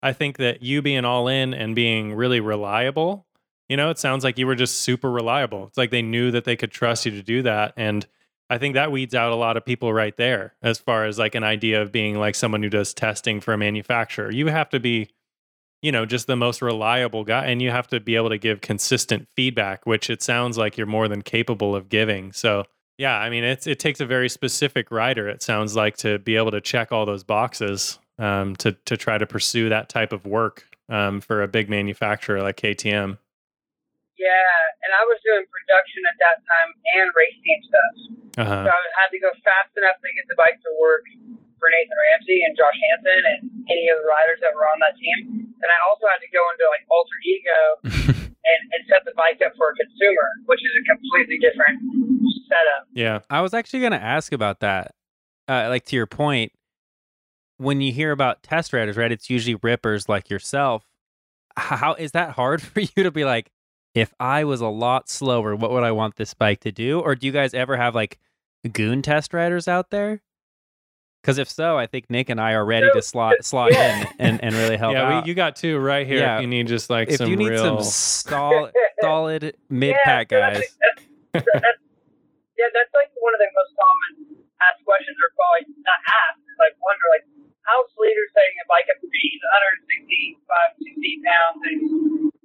I 0.03 0.13
think 0.13 0.39
that 0.39 0.63
you 0.63 0.83
being 0.83 1.05
all 1.05 1.29
in 1.29 1.55
and 1.55 1.75
being 1.75 2.15
really 2.15 2.41
reliable, 2.41 3.27
you 3.69 3.77
know, 3.77 3.91
it 3.91 3.99
sounds 3.99 4.25
like 4.25 4.39
you 4.39 4.47
were 4.47 4.55
just 4.55 4.83
super 4.83 5.11
reliable. 5.11 5.67
It's 5.67 5.79
like 5.79 5.91
they 5.91 6.03
knew 6.03 6.31
that 6.31 6.45
they 6.45 6.57
could 6.57 6.71
trust 6.71 7.07
you 7.07 7.13
to 7.13 7.23
do 7.23 7.43
that 7.43 7.75
and 7.77 8.07
I 8.51 8.59
think 8.59 8.75
that 8.75 8.93
weeds 8.93 9.15
out 9.15 9.33
a 9.33 9.37
lot 9.37 9.57
of 9.57 9.65
people 9.65 9.95
right 9.95 10.15
there 10.15 10.53
as 10.61 10.77
far 10.77 11.07
as 11.07 11.19
like 11.19 11.35
an 11.35 11.43
idea 11.43 11.81
of 11.81 11.91
being 11.91 12.19
like 12.19 12.35
someone 12.35 12.63
who 12.63 12.69
does 12.69 12.93
testing 12.93 13.41
for 13.41 13.55
a 13.55 13.57
manufacturer. 13.57 14.31
You 14.31 14.49
have 14.49 14.69
to 14.71 14.81
be 14.81 15.09
you 15.83 15.91
know, 15.91 16.07
just 16.07 16.29
the 16.29 16.37
most 16.37 16.63
reliable 16.63 17.25
guy. 17.25 17.47
And 17.47 17.61
you 17.61 17.71
have 17.71 17.89
to 17.89 18.01
be 18.01 18.17
able 18.17 18.31
to 18.31 18.39
give 18.39 18.61
consistent 18.61 19.29
feedback, 19.35 19.85
which 19.85 20.09
it 20.09 20.23
sounds 20.23 20.57
like 20.57 20.79
you're 20.79 20.87
more 20.87 21.09
than 21.09 21.23
capable 21.23 21.75
of 21.75 21.89
giving. 21.89 22.33
So, 22.33 22.65
yeah, 22.99 23.19
I 23.19 23.29
mean, 23.29 23.43
it's, 23.43 23.67
it 23.67 23.81
takes 23.81 24.01
a 24.01 24.07
very 24.07 24.29
specific 24.29 24.91
rider, 24.91 25.29
it 25.29 25.43
sounds 25.43 25.75
like, 25.75 25.97
to 25.99 26.21
be 26.21 26.37
able 26.37 26.53
to 26.53 26.61
check 26.61 26.93
all 26.93 27.05
those 27.05 27.25
boxes 27.25 27.99
um, 28.19 28.57
to, 28.57 28.73
to 28.87 28.97
try 28.97 29.19
to 29.19 29.27
pursue 29.27 29.69
that 29.69 29.89
type 29.89 30.13
of 30.13 30.27
work 30.27 30.67
um, 30.89 31.21
for 31.21 31.43
a 31.43 31.49
big 31.49 31.69
manufacturer 31.69 32.43
like 32.43 32.57
KTM. 32.57 33.19
Yeah, 34.21 34.55
and 34.87 34.91
I 34.95 35.03
was 35.09 35.19
doing 35.25 35.43
production 35.49 36.01
at 36.07 36.17
that 36.21 36.37
time 36.47 36.71
and 37.01 37.09
race 37.17 37.39
team 37.43 37.61
stuff. 37.67 37.95
Uh-huh. 38.45 38.65
So 38.65 38.71
I 38.71 38.81
had 39.03 39.11
to 39.11 39.19
go 39.19 39.33
fast 39.43 39.73
enough 39.75 39.99
to 39.99 40.09
get 40.15 40.25
the 40.31 40.39
bike 40.39 40.61
to 40.63 40.71
work 40.79 41.05
for 41.63 41.71
Nathan 41.71 41.95
Ramsey 41.95 42.39
and 42.43 42.53
Josh 42.59 42.75
Hansen 42.91 43.23
and 43.23 43.41
any 43.71 43.87
of 43.91 44.03
the 44.03 44.07
riders 44.07 44.43
that 44.43 44.51
were 44.55 44.67
on 44.67 44.83
that 44.83 44.99
team. 44.99 45.47
And 45.63 45.69
I 45.71 45.79
also 45.87 46.11
had 46.11 46.19
to 46.19 46.31
go 46.35 46.43
into 46.51 46.65
like 46.67 46.85
alter 46.91 47.19
ego 47.23 47.61
and, 48.51 48.61
and 48.75 48.81
set 48.91 49.07
the 49.07 49.15
bike 49.15 49.39
up 49.47 49.55
for 49.55 49.71
a 49.71 49.77
consumer, 49.79 50.29
which 50.51 50.59
is 50.59 50.75
a 50.75 50.85
completely 50.91 51.39
different 51.39 51.79
setup. 52.51 52.91
Yeah. 52.95 53.23
I 53.31 53.41
was 53.47 53.55
actually 53.55 53.87
going 53.87 53.95
to 53.95 54.03
ask 54.03 54.35
about 54.35 54.59
that. 54.61 54.95
Uh, 55.47 55.67
like 55.71 55.87
to 55.91 55.97
your 55.97 56.11
point, 56.11 56.51
when 57.63 57.81
you 57.81 57.93
hear 57.93 58.11
about 58.13 58.43
test 58.43 58.73
riders, 58.73 58.97
right? 58.97 59.13
It's 59.13 59.31
usually 59.31 59.59
rippers 59.63 60.09
like 60.09 60.29
yourself. 60.31 60.85
How 61.57 61.95
is 61.95 62.13
that 62.13 62.31
hard 62.33 62.61
for 62.63 62.81
you 62.81 63.03
to 63.03 63.11
be 63.11 63.25
like, 63.25 63.51
if 63.95 64.13
I 64.19 64.45
was 64.45 64.61
a 64.61 64.69
lot 64.69 65.09
slower, 65.09 65.55
what 65.55 65.71
would 65.71 65.83
I 65.85 65.93
want 65.93 66.17
this 66.17 66.35
bike 66.35 66.61
to 66.61 66.73
do? 66.73 67.01
Or 67.01 67.15
do 67.15 67.27
you 67.27 67.33
guys 67.33 67.53
ever 67.55 67.77
have 67.77 67.95
like 67.95 68.19
goon 68.73 69.03
test 69.03 69.35
riders 69.35 69.69
out 69.69 69.91
there? 69.91 70.23
Because 71.23 71.39
if 71.39 71.49
so, 71.49 71.79
I 71.79 71.87
think 71.87 72.11
Nick 72.11 72.31
and 72.31 72.41
I 72.41 72.53
are 72.55 72.65
ready 72.65 72.89
to 72.95 73.03
slot 73.03 73.35
slot 73.43 73.71
in 73.71 74.07
and, 74.19 74.43
and 74.43 74.55
really 74.57 74.77
help 74.77 74.95
yeah, 74.95 75.19
out. 75.19 75.25
we, 75.25 75.29
you 75.29 75.35
got 75.35 75.55
two 75.55 75.79
right 75.79 76.05
here 76.07 76.19
Yeah. 76.19 76.37
if 76.39 76.43
you 76.43 76.49
need 76.49 76.67
just 76.67 76.91
like 76.91 77.11
if 77.11 77.19
some 77.19 77.31
you 77.31 77.37
need 77.37 77.51
real. 77.51 77.63
some 77.63 77.77
stol- 77.79 78.73
solid 79.01 79.55
mid 79.71 79.95
pack 80.03 80.33
yeah, 80.33 80.55
guys, 80.55 80.65
That's, 81.33 81.47
that's, 81.47 81.79
yeah, 82.59 82.67
that's 82.75 82.91
like 82.95 83.13
one 83.21 83.35
of 83.35 83.39
the 83.39 83.47
most 83.55 83.71
common 83.79 84.43
asked 84.67 84.85
questions, 84.85 85.15
or 85.15 85.31
probably 85.39 85.75
not 85.87 86.01
asked, 86.11 86.43
like 86.59 86.75
wonder, 86.83 87.07
like 87.15 87.25
Sleeter 87.97 88.27
setting 88.37 88.57
a 88.61 88.67
bike 88.69 88.89
up 88.93 88.99
to 89.01 89.09
be 89.09 89.25
165, 89.89 90.45
60 90.83 91.29
pounds 91.29 91.61
and 91.65 91.79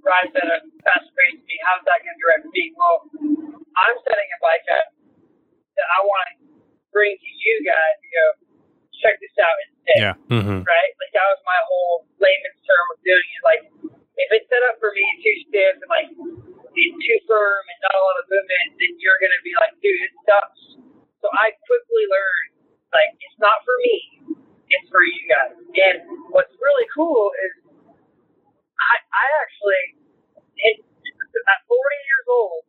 rides 0.04 0.34
at 0.38 0.48
a 0.48 0.58
fast 0.86 1.08
pace 1.12 1.40
speed? 1.44 1.60
How's 1.68 1.84
that 1.88 2.00
going 2.04 2.16
to 2.16 2.22
direct 2.24 2.44
speed? 2.48 2.72
Well, 2.80 2.98
I'm 3.78 3.96
setting 4.08 4.30
a 4.32 4.40
bike 4.40 4.68
up 4.72 4.88
that 5.76 5.88
I 5.88 6.00
want 6.08 6.26
to 6.32 6.36
bring 6.96 7.14
to 7.14 7.30
you 7.30 7.56
guys 7.68 7.96
to 8.02 8.08
go 8.10 8.26
check 8.98 9.16
this 9.22 9.36
out 9.38 9.58
instead 9.70 10.00
Yeah. 10.02 10.16
Mhm. 10.34 10.66
right? 10.66 10.92
Like 10.98 11.12
that 11.14 11.28
was 11.30 11.42
my 11.46 11.60
whole 11.70 12.08
layman's 12.18 12.62
term 12.66 12.86
of 12.96 12.98
doing 13.06 13.28
it. 13.38 13.42
Like 13.46 13.62
if 14.18 14.30
it's 14.34 14.50
set 14.50 14.64
up 14.66 14.82
for 14.82 14.90
me 14.96 15.06
too 15.22 15.36
stiff 15.46 15.76
and 15.78 15.90
like 15.94 16.10
it's 16.10 16.98
too 16.98 17.20
firm 17.30 17.62
and 17.70 17.80
not 17.86 17.94
a 17.94 18.02
lot 18.02 18.18
of 18.22 18.26
movement, 18.30 18.68
then 18.82 18.92
you're 19.02 19.18
going 19.22 19.34
to 19.34 19.44
be 19.46 19.54
like, 19.62 19.74
dude, 19.82 20.02
it 20.10 20.14
sucks. 20.26 20.62
So 21.22 21.26
I 21.34 21.50
quickly 21.66 22.06
learned, 22.06 22.50
like, 22.94 23.18
it's 23.18 23.40
not 23.42 23.66
for 23.66 23.74
me, 23.82 23.98
it's 24.70 24.88
for 24.92 25.04
you 25.04 25.22
guys. 25.28 25.56
And 25.58 25.98
what's 26.32 26.52
really 26.60 26.88
cool 26.92 27.32
is 27.34 27.54
I, 28.78 28.96
I 29.00 29.26
actually, 29.44 29.84
at 30.64 31.60
40 31.66 31.76
years 31.76 32.28
old, 32.30 32.64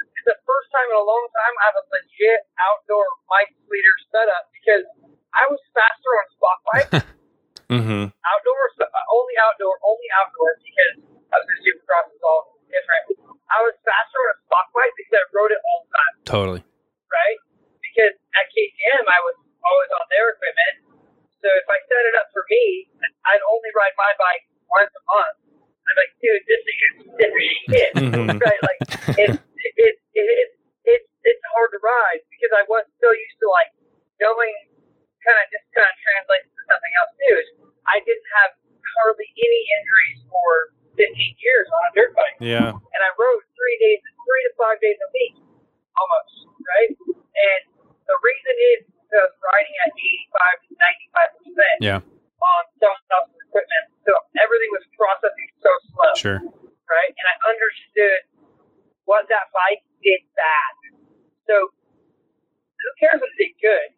it's 0.00 0.26
the 0.26 0.38
first 0.46 0.68
time 0.70 0.86
in 0.90 0.96
a 0.98 1.06
long 1.06 1.24
time 1.34 1.54
I 1.58 1.64
have 1.74 1.78
a 1.82 1.84
legit 1.90 2.40
outdoor 2.62 3.06
bike 3.26 3.52
leader 3.66 3.96
setup 4.14 4.48
because 4.54 4.86
I 5.34 5.50
was 5.50 5.58
faster 5.74 6.10
on 6.14 6.26
spot 6.36 6.58
bikes 6.66 6.94
Mm-hmm. 7.72 8.04
outdoor, 8.12 8.62
only 9.16 9.36
outdoor, 9.40 9.80
only 9.80 10.08
outdoor 10.20 10.50
because 10.60 10.94
I 11.32 11.40
was 11.40 11.48
in 11.56 11.58
supercross 11.64 12.12
is 12.12 12.20
all 12.20 12.60
different. 12.68 13.04
I 13.48 13.64
was 13.64 13.72
faster 13.80 14.18
on 14.20 14.28
a 14.28 14.38
stock 14.44 14.68
bike 14.76 14.92
because 14.92 15.16
I 15.16 15.24
rode 15.32 15.56
it 15.56 15.62
all 15.72 15.80
the 15.80 15.90
time, 15.96 16.14
Totally. 16.28 16.60
right? 17.08 17.38
Because 17.80 18.12
at 18.12 18.44
KTM 18.52 19.08
I 19.08 19.20
was 19.24 19.36
always 19.64 19.90
on 19.96 20.04
their 20.12 20.26
equipment. 20.34 20.74
So 21.42 21.48
if 21.50 21.66
I 21.66 21.78
set 21.90 22.02
it 22.06 22.14
up 22.18 22.30
for 22.30 22.46
me, 22.50 22.86
I'd 23.26 23.42
only 23.50 23.70
ride 23.74 23.94
my 23.98 24.12
bike 24.18 24.44
once 24.70 24.92
a 24.94 25.02
month. 25.10 25.36
I'm 25.82 25.96
like, 25.98 26.14
dude, 26.22 26.44
this 26.46 26.62
is 26.62 26.74
shit, 27.66 27.90
Mhm. 27.98 28.38
right? 28.46 28.60
Like 28.62 28.78
it's 29.18 29.38
it, 29.38 29.72
it, 29.78 29.94
it, 30.14 30.48
it's 30.86 31.08
it's 31.26 31.44
hard 31.54 31.70
to 31.74 31.80
ride 31.82 32.22
because 32.30 32.52
I 32.54 32.62
was 32.70 32.86
so 33.02 33.10
used 33.10 33.38
to 33.42 33.48
like 33.50 33.70
going 34.22 34.54
kind 35.26 35.38
of 35.38 35.46
just 35.50 35.66
kind 35.74 35.86
of 35.90 35.94
translates 35.98 36.46
to 36.54 36.60
something 36.70 36.92
else 37.02 37.12
too. 37.18 37.34
Is 37.42 37.48
I 37.90 37.98
didn't 38.06 38.28
have 38.42 38.50
hardly 39.02 39.26
any 39.34 39.60
injuries 39.82 40.20
for 40.30 40.50
15 40.94 41.02
years 41.42 41.66
on 41.66 41.80
a 41.88 41.90
dirt 41.98 42.12
bike, 42.14 42.38
Yeah. 42.38 42.70
and 42.70 43.00
I 43.02 43.10
rode 43.18 43.42
three 43.58 43.76
days, 43.82 43.98
three 44.22 44.42
to 44.46 44.52
five 44.60 44.78
days 44.78 44.98
a 45.00 45.08
week, 45.10 45.34
almost, 45.98 46.34
right? 46.62 46.92
And 47.16 47.62
the 48.06 48.16
reason 48.22 48.54
is 48.76 48.80
because 49.12 49.28
riding 49.44 49.76
at 49.84 49.92
85 49.92 50.64
to 50.64 50.70
95 50.72 51.36
percent 51.36 51.76
Yeah. 51.84 51.98
on 52.00 52.62
someone 52.80 53.04
else's 53.12 53.36
equipment, 53.44 53.84
so 54.08 54.12
everything 54.40 54.70
was 54.72 54.84
processing 54.96 55.48
so 55.60 55.68
slow 55.92 56.12
Sure. 56.16 56.40
right? 56.88 57.12
And 57.12 57.26
I 57.28 57.34
understood 57.52 58.20
what 59.04 59.28
that 59.28 59.52
bike 59.52 59.84
did 60.00 60.24
bad. 60.32 60.72
So 61.44 61.54
who 61.68 62.88
cares 62.96 63.20
if 63.20 63.28
it 63.28 63.36
did 63.36 63.52
good? 63.60 63.88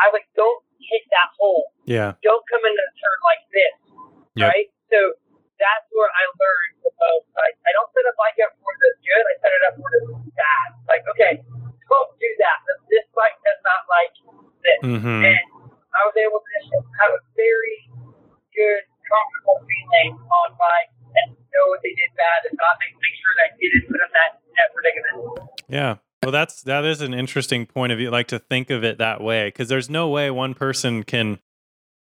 I 0.00 0.08
was 0.08 0.16
like, 0.24 0.28
don't 0.32 0.64
hit 0.80 1.04
that 1.12 1.28
hole. 1.36 1.68
Yeah. 1.84 2.16
Don't 2.24 2.42
come 2.48 2.64
into 2.64 2.80
the 2.80 2.94
turn 2.96 3.18
like 3.28 3.44
this, 3.52 3.74
Yep. 4.40 4.48
right? 4.48 4.68
So 4.88 4.98
that's 5.60 5.86
where 5.92 6.08
I 6.08 6.22
learned 6.40 6.74
the 6.88 6.92
most. 6.96 7.28
I, 7.36 7.52
I 7.52 7.70
don't 7.76 7.90
set 7.92 8.08
a 8.08 8.14
bike 8.16 8.40
up 8.40 8.56
for 8.56 8.72
this 8.80 8.96
good. 9.04 9.20
I 9.20 9.34
set 9.44 9.52
it 9.52 9.62
up 9.68 9.74
for 9.76 9.88
this 9.92 10.06
bad. 10.32 10.68
Like, 10.88 11.04
okay, 11.12 11.32
don't 11.92 12.10
do 12.18 12.30
that. 12.40 12.58
This 12.88 13.04
bike 13.14 13.36
does 13.44 13.60
not 13.62 13.82
like 13.86 14.14
this. 14.64 14.71
Mm-hmm. 14.82 15.22
And 15.24 15.38
I 15.94 16.00
was 16.04 16.16
able 16.18 16.42
to 16.42 16.54
have 17.00 17.14
a 17.14 17.22
very 17.38 17.88
good, 18.52 18.82
comfortable 19.06 19.62
feeling 19.64 20.18
on 20.18 20.48
my 20.58 20.78
and 21.14 21.36
know 21.36 21.64
what 21.68 21.80
they 21.82 21.92
did 21.94 22.10
bad 22.16 22.48
and 22.48 22.56
not 22.56 22.76
make, 22.80 22.94
make 22.96 23.16
sure 23.20 23.34
that 23.36 23.44
I 23.44 23.56
didn't 23.60 23.84
put 23.88 23.98
them 24.00 24.12
that, 24.16 24.30
that 24.56 24.68
predicament. 24.72 25.16
Yeah. 25.68 25.96
Well, 26.22 26.32
that's 26.32 26.62
that 26.62 26.84
is 26.84 27.00
an 27.00 27.14
interesting 27.14 27.66
point 27.66 27.92
of 27.92 27.98
view. 27.98 28.10
Like 28.10 28.28
to 28.28 28.38
think 28.38 28.70
of 28.70 28.84
it 28.84 28.98
that 28.98 29.20
way, 29.20 29.48
because 29.48 29.68
there's 29.68 29.90
no 29.90 30.08
way 30.08 30.30
one 30.30 30.54
person 30.54 31.02
can, 31.02 31.40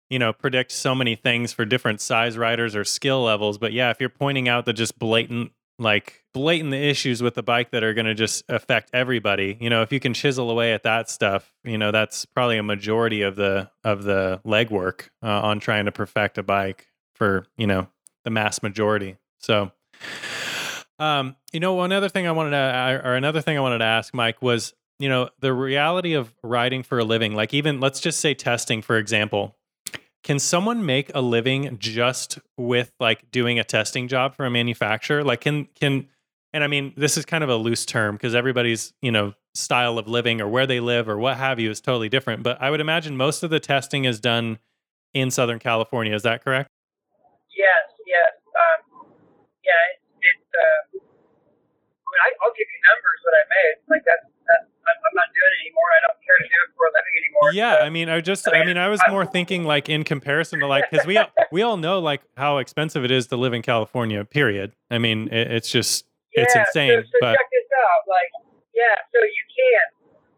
you 0.09 0.19
know, 0.19 0.33
predict 0.33 0.73
so 0.73 0.95
many 0.95 1.15
things 1.15 1.53
for 1.53 1.65
different 1.65 2.01
size 2.01 2.39
riders 2.39 2.75
or 2.75 2.85
skill 2.85 3.23
levels. 3.23 3.59
But 3.59 3.73
yeah, 3.73 3.91
if 3.91 4.01
you're 4.01 4.09
pointing 4.09 4.49
out 4.49 4.65
the 4.65 4.73
just 4.73 4.99
blatant, 4.99 5.53
like 5.79 6.25
blatant 6.39 6.73
issues 6.73 7.21
with 7.21 7.35
the 7.35 7.43
bike 7.43 7.73
that 7.73 7.83
are 7.83 7.93
going 7.95 8.07
to 8.07 8.15
just 8.15 8.45
affect 8.49 8.91
everybody, 8.93 9.59
you 9.61 9.69
know, 9.69 9.83
if 9.83 9.93
you 9.93 9.99
can 9.99 10.15
chisel 10.15 10.51
away 10.51 10.73
at 10.73 10.85
that 10.85 11.11
stuff, 11.11 11.53
you 11.65 11.77
know, 11.77 11.91
that's 11.91 12.25
probably 12.27 12.59
a 12.59 12.63
majority 12.63 13.23
of 13.23 13.35
the 13.35 13.69
of 13.83 14.05
the 14.05 14.41
legwork 14.47 15.09
uh, 15.21 15.41
on 15.41 15.59
trying 15.59 15.87
to 15.87 15.93
perfect 15.93 16.39
a 16.39 16.45
bike 16.45 16.87
for 17.17 17.45
you 17.57 17.67
know 17.67 17.89
the 18.25 18.31
mass 18.31 18.63
majority. 18.63 19.17
So. 19.39 19.73
Um, 21.01 21.37
you 21.53 21.61
know, 21.61 21.75
one 21.75 21.93
other 21.93 22.09
thing 22.09 22.27
I 22.27 22.33
wanted 22.33 22.51
to, 22.51 23.01
or 23.05 23.15
another 23.15 23.41
thing 23.41 23.57
I 23.57 23.61
wanted 23.61 23.79
to 23.79 23.85
ask 23.85 24.13
Mike 24.13 24.43
was, 24.43 24.75
you 24.99 25.09
know, 25.09 25.31
the 25.39 25.53
reality 25.53 26.15
of 26.15 26.35
riding 26.43 26.83
for 26.83 26.99
a 26.99 27.05
living. 27.05 27.35
Like, 27.37 27.55
even 27.55 27.79
let's 27.79 28.01
just 28.01 28.19
say 28.19 28.35
testing, 28.35 28.83
for 28.83 28.97
example. 28.97 29.57
Can 30.25 30.41
someone 30.41 30.85
make 30.85 31.13
a 31.15 31.21
living 31.21 31.79
just 31.79 32.41
with 32.57 32.93
like 32.99 33.31
doing 33.31 33.61
a 33.61 33.65
testing 33.65 34.09
job 34.09 34.35
for 34.35 34.45
a 34.45 34.51
manufacturer? 34.51 35.23
Like, 35.23 35.41
can 35.41 35.67
can, 35.81 36.09
and 36.53 36.65
I 36.65 36.67
mean, 36.67 36.93
this 36.97 37.17
is 37.17 37.25
kind 37.25 37.45
of 37.45 37.51
a 37.51 37.57
loose 37.57 37.85
term 37.85 38.17
because 38.17 38.35
everybody's 38.35 38.93
you 39.03 39.13
know 39.13 39.35
style 39.55 39.99
of 39.99 40.07
living 40.07 40.41
or 40.41 40.49
where 40.49 40.67
they 40.67 40.81
live 40.81 41.09
or 41.09 41.19
what 41.19 41.37
have 41.37 41.59
you 41.59 41.71
is 41.71 41.81
totally 41.81 42.09
different. 42.09 42.43
But 42.43 42.63
I 42.63 42.71
would 42.71 42.81
imagine 42.81 43.17
most 43.17 43.43
of 43.43 43.51
the 43.51 43.61
testing 43.61 44.05
is 44.05 44.21
done 44.21 44.59
in 45.15 45.31
Southern 45.31 45.59
California. 45.59 46.15
Is 46.15 46.23
that 46.23 46.45
correct? 46.45 46.71
Yes, 47.57 47.91
yes. 48.07 48.33
Um, 48.55 49.11
yeah, 49.65 49.73
it's, 50.23 50.47
uh, 50.55 50.81
I 50.95 51.01
mean, 51.01 52.21
I, 52.23 52.29
I'll 52.45 52.55
give 52.55 52.69
you 52.71 52.81
numbers 52.87 53.21
that 53.25 53.35
I 53.35 53.43
made. 53.51 53.75
Like, 53.91 54.05
that's, 54.07 54.27
that's 54.47 54.69
I'm, 54.87 54.99
I'm 55.11 55.15
not 55.15 55.27
doing 55.35 55.53
it 55.53 55.61
anymore. 55.67 55.89
I 55.91 56.01
don't 56.07 56.19
care 56.23 56.39
to 56.39 56.47
do 56.47 56.59
it 56.63 56.71
for 56.77 56.85
a 56.87 56.93
living 56.95 57.15
anymore. 57.19 57.53
Yeah, 57.53 57.79
So, 57.79 57.85
I 57.85 57.91
mean, 57.91 58.09
I 58.09 58.21
just, 58.21 58.49
I 58.49 58.65
mean, 58.65 58.77
I 58.79 58.89
was 58.89 59.01
more 59.11 59.27
thinking 59.27 59.65
like 59.65 59.89
in 59.89 60.05
comparison 60.05 60.61
to 60.61 60.67
like, 60.67 60.91
because 60.91 61.05
we 61.07 61.17
all, 61.17 61.31
we 61.51 61.63
all 61.63 61.77
know 61.77 61.99
like 61.99 62.23
how 62.37 62.59
expensive 62.59 63.05
it 63.05 63.11
is 63.11 63.27
to 63.29 63.37
live 63.37 63.55
in 63.55 63.63
California. 63.63 64.25
Period. 64.25 64.73
I 64.91 64.99
mean, 64.99 65.29
it, 65.29 65.51
it's 65.51 65.71
just, 65.71 66.05
it's 66.45 66.55
insane. 66.55 67.03
So, 67.03 67.09
so 67.11 67.19
but 67.23 67.35
check 67.39 67.49
this 67.51 67.69
out. 67.75 68.01
Like, 68.07 68.31
yeah, 68.75 68.95
so 69.11 69.19
you 69.23 69.45
can. 69.51 69.85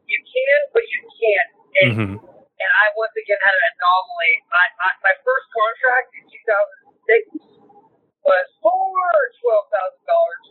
You 0.09 0.19
can, 0.25 0.59
but 0.75 0.85
you 0.89 1.01
can't. 1.21 1.51
And 1.81 1.91
Mhm. 1.95 2.13
and 2.21 2.71
I 2.83 2.85
once 2.99 3.15
again 3.17 3.39
had 3.41 3.55
an 3.55 3.65
anomaly. 3.79 4.33
I, 4.53 4.65
I, 4.85 4.89
my 5.07 5.15
first 5.23 5.47
contract 5.55 6.07
in 6.19 6.25
2006 7.39 7.47
was 8.27 8.47
for 8.61 8.91
twelve 9.41 9.67
thousand 9.71 10.05
dollars, 10.05 10.45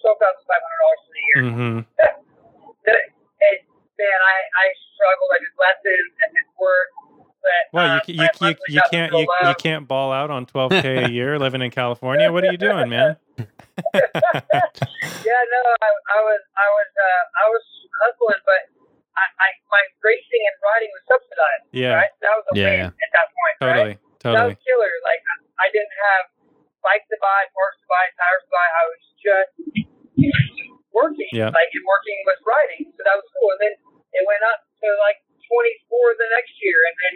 twelve 0.00 0.18
thousand 0.22 0.44
five 0.46 0.62
hundred 0.64 0.80
dollars 0.86 1.02
for 1.04 1.12
the 1.12 1.24
year. 1.26 1.40
Mhm. 1.50 1.76
The- 2.86 3.10
and 3.42 3.58
man, 3.98 4.18
I 4.22 4.36
I 4.62 4.66
struggled. 4.94 5.30
I 5.34 5.38
did 5.42 5.54
lessons 5.58 6.10
and 6.22 6.30
did 6.32 6.48
work. 6.60 6.88
But 7.42 7.62
well, 7.72 7.90
um, 7.96 8.00
you, 8.06 8.14
my 8.16 8.30
you, 8.40 8.48
you, 8.48 8.56
you 8.74 8.82
can't, 8.90 9.12
so 9.12 9.18
you, 9.20 9.28
you 9.48 9.54
can't 9.54 9.86
ball 9.86 10.10
out 10.12 10.30
on 10.30 10.46
12k 10.46 11.06
a 11.06 11.10
year 11.10 11.38
living 11.38 11.62
in 11.62 11.70
California. 11.70 12.30
What 12.32 12.42
are 12.44 12.50
you 12.50 12.58
doing, 12.58 12.88
man? 12.94 13.16
Yeah, 13.96 15.42
no, 15.52 15.60
I, 15.82 15.88
I 15.90 16.18
was 16.24 16.42
I 16.56 16.66
was 16.72 16.90
uh, 16.96 17.22
I 17.36 17.44
was 17.52 17.64
hustling, 18.02 18.42
but 18.46 18.62
I, 19.16 19.24
I 19.40 19.48
my 19.68 19.82
racing 20.04 20.42
and 20.48 20.56
riding 20.64 20.90
was 20.96 21.04
subsidized. 21.08 21.64
Yeah, 21.72 21.96
Right, 22.00 22.12
that 22.24 22.32
was 22.36 22.44
a 22.50 22.54
Yeah, 22.56 22.64
win 22.64 22.80
at 22.92 23.10
that 23.12 23.28
point. 23.32 23.56
Right? 23.56 23.66
totally, 23.66 23.94
That 23.96 24.22
totally. 24.22 24.54
was 24.56 24.60
killer. 24.64 24.92
Like 25.04 25.22
I 25.60 25.66
didn't 25.72 25.96
have 26.12 26.24
bikes 26.84 27.08
to 27.10 27.18
buy, 27.20 27.40
parts 27.52 27.78
to 27.82 27.86
buy, 27.90 28.04
tires 28.16 28.44
to 28.46 28.50
buy. 28.52 28.66
I 28.66 28.82
was 28.88 29.02
just 29.20 29.52
working, 30.94 31.28
Yeah. 31.36 31.52
like 31.52 31.68
and 31.76 31.84
working 31.84 32.18
with 32.24 32.40
riding. 32.46 32.88
So 32.96 33.00
that 33.04 33.16
was 33.20 33.26
cool. 33.36 33.52
And 33.56 33.60
then 33.68 33.74
it 34.16 34.22
went 34.24 34.40
up 34.48 34.64
to 34.80 34.88
like 35.04 35.20
24 35.44 36.16
the 36.16 36.28
next 36.32 36.54
year, 36.62 36.78
and 36.88 36.96
then 36.96 37.14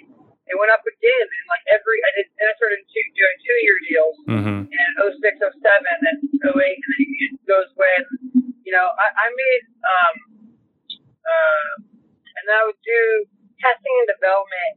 it 0.53 0.57
went 0.59 0.69
up 0.75 0.83
again. 0.85 1.27
And 1.27 1.45
like 1.49 1.65
every, 1.73 1.97
I 2.03 2.11
did, 2.19 2.27
and 2.43 2.47
I 2.51 2.55
started 2.61 2.81
two, 2.91 3.05
doing 3.17 3.37
two 3.41 3.59
year 3.65 3.77
deals 3.89 4.17
mm-hmm. 4.29 4.59
in 4.69 4.89
06, 5.01 5.23
07, 5.41 5.41
and 5.41 6.19
08, 6.45 6.51
and 6.51 6.93
then 6.93 7.09
it 7.31 7.33
goes 7.49 7.71
when, 7.79 8.01
you 8.67 8.73
know, 8.75 8.85
I, 8.85 9.07
I 9.15 9.27
made, 9.33 9.65
um, 9.81 10.15
uh, 11.25 11.71
and 12.37 12.45
I 12.53 12.61
would 12.69 12.81
do 12.85 13.01
testing 13.63 13.95
and 14.05 14.09
development. 14.13 14.73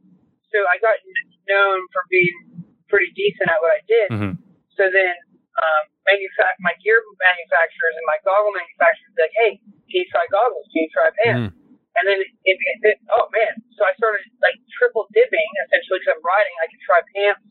So 0.54 0.62
I 0.70 0.78
got 0.78 0.94
kn- 1.02 1.30
known 1.50 1.78
for 1.90 2.06
being 2.08 2.62
pretty 2.86 3.10
decent 3.18 3.50
at 3.50 3.58
what 3.58 3.74
I 3.74 3.82
did. 3.90 4.06
hmm 4.10 4.34
So 4.78 4.86
then, 4.90 5.14
um, 5.54 5.82
manufac- 6.06 6.58
my 6.62 6.74
gear 6.82 6.98
manufacturers 7.22 7.94
and 7.98 8.06
my 8.10 8.18
goggle 8.26 8.50
manufacturers 8.54 9.06
would 9.10 9.18
be 9.18 9.22
like, 9.26 9.36
hey, 9.38 9.52
can 9.90 9.96
you 10.02 10.08
try 10.10 10.26
goggles? 10.30 10.66
Can 10.74 10.86
you 10.86 10.90
try 10.92 11.08
pants? 11.22 11.54
Mm. 11.54 11.64
And 11.94 12.04
then 12.10 12.18
it, 12.18 12.30
it, 12.42 12.58
it, 12.90 12.98
oh 13.14 13.30
man, 13.30 13.54
so 13.78 13.86
I 13.86 13.94
started 13.94 14.26
like 14.42 14.58
triple 14.74 15.06
dipping 15.14 15.46
essentially 15.66 16.02
because 16.02 16.18
I'm 16.18 16.24
riding. 16.26 16.54
I 16.58 16.66
could 16.66 16.82
try 16.82 16.98
pants, 17.14 17.42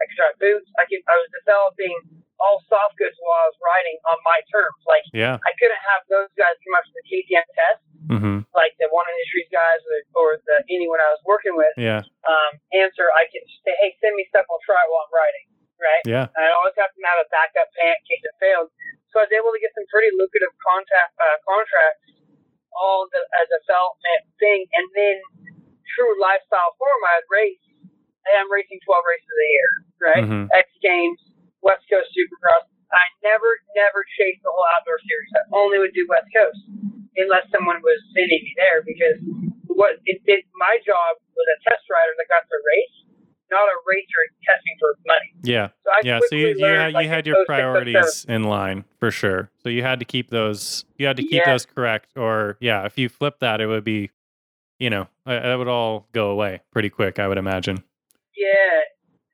I 0.00 0.02
could 0.08 0.16
try 0.16 0.30
boots. 0.40 0.68
I 0.80 0.88
could, 0.88 1.04
I 1.04 1.20
was 1.20 1.28
developing 1.36 1.92
all 2.40 2.64
soft 2.72 2.96
goods 2.96 3.12
while 3.20 3.36
I 3.44 3.46
was 3.52 3.60
riding 3.60 3.96
on 4.08 4.16
my 4.24 4.40
terms. 4.48 4.80
Like 4.88 5.04
Yeah. 5.12 5.36
I 5.44 5.52
couldn't 5.60 5.84
have 5.84 6.00
those 6.08 6.32
guys 6.32 6.56
come 6.64 6.80
up 6.80 6.84
to 6.88 6.92
the 6.96 7.04
KTM 7.12 7.44
test, 7.52 7.80
hmm 8.08 8.38
like 8.56 8.72
the 8.80 8.88
One 8.88 9.04
Industries 9.12 9.52
guys 9.52 9.80
or, 9.84 9.96
or 10.16 10.28
the 10.48 10.64
anyone 10.72 10.96
I 11.04 11.12
was 11.12 11.20
working 11.28 11.52
with. 11.60 11.76
Yeah. 11.76 12.00
Um, 12.24 12.52
answer, 12.72 13.04
I 13.12 13.28
could 13.28 13.44
say, 13.68 13.76
hey, 13.84 13.92
send 14.00 14.16
me 14.16 14.24
stuff. 14.32 14.48
I'll 14.48 14.64
try 14.64 14.80
it 14.80 14.88
while 14.88 15.04
I'm 15.04 15.12
riding. 15.12 15.46
Right. 15.76 16.04
Yeah. 16.08 16.26
I 16.40 16.48
always 16.56 16.76
have 16.80 16.88
to 16.92 17.00
have 17.04 17.20
a 17.24 17.28
backup 17.32 17.68
pant 17.76 18.00
in 18.00 18.04
case 18.08 18.24
it 18.24 18.32
failed. 18.40 18.68
So 19.12 19.20
I 19.20 19.28
was 19.28 19.32
able 19.32 19.52
to 19.52 19.60
get 19.60 19.72
some 19.76 19.84
pretty 19.92 20.08
lucrative 20.16 20.52
contact 20.60 21.12
uh, 21.20 21.36
contracts 21.44 22.04
all 22.76 23.08
the, 23.10 23.18
as 23.42 23.48
a 23.50 23.58
development 23.66 24.22
thing, 24.38 24.62
and 24.78 24.86
then 24.94 25.16
true 25.96 26.14
lifestyle 26.22 26.70
form. 26.78 27.00
I'd 27.16 27.26
race. 27.32 27.58
Hey, 28.28 28.36
I'm 28.38 28.46
racing 28.52 28.78
12 28.84 29.10
races 29.10 29.34
a 29.34 29.48
year, 29.50 29.70
right? 30.04 30.24
hmm 30.28 30.44
X 30.52 30.68
Games, 30.84 31.18
West 31.64 31.82
Coast 31.88 32.12
Supercross. 32.12 32.68
I 32.92 33.04
never, 33.24 33.48
never 33.74 34.04
chased 34.20 34.42
the 34.44 34.52
whole 34.52 34.66
outdoor 34.78 35.00
series. 35.02 35.30
I 35.34 35.40
only 35.56 35.78
would 35.80 35.94
do 35.96 36.04
West 36.12 36.28
Coast 36.30 36.60
unless 37.16 37.48
someone 37.50 37.80
was 37.82 37.98
sending 38.12 38.38
me 38.44 38.52
there 38.60 38.84
because 38.84 39.18
what 39.72 39.96
it 40.06 40.20
did. 40.28 40.44
My 40.60 40.76
job 40.84 41.10
was 41.34 41.46
a 41.48 41.58
test 41.66 41.86
rider 41.88 42.12
that 42.20 42.28
got 42.28 42.44
to 42.46 42.58
race, 42.68 42.96
not 43.50 43.66
a 43.66 43.76
racer 43.88 44.22
testing 44.46 44.76
for 44.78 44.94
money. 45.10 45.30
Yeah. 45.42 45.74
So 46.30 46.36
I 46.36 46.38
Yeah, 46.38 46.54
so 46.54 46.58
you, 46.62 46.66
you 46.70 46.78
had, 46.78 46.92
like, 46.94 47.02
you 47.02 47.08
had 47.10 47.26
your 47.26 47.36
coast 47.42 47.46
to 47.50 47.52
coast 47.52 47.58
priorities 47.58 48.24
in 48.30 48.44
line 48.46 48.84
for 49.02 49.10
sure. 49.10 49.50
So 49.62 49.68
you 49.68 49.82
had 49.82 49.98
to 49.98 50.06
keep 50.06 50.30
those. 50.30 50.86
You 50.94 51.06
had 51.10 51.16
to 51.18 51.26
keep 51.26 51.42
Yeah. 51.42 51.50
those 51.50 51.66
correct, 51.66 52.14
or 52.16 52.54
yeah, 52.62 52.86
if 52.86 52.94
you 52.94 53.08
flip 53.10 53.42
that, 53.42 53.60
it 53.60 53.66
would 53.66 53.82
be, 53.82 54.10
you 54.78 54.90
know, 54.90 55.10
uh, 55.26 55.42
that 55.42 55.58
would 55.58 55.66
all 55.66 56.06
go 56.14 56.30
away 56.30 56.62
pretty 56.70 56.88
quick. 56.88 57.18
I 57.18 57.26
would 57.26 57.38
imagine. 57.38 57.82
Yeah. 58.38 58.86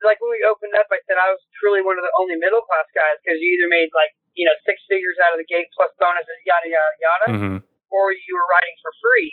Like 0.04 0.20
when 0.24 0.32
we 0.32 0.40
opened 0.48 0.72
up, 0.78 0.86
I 0.88 1.00
said 1.04 1.20
I 1.20 1.28
was 1.32 1.40
truly 1.60 1.84
one 1.84 1.98
of 2.00 2.04
the 2.04 2.12
only 2.16 2.36
middle 2.40 2.64
class 2.64 2.88
guys 2.96 3.20
because 3.20 3.36
you 3.44 3.48
either 3.60 3.68
made 3.68 3.92
like, 3.92 4.12
you 4.32 4.48
know, 4.48 4.56
six 4.64 4.80
figures 4.88 5.16
out 5.20 5.32
of 5.36 5.38
the 5.40 5.48
gate 5.48 5.68
plus 5.76 5.92
bonuses, 6.00 6.40
yada, 6.48 6.68
yada, 6.68 6.96
yada, 7.00 7.26
hmm 7.36 7.58
or 7.94 8.10
you 8.10 8.34
were 8.34 8.44
riding 8.50 8.76
for 8.82 8.90
free, 8.98 9.30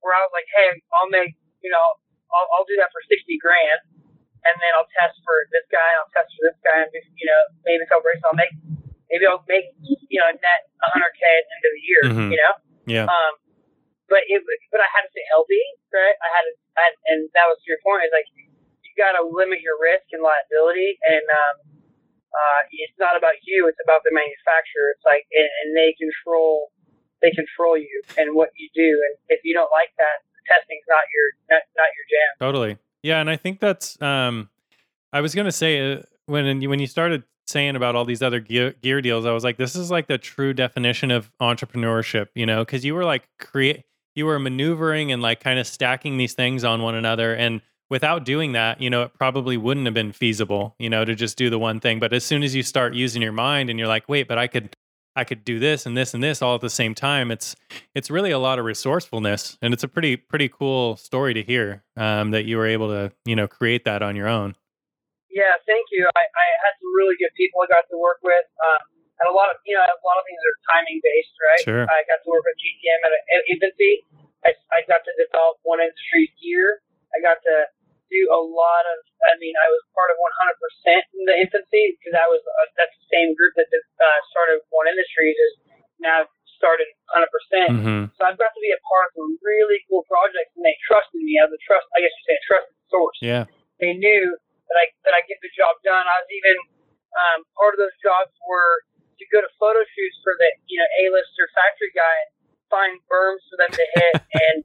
where 0.00 0.16
I 0.16 0.24
was 0.24 0.32
like, 0.32 0.48
hey, 0.56 0.72
I'll 0.96 1.12
make, 1.12 1.36
you 1.60 1.68
know, 1.68 1.84
I'll, 2.32 2.48
I'll 2.56 2.64
do 2.64 2.74
that 2.80 2.88
for 2.96 3.04
60 3.06 3.28
grand 3.44 3.80
and 4.46 4.54
then 4.58 4.72
I'll 4.76 4.88
test 4.96 5.16
for 5.24 5.36
this 5.52 5.66
guy, 5.68 5.90
I'll 6.00 6.10
test 6.12 6.30
for 6.36 6.42
this 6.48 6.58
guy, 6.64 6.78
and, 6.84 6.90
you 6.92 7.26
know, 7.28 7.40
maybe 7.68 7.82
a 7.84 7.88
couple 7.88 8.08
races 8.08 8.24
I'll 8.24 8.36
make, 8.38 8.52
maybe 9.12 9.24
I'll 9.28 9.44
make, 9.48 9.72
you 9.82 10.18
know, 10.20 10.30
net 10.32 10.60
100K 10.96 11.22
at 11.24 11.44
the 11.44 11.52
end 11.56 11.64
of 11.68 11.72
the 11.76 11.84
year, 11.84 12.02
Mhm. 12.08 12.28
you 12.32 12.38
know? 12.40 12.54
Yeah. 12.88 13.06
Um, 13.06 13.32
but 14.10 14.26
it, 14.26 14.42
but 14.74 14.80
I 14.82 14.88
had 14.90 15.06
to 15.06 15.10
stay 15.14 15.22
healthy, 15.30 15.62
right? 15.94 16.16
I 16.18 16.28
had 16.34 16.44
to, 16.48 16.52
I, 16.74 16.86
and 17.14 17.30
that 17.38 17.46
was 17.46 17.62
your 17.62 17.78
point. 17.86 18.02
Is 18.02 18.10
like 18.10 18.26
you 18.34 18.90
got 18.98 19.14
to 19.14 19.22
limit 19.22 19.62
your 19.62 19.78
risk 19.78 20.10
and 20.10 20.18
liability, 20.18 20.98
and 21.06 21.22
um, 21.30 21.54
uh, 22.34 22.60
it's 22.74 22.98
not 22.98 23.14
about 23.14 23.38
you; 23.46 23.70
it's 23.70 23.78
about 23.86 24.02
the 24.02 24.10
manufacturer. 24.10 24.90
It's 24.98 25.06
like, 25.06 25.30
and, 25.30 25.46
and 25.62 25.68
they 25.78 25.94
control, 25.94 26.74
they 27.22 27.30
control 27.30 27.78
you 27.78 28.02
and 28.18 28.34
what 28.34 28.50
you 28.58 28.66
do. 28.74 28.90
And 28.90 29.14
if 29.30 29.46
you 29.46 29.54
don't 29.54 29.70
like 29.70 29.94
that, 30.02 30.26
the 30.34 30.42
testing's 30.50 30.86
not 30.90 31.06
your, 31.14 31.26
not, 31.54 31.62
not 31.78 31.90
your 31.94 32.06
jam. 32.10 32.30
Totally. 32.42 32.72
Yeah, 33.02 33.20
and 33.20 33.30
I 33.30 33.36
think 33.36 33.60
that's. 33.60 34.00
Um, 34.02 34.50
I 35.12 35.20
was 35.20 35.34
gonna 35.34 35.52
say 35.52 35.94
uh, 35.94 36.02
when 36.26 36.68
when 36.68 36.78
you 36.80 36.86
started 36.86 37.24
saying 37.46 37.76
about 37.76 37.96
all 37.96 38.04
these 38.04 38.22
other 38.22 38.40
gear, 38.40 38.74
gear 38.82 39.00
deals, 39.00 39.26
I 39.26 39.32
was 39.32 39.42
like, 39.42 39.56
this 39.56 39.74
is 39.74 39.90
like 39.90 40.06
the 40.06 40.18
true 40.18 40.52
definition 40.52 41.10
of 41.10 41.30
entrepreneurship, 41.40 42.28
you 42.34 42.46
know, 42.46 42.64
because 42.64 42.84
you 42.84 42.94
were 42.94 43.04
like 43.04 43.28
create, 43.38 43.84
you 44.14 44.26
were 44.26 44.38
maneuvering 44.38 45.10
and 45.10 45.20
like 45.20 45.40
kind 45.40 45.58
of 45.58 45.66
stacking 45.66 46.16
these 46.16 46.34
things 46.34 46.62
on 46.64 46.82
one 46.82 46.94
another, 46.94 47.34
and 47.34 47.60
without 47.88 48.24
doing 48.24 48.52
that, 48.52 48.80
you 48.80 48.88
know, 48.88 49.02
it 49.02 49.14
probably 49.14 49.56
wouldn't 49.56 49.86
have 49.86 49.94
been 49.94 50.12
feasible, 50.12 50.76
you 50.78 50.88
know, 50.88 51.04
to 51.04 51.14
just 51.14 51.36
do 51.36 51.50
the 51.50 51.58
one 51.58 51.80
thing. 51.80 51.98
But 51.98 52.12
as 52.12 52.24
soon 52.24 52.42
as 52.42 52.54
you 52.54 52.62
start 52.62 52.94
using 52.94 53.20
your 53.20 53.32
mind 53.32 53.68
and 53.68 53.78
you're 53.78 53.88
like, 53.88 54.08
wait, 54.08 54.28
but 54.28 54.38
I 54.38 54.46
could. 54.46 54.74
I 55.16 55.24
could 55.24 55.44
do 55.44 55.58
this 55.58 55.86
and 55.86 55.96
this 55.96 56.14
and 56.14 56.22
this 56.22 56.40
all 56.40 56.54
at 56.54 56.60
the 56.60 56.70
same 56.70 56.94
time. 56.94 57.30
It's 57.30 57.56
it's 57.94 58.10
really 58.10 58.30
a 58.30 58.38
lot 58.38 58.58
of 58.58 58.64
resourcefulness, 58.64 59.58
and 59.60 59.74
it's 59.74 59.82
a 59.82 59.88
pretty 59.88 60.16
pretty 60.16 60.48
cool 60.48 60.96
story 60.96 61.34
to 61.34 61.42
hear 61.42 61.82
um, 61.96 62.30
that 62.30 62.44
you 62.44 62.56
were 62.56 62.66
able 62.66 62.88
to 62.88 63.12
you 63.24 63.34
know 63.34 63.48
create 63.48 63.84
that 63.84 64.02
on 64.02 64.16
your 64.16 64.28
own. 64.28 64.54
Yeah, 65.30 65.54
thank 65.66 65.86
you. 65.94 66.02
I, 66.10 66.24
I 66.26 66.46
had 66.66 66.74
some 66.82 66.90
really 66.98 67.14
good 67.18 67.30
people 67.38 67.62
I 67.62 67.70
got 67.70 67.86
to 67.86 67.98
work 67.98 68.18
with. 68.26 68.46
Um, 68.58 68.82
and 69.20 69.28
a 69.28 69.36
lot 69.36 69.52
of, 69.52 69.60
you 69.68 69.76
know, 69.76 69.84
a 69.84 70.02
lot 70.02 70.16
of 70.16 70.24
things 70.24 70.40
are 70.40 70.56
timing 70.74 70.98
based, 71.04 71.34
right? 71.38 71.62
Sure. 71.62 71.84
I 71.86 72.02
got 72.08 72.24
to 72.24 72.28
work 72.32 72.42
with 72.42 72.56
KTM 72.56 73.00
at 73.04 73.12
an 73.14 73.42
infancy. 73.52 73.94
I, 74.42 74.56
I 74.72 74.80
got 74.88 75.04
to 75.04 75.12
develop 75.20 75.60
one 75.62 75.78
industry's 75.78 76.32
gear. 76.40 76.80
I 77.12 77.20
got 77.20 77.38
to 77.44 77.54
do 78.10 78.22
a 78.34 78.40
lot 78.42 78.84
of, 78.90 78.98
I 79.24 79.38
mean, 79.38 79.54
I 79.56 79.70
was 79.70 79.82
part 79.94 80.10
of 80.10 80.18
100% 80.18 81.00
in 81.16 81.22
the 81.30 81.36
infancy 81.38 81.96
because 81.96 82.18
I 82.18 82.26
was, 82.26 82.42
uh, 82.42 82.68
that's 82.76 82.92
the 82.92 83.08
same 83.08 83.32
group 83.38 83.54
that 83.56 83.70
did, 83.70 83.82
uh, 83.98 84.20
started 84.34 84.60
One 84.74 84.90
Industries 84.90 85.38
is 85.38 85.52
now 86.02 86.26
started 86.58 86.90
100%. 87.16 87.24
Mm-hmm. 87.72 88.02
So 88.12 88.20
I've 88.26 88.36
got 88.36 88.52
to 88.52 88.60
be 88.60 88.74
a 88.74 88.80
part 88.84 89.08
of 89.08 89.22
some 89.22 89.32
really 89.40 89.80
cool 89.88 90.04
projects 90.10 90.52
and 90.58 90.66
they 90.66 90.76
trusted 90.84 91.22
me 91.22 91.40
as 91.40 91.48
a 91.48 91.60
trust, 91.64 91.88
I 91.96 92.04
guess 92.04 92.12
you 92.12 92.22
say 92.28 92.36
a 92.36 92.44
trusted 92.44 92.76
source 92.90 93.18
Yeah. 93.22 93.44
they 93.80 93.96
knew 93.96 94.36
that 94.70 94.76
I 94.78 94.86
that 95.06 95.14
I 95.18 95.22
get 95.26 95.38
the 95.42 95.50
job 95.54 95.78
done. 95.82 96.06
I 96.06 96.16
was 96.22 96.30
even 96.30 96.56
um, 97.14 97.38
part 97.58 97.74
of 97.74 97.82
those 97.82 97.94
jobs 97.98 98.30
were 98.46 98.86
to 99.18 99.24
go 99.34 99.42
to 99.42 99.50
photo 99.58 99.82
shoots 99.82 100.18
for 100.22 100.34
the 100.38 100.48
you 100.70 100.78
know 100.78 100.88
A-lister 101.06 101.46
factory 101.54 101.90
guy 101.90 102.14
and 102.26 102.30
find 102.70 102.94
berms 103.10 103.42
for 103.50 103.56
them 103.58 103.72
to 103.74 103.84
hit 103.98 104.14
and 104.46 104.56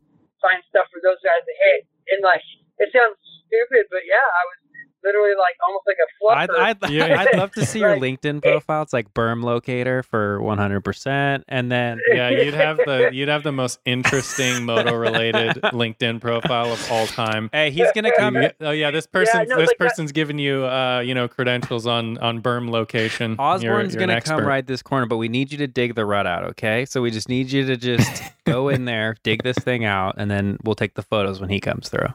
find 0.44 0.62
stuff 0.70 0.86
for 0.94 1.02
those 1.02 1.18
guys 1.26 1.42
to 1.42 1.56
hit. 1.66 1.90
And 2.14 2.22
like 2.22 2.46
it 2.80 2.90
sounds 2.94 3.16
stupid, 3.48 3.86
but 3.90 4.02
yeah, 4.08 4.16
I 4.16 4.44
was 4.46 4.58
literally 5.04 5.34
like 5.38 5.54
almost 5.68 5.86
like 5.86 5.98
a 6.02 6.08
I'd, 6.34 6.50
fluffer. 6.50 6.88
I'd, 6.88 6.90
Yeah. 6.92 7.20
I'd 7.32 7.38
love 7.38 7.52
to 7.52 7.64
see 7.64 7.78
your 7.78 7.90
Right. 8.00 8.02
LinkedIn 8.02 8.42
profile. 8.42 8.82
It's 8.82 8.92
like 8.92 9.14
berm 9.14 9.44
locator 9.44 10.02
for 10.02 10.40
100%. 10.40 11.44
And 11.48 11.72
then 11.72 12.00
Yeah, 12.12 12.30
you'd 12.30 12.56
have 12.56 12.78
the 12.78 13.12
you'd 13.14 13.28
have 13.30 13.44
the 13.44 13.52
most 13.52 13.80
interesting 13.86 14.66
moto 14.66 14.96
related 14.96 15.58
LinkedIn 15.66 16.22
profile 16.22 16.74
of 16.74 16.92
all 16.92 17.06
time. 17.06 17.52
hey, 17.54 17.70
he's 17.70 17.92
going 17.92 18.06
to 18.06 18.14
come. 18.18 18.36
oh 18.62 18.72
yeah, 18.72 18.90
this 18.90 19.06
person's 19.06 19.48
no, 19.50 19.58
this 19.58 19.68
like 19.68 19.78
that- 19.78 19.88
person's 19.90 20.12
giving 20.12 20.40
you 20.40 20.66
uh 20.66 21.00
you 21.06 21.14
know 21.14 21.28
credentials 21.28 21.86
on 21.86 22.18
on 22.18 22.42
berm 22.42 22.72
location. 22.72 23.32
You're- 23.34 23.44
Osborne's 23.44 23.94
you're 23.94 24.00
going 24.08 24.10
to 24.10 24.22
come 24.22 24.38
expert. 24.40 24.48
ride 24.48 24.66
this 24.66 24.82
corner, 24.82 25.06
but 25.06 25.18
we 25.18 25.28
need 25.30 25.52
you 25.52 25.60
to 25.60 25.68
dig 25.68 25.94
the 25.94 26.06
rut 26.06 26.26
out, 26.26 26.44
okay? 26.46 26.84
So 26.86 27.04
we 27.04 27.12
just 27.12 27.30
need 27.30 27.52
you 27.52 27.64
to 27.68 27.78
just 27.78 28.24
go 28.46 28.70
in 28.70 28.86
there, 28.86 29.18
dig 29.22 29.44
this 29.44 29.58
thing 29.58 29.86
out, 29.86 30.16
and 30.18 30.32
then 30.32 30.58
we'll 30.64 30.74
take 30.76 30.96
the 30.96 31.04
photos 31.04 31.40
when 31.40 31.52
he 31.52 31.60
comes 31.60 31.90
through. 31.90 32.08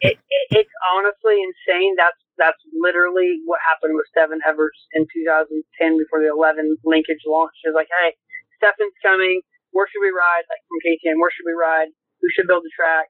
It, 0.00 0.16
it, 0.16 0.46
it's 0.50 0.74
honestly 0.96 1.40
insane. 1.40 1.94
That's 1.96 2.16
that's 2.36 2.58
literally 2.74 3.38
what 3.46 3.60
happened 3.62 3.94
with 3.94 4.08
Stefan 4.10 4.42
Everts 4.42 4.80
in 4.96 5.06
2010 5.06 5.98
before 6.00 6.18
the 6.18 6.32
11 6.34 6.82
linkage 6.82 7.22
launched. 7.28 7.62
It 7.62 7.70
was 7.70 7.78
like, 7.78 7.92
hey, 8.02 8.16
Stefan's 8.58 8.96
coming. 9.04 9.40
Where 9.70 9.86
should 9.90 10.02
we 10.02 10.10
ride? 10.10 10.44
Like 10.50 10.62
from 10.66 10.78
KTM, 10.82 11.18
where 11.22 11.30
should 11.30 11.46
we 11.46 11.54
ride? 11.54 11.90
Who 12.22 12.26
should 12.34 12.46
build 12.50 12.64
the 12.66 12.74
track? 12.74 13.06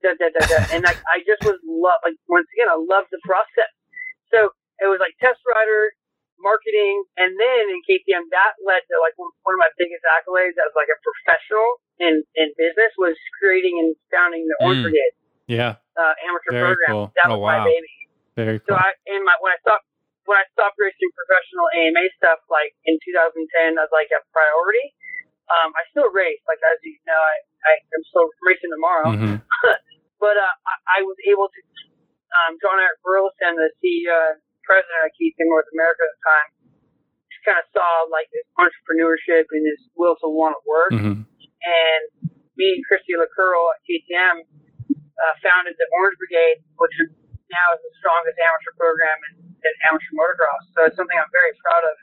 Da, 0.00 0.16
da, 0.16 0.32
da. 0.32 0.56
And 0.72 0.80
like, 0.88 0.96
I 1.12 1.20
just 1.28 1.44
was 1.44 1.60
love. 1.68 2.00
Like 2.00 2.16
once 2.28 2.48
again, 2.56 2.68
I 2.72 2.80
love 2.80 3.04
the 3.12 3.20
process. 3.28 3.72
So 4.32 4.52
it 4.80 4.88
was 4.88 5.00
like 5.04 5.12
test 5.20 5.40
rider, 5.44 5.92
marketing, 6.40 7.04
and 7.20 7.36
then 7.36 7.62
in 7.68 7.78
KTM 7.84 8.24
that 8.32 8.56
led 8.64 8.80
to 8.88 8.94
like 9.04 9.12
one 9.20 9.30
one 9.44 9.54
of 9.56 9.60
my 9.60 9.72
biggest 9.76 10.00
accolades 10.08 10.56
as 10.56 10.72
like 10.72 10.88
a 10.88 10.96
professional 11.04 11.68
in 12.00 12.24
in 12.40 12.48
business 12.56 12.92
was 12.96 13.16
creating 13.36 13.76
and 13.84 13.92
founding 14.08 14.48
the 14.48 14.56
Mm. 14.64 14.82
Brigade 14.88 15.14
Yeah, 15.46 15.76
uh, 15.98 16.14
amateur 16.26 16.52
Very 16.52 16.62
program. 16.76 16.90
cool. 16.90 17.06
That 17.20 17.28
Oh, 17.32 17.38
was 17.38 17.52
my 17.52 17.60
baby. 17.64 17.94
very 18.36 18.58
So 18.64 18.72
cool. 18.74 18.80
I 18.80 18.92
in 19.08 19.20
my 19.24 19.34
when 19.40 19.52
I 19.52 19.58
stopped 19.64 19.86
when 20.24 20.38
I 20.38 20.46
stopped 20.54 20.78
racing 20.78 21.10
professional 21.18 21.66
AMA 21.74 22.02
stuff 22.16 22.38
like 22.48 22.72
in 22.86 22.94
2010 23.02 23.76
as 23.80 23.90
like 23.92 24.08
a 24.14 24.20
priority. 24.32 24.94
Um, 25.52 25.74
I 25.76 25.82
still 25.92 26.08
race 26.14 26.40
like 26.48 26.62
as 26.64 26.78
you 26.86 26.96
know 27.04 27.18
I, 27.18 27.34
I 27.68 27.72
am 27.76 28.02
still 28.08 28.30
racing 28.46 28.70
tomorrow, 28.72 29.08
Mhm. 29.12 29.36
but 30.22 30.36
uh, 30.38 30.54
I, 30.64 30.74
I 30.96 31.06
was 31.06 31.18
able 31.28 31.48
to. 31.50 31.60
Um, 32.32 32.56
Jon-Erik 32.64 32.96
Burleson, 33.04 33.60
the 33.60 33.68
CEO 33.84 34.08
and 34.32 34.40
president 34.64 35.04
of 35.04 35.12
Keith 35.20 35.36
in 35.36 35.52
North 35.52 35.68
America 35.76 36.00
at 36.00 36.12
the 36.16 36.22
time, 36.24 36.48
just 37.28 37.44
kind 37.44 37.58
of 37.60 37.68
saw 37.76 38.08
like 38.08 38.24
this 38.32 38.48
entrepreneurship 38.56 39.44
and 39.52 39.60
this 39.68 39.84
will 40.00 40.16
to 40.24 40.32
want 40.32 40.56
to 40.56 40.62
work 40.64 40.96
Mhm. 40.96 41.28
and 41.28 42.02
me 42.56 42.72
and 42.72 42.82
Christy 42.88 43.12
LaCurl 43.20 43.68
at 43.76 43.84
KTM 43.84 44.48
uh, 45.22 45.34
founded 45.42 45.78
the 45.78 45.86
Orange 45.94 46.18
Brigade, 46.18 46.60
which 46.76 46.92
now 47.50 47.66
is 47.78 47.80
the 47.86 47.92
strongest 48.02 48.36
amateur 48.42 48.74
program 48.74 49.18
in, 49.30 49.32
in 49.62 49.72
amateur 49.86 50.12
motocross. 50.18 50.62
So 50.74 50.78
it's 50.90 50.96
something 50.96 51.14
I'm 51.14 51.30
very 51.30 51.54
proud 51.62 51.84
of. 51.86 51.94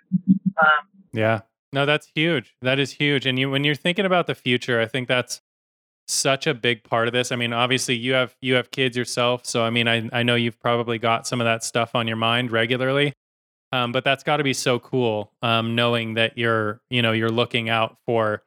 Um, 0.55 0.81
Yeah. 1.11 1.41
No, 1.71 1.85
that's 1.85 2.09
huge. 2.15 2.55
That 2.61 2.79
is 2.79 2.93
huge. 2.93 3.25
And 3.25 3.37
you 3.37 3.49
when 3.49 3.63
you're 3.63 3.75
thinking 3.75 4.05
about 4.05 4.27
the 4.27 4.35
future, 4.35 4.79
I 4.81 4.85
think 4.85 5.07
that's 5.07 5.41
such 6.07 6.47
a 6.47 6.53
big 6.55 6.83
part 6.83 7.07
of 7.07 7.13
this. 7.13 7.31
I 7.31 7.35
mean, 7.35 7.53
obviously 7.53 7.95
you 7.95 8.13
have 8.13 8.35
you 8.41 8.55
have 8.55 8.71
kids 8.71 8.97
yourself, 8.97 9.45
so 9.45 9.63
I 9.63 9.69
mean, 9.69 9.87
I 9.87 10.09
I 10.11 10.23
know 10.23 10.35
you've 10.35 10.59
probably 10.59 10.97
got 10.97 11.27
some 11.27 11.39
of 11.41 11.45
that 11.45 11.63
stuff 11.63 11.93
on 11.93 12.07
your 12.07 12.17
mind 12.17 12.51
regularly. 12.51 13.13
Um, 13.71 13.91
but 13.91 14.03
that's 14.03 14.23
got 14.23 14.37
to 14.37 14.43
be 14.43 14.53
so 14.53 14.79
cool, 14.79 15.31
um, 15.43 15.75
knowing 15.75 16.15
that 16.15 16.37
you're 16.37 16.81
you 16.89 17.03
know 17.03 17.11
you're 17.11 17.29
looking 17.29 17.69
out 17.69 17.97
for 18.05 18.41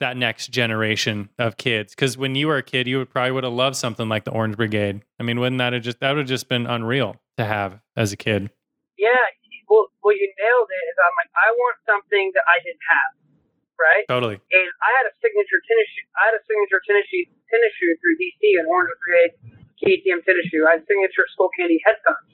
that 0.00 0.16
next 0.16 0.48
generation 0.48 1.28
of 1.38 1.56
kids. 1.56 1.94
Because 1.94 2.18
when 2.18 2.34
you 2.34 2.48
were 2.48 2.56
a 2.58 2.62
kid, 2.62 2.86
you 2.86 2.98
would 2.98 3.10
probably 3.10 3.32
would 3.32 3.44
have 3.44 3.52
loved 3.52 3.76
something 3.76 4.08
like 4.08 4.24
the 4.24 4.30
Orange 4.32 4.56
Brigade. 4.56 5.02
I 5.18 5.22
mean, 5.22 5.40
wouldn't 5.40 5.58
that 5.58 5.72
have 5.72 5.82
just 5.82 6.00
that 6.00 6.12
would 6.12 6.28
have 6.28 6.28
just 6.28 6.48
been 6.48 6.66
unreal 6.66 7.16
to 7.38 7.44
have 7.44 7.80
as 7.96 8.12
a 8.12 8.16
kid? 8.16 8.50
yeah, 8.98 9.12
well, 9.68 9.88
well, 10.04 10.14
you 10.14 10.24
nailed 10.40 10.68
it. 10.70 10.82
Is 10.88 10.96
I'm 11.00 11.14
like, 11.20 11.32
I 11.36 11.48
want 11.52 11.76
something 11.84 12.26
that 12.38 12.44
I 12.48 12.56
didn't 12.64 12.84
have, 12.86 13.10
right? 13.76 14.04
Totally. 14.08 14.38
And 14.38 14.68
I 14.80 14.90
had 15.02 15.10
a 15.10 15.14
signature 15.20 15.60
tennis 15.66 15.88
shoe. 15.90 16.06
I 16.16 16.22
had 16.32 16.36
a 16.38 16.42
signature 16.46 16.80
tennis 16.86 17.06
shoe, 17.10 17.24
tennis 17.50 17.72
shoe 17.76 17.92
through 18.00 18.16
DC, 18.20 18.42
and 18.62 18.64
Orange 18.70 18.92
Brigade 19.02 19.32
KTM 19.82 20.22
tennis 20.24 20.46
shoe. 20.48 20.64
I 20.64 20.78
had 20.80 20.86
signature 20.88 21.26
Skullcandy 21.36 21.82
headphones. 21.84 22.30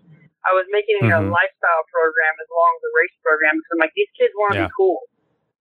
I 0.46 0.52
was 0.54 0.66
making 0.74 0.98
it 1.02 1.06
Mhm. 1.08 1.18
a 1.18 1.30
lifestyle 1.30 1.84
program 1.90 2.34
as 2.42 2.48
long 2.50 2.72
as 2.78 2.82
a 2.84 2.92
race 3.00 3.16
program 3.22 3.54
because 3.58 3.70
I'm 3.74 3.80
like, 3.82 3.94
these 3.96 4.10
kids 4.18 4.34
want 4.36 4.54
to 4.58 4.66
Yeah. 4.66 4.70
be 4.70 4.74
cool. 4.76 5.00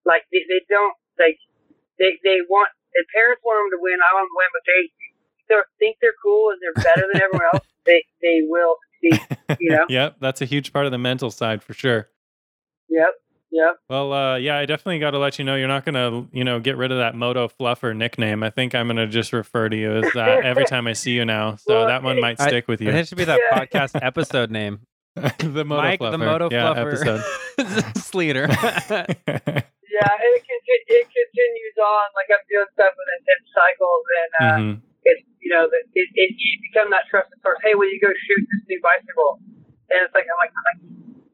Like 0.05 0.25
they, 0.33 0.43
they 0.49 0.61
don't 0.69 0.97
like 1.21 1.37
they 2.01 2.17
they 2.25 2.41
want. 2.49 2.69
The 2.93 3.05
parents 3.15 3.39
want 3.45 3.61
them 3.63 3.77
to 3.77 3.81
win. 3.81 3.95
I 4.01 4.09
want 4.17 4.25
them 4.27 4.33
to 4.33 4.39
win, 4.41 4.49
but 4.57 4.63
they 4.67 4.81
they 5.47 5.55
think 5.79 5.97
they're 6.01 6.17
cool 6.21 6.49
and 6.49 6.57
they're 6.59 6.75
better 6.83 7.05
than 7.13 7.21
everyone 7.21 7.47
else. 7.53 7.65
They 7.85 8.03
they 8.21 8.41
will 8.45 8.75
succeed. 9.01 9.37
You 9.59 9.71
know. 9.71 9.85
Yep, 9.89 10.17
that's 10.19 10.41
a 10.41 10.45
huge 10.45 10.71
part 10.73 10.85
of 10.85 10.91
the 10.91 10.97
mental 10.99 11.31
side 11.31 11.63
for 11.63 11.73
sure. 11.73 12.09
Yep. 12.89 13.09
Yep. 13.53 13.75
Well, 13.89 14.13
uh, 14.13 14.35
yeah, 14.37 14.57
I 14.57 14.65
definitely 14.65 14.99
got 14.99 15.11
to 15.11 15.17
let 15.17 15.37
you 15.39 15.43
know 15.45 15.55
you're 15.55 15.67
not 15.67 15.83
gonna, 15.83 16.25
you 16.31 16.43
know, 16.43 16.59
get 16.59 16.77
rid 16.77 16.91
of 16.91 16.99
that 16.99 17.15
Moto 17.15 17.47
Fluffer 17.49 17.93
nickname. 17.95 18.43
I 18.43 18.49
think 18.51 18.75
I'm 18.75 18.87
gonna 18.87 19.07
just 19.07 19.33
refer 19.33 19.67
to 19.67 19.75
you 19.75 19.91
as 20.03 20.13
that 20.13 20.45
every 20.45 20.63
time 20.65 20.85
I 20.87 20.93
see 20.93 21.11
you 21.11 21.25
now. 21.25 21.55
So 21.59 21.73
Well, 21.73 21.87
that 21.87 22.03
one 22.03 22.21
might 22.21 22.39
I- 22.39 22.47
stick 22.49 22.67
with 22.67 22.79
you. 22.81 22.89
It 22.91 23.07
should 23.07 23.17
be 23.17 23.25
that 23.25 23.39
Yeah. 23.51 23.59
podcast 23.59 23.99
episode 24.01 24.51
name. 24.51 24.81
the 25.15 25.65
Moto 25.65 25.81
Mike, 25.81 25.99
Fluffer. 25.99 26.11
the 26.11 26.17
Moto 26.19 26.49
yeah, 26.51 26.73
Fluffer 26.75 27.23
Sleeter. 27.97 29.63
Yeah, 29.91 30.07
it, 30.07 30.39
conti- 30.47 30.85
it 30.87 31.05
continues 31.11 31.77
on. 31.83 32.05
Like 32.15 32.31
I'm 32.31 32.39
doing 32.47 32.69
stuff 32.71 32.95
with 32.95 33.09
intense 33.19 33.45
cycles, 33.51 34.05
and 34.07 34.31
uh, 34.31 34.45
Mhm. 34.55 34.73
it's 35.03 35.23
you 35.43 35.51
know 35.51 35.67
that 35.67 35.83
it, 35.91 36.07
it 36.15 36.29
you 36.39 36.51
become 36.71 36.87
that 36.95 37.11
trusted 37.11 37.35
source. 37.43 37.59
Hey, 37.59 37.75
will 37.75 37.91
you 37.91 37.99
go 37.99 38.07
shoot 38.07 38.43
this 38.47 38.63
new 38.71 38.79
bicycle? 38.79 39.43
And 39.91 40.07
it's 40.07 40.15
like 40.15 40.23
I'm 40.31 40.39
like, 40.39 40.53
I'm 40.55 40.65
like 40.71 40.81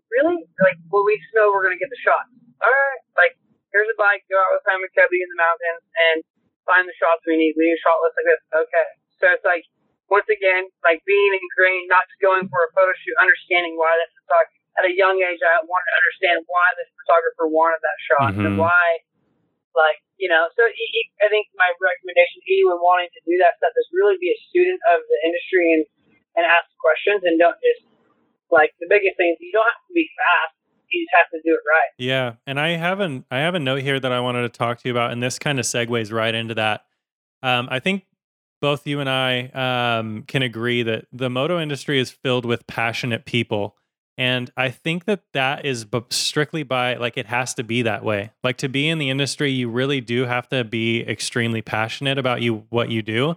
really? 0.09 0.39
Like, 0.57 0.79
well, 0.89 1.05
we 1.05 1.21
just 1.21 1.29
know 1.37 1.53
we're 1.53 1.61
gonna 1.61 1.77
get 1.77 1.93
the 1.93 2.01
shots. 2.01 2.33
All 2.65 2.73
right, 2.73 3.01
like 3.13 3.37
here's 3.69 3.85
a 3.93 3.97
bike. 4.01 4.25
Go 4.25 4.41
out 4.41 4.49
with 4.57 4.65
Simon 4.65 4.89
Kebby 4.97 5.21
in 5.21 5.29
the 5.29 5.37
mountains 5.37 5.83
and 6.09 6.17
find 6.65 6.89
the 6.89 6.97
shots 6.97 7.21
we 7.29 7.37
need. 7.37 7.53
We 7.53 7.69
need 7.69 7.77
a 7.77 7.83
shot 7.85 8.01
list 8.01 8.17
like 8.17 8.27
this. 8.33 8.41
Okay, 8.65 8.87
so 9.21 9.23
it's 9.37 9.45
like 9.45 9.69
once 10.09 10.25
again, 10.33 10.65
like 10.81 11.05
being 11.05 11.31
ingrained, 11.37 11.93
not 11.93 12.09
just 12.09 12.17
going 12.25 12.49
for 12.49 12.59
a 12.65 12.69
photo 12.73 12.89
shoot, 13.05 13.13
understanding 13.21 13.77
why 13.77 13.93
this 14.01 14.09
photographer. 14.25 14.56
At 14.77 14.85
a 14.85 14.93
young 14.93 15.17
age, 15.19 15.41
I 15.41 15.57
wanted 15.65 15.87
to 15.89 15.95
understand 15.97 16.37
why 16.45 16.65
this 16.77 16.89
photographer 17.01 17.45
wanted 17.49 17.81
that 17.81 17.97
shot 18.05 18.31
Mhm. 18.37 18.45
and 18.45 18.53
why 18.61 19.01
like 19.75 20.01
you 20.17 20.25
know 20.27 20.49
so 20.57 20.65
he, 20.73 20.85
he, 20.89 21.01
i 21.21 21.29
think 21.29 21.45
my 21.53 21.69
recommendation 21.77 22.41
to 22.41 22.47
anyone 22.49 22.81
wanting 22.81 23.05
to 23.13 23.21
do 23.29 23.37
that 23.37 23.53
stuff 23.61 23.69
is 23.77 23.85
really 23.93 24.17
be 24.17 24.33
a 24.33 24.39
student 24.49 24.81
of 24.89 25.05
the 25.05 25.17
industry 25.21 25.69
and 25.69 25.85
and 26.33 26.43
ask 26.49 26.65
questions 26.81 27.21
and 27.21 27.37
don't 27.37 27.53
just 27.61 27.85
like 28.49 28.73
the 28.81 28.87
biggest 28.89 29.13
thing 29.21 29.29
is 29.29 29.37
you 29.39 29.53
don't 29.53 29.69
have 29.69 29.85
to 29.85 29.93
be 29.93 30.09
fast 30.17 30.57
you 30.89 31.05
just 31.05 31.13
have 31.13 31.29
to 31.29 31.37
do 31.45 31.53
it 31.53 31.61
right 31.67 31.91
Yeah, 31.99 32.41
and 32.47 32.59
I 32.59 32.69
have 32.73 32.99
an 33.01 33.25
I 33.29 33.37
have 33.45 33.53
a 33.53 33.59
note 33.59 33.81
here 33.85 33.99
that 33.99 34.11
I 34.11 34.19
wanted 34.19 34.41
to 34.43 34.49
talk 34.49 34.79
to 34.81 34.87
you 34.89 34.93
about, 34.93 35.11
and 35.11 35.21
this 35.21 35.37
kind 35.37 35.59
of 35.59 35.65
segues 35.65 36.11
right 36.11 36.33
into 36.33 36.55
that. 36.55 36.85
Um, 37.43 37.67
I 37.69 37.79
think 37.79 38.07
both 38.61 38.87
you 38.87 38.99
and 38.99 39.09
I 39.09 39.49
um, 39.53 40.23
can 40.27 40.41
agree 40.41 40.81
that 40.83 41.05
the 41.11 41.29
moto 41.29 41.59
industry 41.59 41.99
is 41.99 42.09
filled 42.09 42.45
with 42.45 42.65
passionate 42.65 43.25
people, 43.25 43.75
and 44.17 44.49
I 44.57 44.69
think 44.69 45.05
that 45.05 45.21
that 45.33 45.65
is 45.65 45.85
strictly 46.09 46.63
by 46.63 46.95
like 46.95 47.17
it 47.17 47.27
has 47.27 47.53
to 47.55 47.63
be 47.63 47.83
that 47.83 48.03
way. 48.03 48.31
Like 48.43 48.57
to 48.57 48.69
be 48.69 48.87
in 48.89 48.97
the 48.97 49.09
industry, 49.09 49.51
you 49.51 49.69
really 49.69 50.01
do 50.01 50.25
have 50.25 50.47
to 50.49 50.63
be 50.63 51.01
extremely 51.01 51.61
passionate 51.61 52.17
about 52.17 52.41
you 52.41 52.65
what 52.69 52.89
you 52.89 53.01
do, 53.01 53.35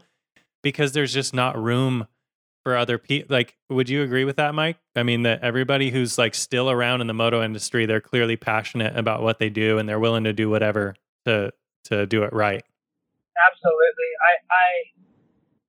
because 0.63 0.93
there's 0.93 1.13
just 1.13 1.35
not 1.35 1.61
room 1.61 2.07
for 2.65 2.77
other 2.77 2.99
people. 2.99 3.35
Like, 3.35 3.57
would 3.69 3.89
you 3.89 4.03
agree 4.03 4.25
with 4.25 4.37
that, 4.37 4.55
Mike? 4.55 4.79
I 4.97 5.03
mean, 5.03 5.23
that 5.23 5.43
everybody 5.43 5.91
who's 5.91 6.19
like 6.19 6.35
still 6.35 6.71
around 6.71 7.01
in 7.01 7.07
the 7.07 7.15
moto 7.15 7.43
industry, 7.43 7.87
they're 7.87 8.01
clearly 8.01 8.37
passionate 8.37 8.97
about 8.97 9.23
what 9.23 9.39
they 9.39 9.51
do 9.51 9.79
and 9.79 9.89
they're 9.89 10.01
willing 10.01 10.25
to 10.25 10.33
do 10.33 10.51
whatever 10.51 10.95
to 11.27 11.53
to 11.85 12.07
do 12.07 12.23
it 12.23 12.33
right. 12.33 12.63
absolutely 13.41 14.11
i 14.21 14.33
i 14.53 14.69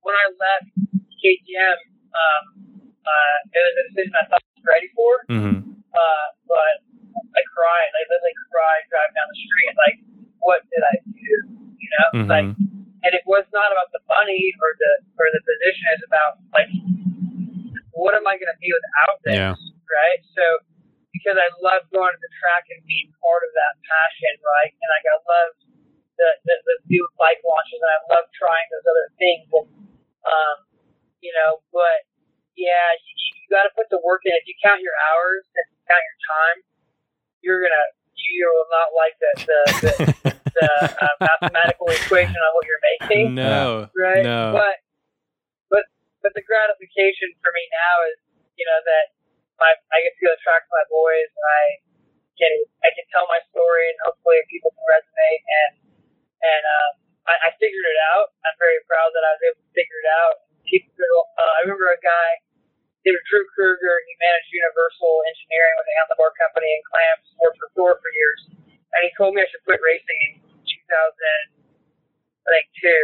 when 0.01 0.15
i 0.15 0.25
left 0.35 0.69
ktm 1.23 1.77
um 2.11 2.43
uh 3.05 3.37
it 3.53 3.61
was 3.63 3.75
a 3.79 3.83
decision 3.89 4.13
i 4.19 4.27
thought 4.27 4.43
ready 4.65 4.89
for 4.97 5.11
Mm-hmm. 5.31 5.63
uh 5.93 6.27
but 6.47 6.75
i 7.35 7.41
cried 7.51 7.89
i 7.95 8.01
literally 8.09 8.35
cried 8.49 8.83
driving 8.91 9.15
down 9.17 9.27
the 9.31 9.39
street 9.45 9.73
like 9.79 9.97
what 10.43 10.59
did 10.71 10.83
i 10.85 10.95
do 11.05 11.31
you 11.77 11.89
know 11.99 12.07
like 12.29 12.49
and 13.01 13.11
it 13.17 13.25
was 13.25 13.45
not 13.49 13.73
about 13.73 13.89
the 13.97 14.01
money 14.05 14.53
or 14.61 14.69
the 14.77 14.91
or 15.17 15.25
the 15.33 15.41
position. 15.41 15.85
It's 15.97 16.05
about 16.05 16.37
like 16.53 16.69
what 17.97 18.13
am 18.13 18.25
I 18.29 18.37
going 18.37 18.49
to 18.53 18.59
be 18.61 18.69
without 18.69 19.17
this, 19.25 19.41
Yeah. 19.41 19.53
right? 19.89 20.21
So 20.37 20.45
because 21.09 21.33
I 21.37 21.49
love 21.65 21.81
going 21.89 22.13
to 22.13 22.21
the 22.21 22.33
track 22.37 22.69
and 22.69 22.77
being 22.85 23.09
part 23.17 23.41
of 23.41 23.51
that 23.57 23.73
passion, 23.85 24.33
right? 24.45 24.69
And 24.69 24.89
like 24.93 25.05
I 25.09 25.17
love 25.17 25.51
the 26.21 26.29
the, 26.45 26.55
the 26.61 26.75
new 26.93 27.01
bike 27.17 27.41
launches, 27.41 27.81
and 27.81 27.89
I 27.89 27.99
love 28.13 28.25
trying 28.37 28.67
those 28.69 28.85
other 28.85 29.07
things. 29.17 29.45
And, 29.49 29.67
um, 30.29 30.57
you 31.25 31.33
know, 31.41 31.65
but 31.73 32.05
yeah, 32.61 32.87
you, 33.01 33.11
you 33.17 33.45
got 33.49 33.65
to 33.65 33.73
put 33.73 33.89
the 33.89 33.97
work 34.05 34.21
in. 34.29 34.33
If 34.37 34.45
you 34.45 34.53
count 34.61 34.85
your 34.85 34.93
hours 35.09 35.43
and 35.57 35.65
count 35.89 36.03
your 36.05 36.19
time, 36.29 36.57
you're 37.41 37.61
gonna 37.61 37.87
you 38.13 38.45
will 38.45 38.69
not 38.69 38.89
like 38.93 39.15
the 39.17 39.31
the, 39.49 39.59
the 39.81 39.93
the 40.61 40.69
uh, 41.01 41.15
mathematical 41.17 41.89
equation 41.89 42.37
on 42.37 42.51
what 42.53 42.63
you're 42.69 42.85
making, 43.01 43.33
no, 43.33 43.89
right? 43.97 44.21
no. 44.21 44.53
But 44.53 44.75
but 45.73 45.83
but 46.21 46.31
the 46.37 46.45
gratification 46.45 47.33
for 47.41 47.49
me 47.49 47.63
now 47.73 47.95
is 48.13 48.17
you 48.61 48.65
know 48.69 48.79
that 48.85 49.05
my 49.57 49.73
I 49.89 49.97
get 50.05 50.13
to 50.21 50.23
go 50.29 50.33
track 50.45 50.69
my 50.69 50.85
boys. 50.93 51.31
I 51.33 51.81
can 52.37 52.53
I 52.85 52.93
can 52.93 53.05
tell 53.09 53.25
my 53.25 53.41
story 53.49 53.89
and 53.89 53.97
hopefully 54.05 54.37
people 54.53 54.69
can 54.69 54.85
resonate 54.85 55.41
and 55.41 55.71
and 56.41 56.63
um, 56.65 56.91
I, 57.29 57.33
I 57.37 57.49
figured 57.61 57.85
it 57.85 57.99
out. 58.13 58.33
I'm 58.45 58.57
very 58.57 58.81
proud 58.89 59.13
that 59.13 59.23
I 59.25 59.31
was 59.37 59.41
able 59.45 59.61
to 59.61 59.71
figure 59.77 59.99
it 60.01 60.09
out. 60.09 60.35
People, 60.65 61.29
uh, 61.37 61.51
I 61.57 61.57
remember 61.65 61.89
a 61.93 62.01
guy, 62.01 62.29
named 63.05 63.23
Drew 63.29 63.45
Kruger. 63.53 63.95
He 64.07 64.13
managed 64.21 64.49
Universal 64.53 65.11
Engineering 65.29 65.75
with 65.77 65.87
the 65.89 65.95
handlebar 66.01 66.31
company 66.37 66.69
and 66.69 66.83
clamps. 66.85 67.25
Worked 67.41 67.59
for 67.59 67.69
Thor 67.73 67.91
for 67.97 68.11
years, 68.13 68.41
and 68.93 69.01
he 69.05 69.09
told 69.17 69.33
me 69.33 69.41
I 69.41 69.47
should 69.49 69.63
quit 69.65 69.81
racing 69.81 70.19
in 70.29 70.31
2000, 70.65 71.57
I 72.45 72.47
think 72.53 72.67
two. 72.77 73.01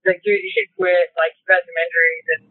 He's 0.00 0.16
like, 0.16 0.22
dude, 0.24 0.40
you 0.40 0.52
should 0.54 0.70
quit. 0.78 1.12
Like, 1.18 1.36
you've 1.36 1.50
had 1.50 1.62
some 1.66 1.76
injuries, 1.76 2.26
and 2.38 2.42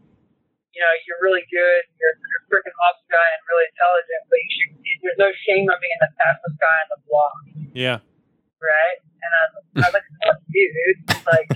you 0.76 0.80
know 0.84 0.94
you're 1.08 1.24
really 1.24 1.48
good. 1.50 1.82
You're, 1.98 2.16
you're 2.20 2.44
a 2.44 2.48
freaking 2.52 2.76
awesome 2.86 3.10
guy 3.10 3.28
and 3.36 3.42
really 3.50 3.68
intelligent, 3.72 4.22
but 4.28 4.38
you 4.40 4.52
should. 4.54 4.70
There's 5.00 5.22
no 5.22 5.32
shame 5.48 5.66
on 5.72 5.80
being 5.80 6.02
the 6.04 6.12
fastest 6.20 6.60
guy 6.60 6.78
on 6.84 6.90
the 6.92 7.00
block 7.08 7.40
yeah, 7.74 8.00
right? 8.62 8.98
And 9.30 9.36
I, 9.38 9.44
I 9.78 9.86
was 9.86 9.96
like, 10.02 10.10
dude. 10.50 10.98
Like, 11.30 11.52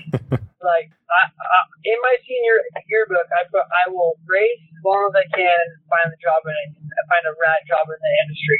like 0.62 0.90
I, 1.10 1.22
I, 1.34 1.60
in 1.82 1.98
my 2.06 2.16
senior 2.30 2.62
yearbook, 2.86 3.26
I 3.34 3.42
put 3.50 3.66
I 3.66 3.90
will 3.90 4.22
race 4.30 4.62
as 4.70 4.84
long 4.86 5.10
as 5.10 5.16
I 5.18 5.26
can 5.34 5.64
and 5.74 5.82
find 5.90 6.14
the 6.14 6.20
job 6.22 6.46
it, 6.46 6.78
find 7.10 7.26
a 7.26 7.34
rat 7.42 7.66
job 7.66 7.90
in 7.90 7.98
the 7.98 8.14
industry. 8.22 8.60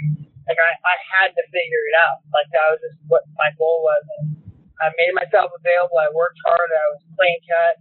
Like 0.50 0.58
I, 0.58 0.74
I 0.74 0.96
had 1.00 1.30
to 1.38 1.44
figure 1.54 1.84
it 1.94 1.96
out. 2.02 2.26
Like 2.34 2.50
that 2.52 2.66
was 2.74 2.82
just 2.82 2.98
what 3.08 3.24
my 3.40 3.54
goal 3.56 3.86
was. 3.86 4.04
And 4.20 4.36
I 4.82 4.92
made 5.00 5.16
myself 5.16 5.54
available. 5.56 6.02
I 6.02 6.12
worked 6.12 6.40
hard. 6.44 6.70
I 6.74 6.86
was 6.92 7.02
playing 7.16 7.40
cat. 7.48 7.80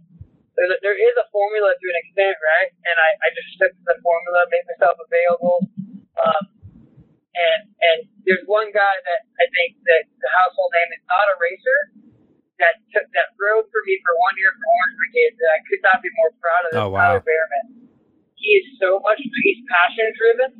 There's 0.55 0.71
a, 0.71 0.77
there 0.85 0.95
is 0.95 1.15
a 1.17 1.25
formula 1.33 1.73
to 1.73 1.85
an 1.89 1.97
extent, 2.05 2.37
right? 2.37 2.69
And 2.85 2.95
I, 2.95 3.09
I 3.25 3.27
just 3.33 3.49
stuck 3.57 3.73
to 3.73 3.83
the 3.89 3.97
formula, 4.05 4.45
made 4.53 4.63
myself 4.69 4.95
available. 5.01 5.57
Um, 6.21 6.43
and 7.33 7.61
and 7.81 7.99
there's 8.23 8.45
one 8.45 8.69
guy 8.69 8.95
that 9.09 9.21
I 9.41 9.45
think 9.49 9.81
that 9.89 10.05
the 10.21 10.29
household 10.31 10.71
name 10.73 10.91
is 10.93 11.03
not 11.09 11.25
a 11.33 11.35
racer 11.41 11.79
that 12.61 12.79
took 12.93 13.07
that 13.11 13.33
rode 13.35 13.65
for 13.67 13.81
me 13.83 13.97
for 14.05 14.13
one 14.21 14.35
year 14.37 14.53
for 14.53 14.65
Orange 14.65 14.95
Brigade 14.95 15.33
that 15.41 15.51
I 15.51 15.59
could 15.65 15.81
not 15.83 15.97
be 15.99 16.09
more 16.15 16.31
proud 16.37 16.63
of. 16.69 16.71
Oh, 16.77 16.89
wow. 16.93 17.17
Tyler 17.17 17.23
Bereman. 17.25 17.89
He 18.37 18.59
is 18.59 18.75
so 18.77 18.99
much 18.99 19.19
he's 19.19 19.63
passion 19.71 20.07
driven. 20.19 20.51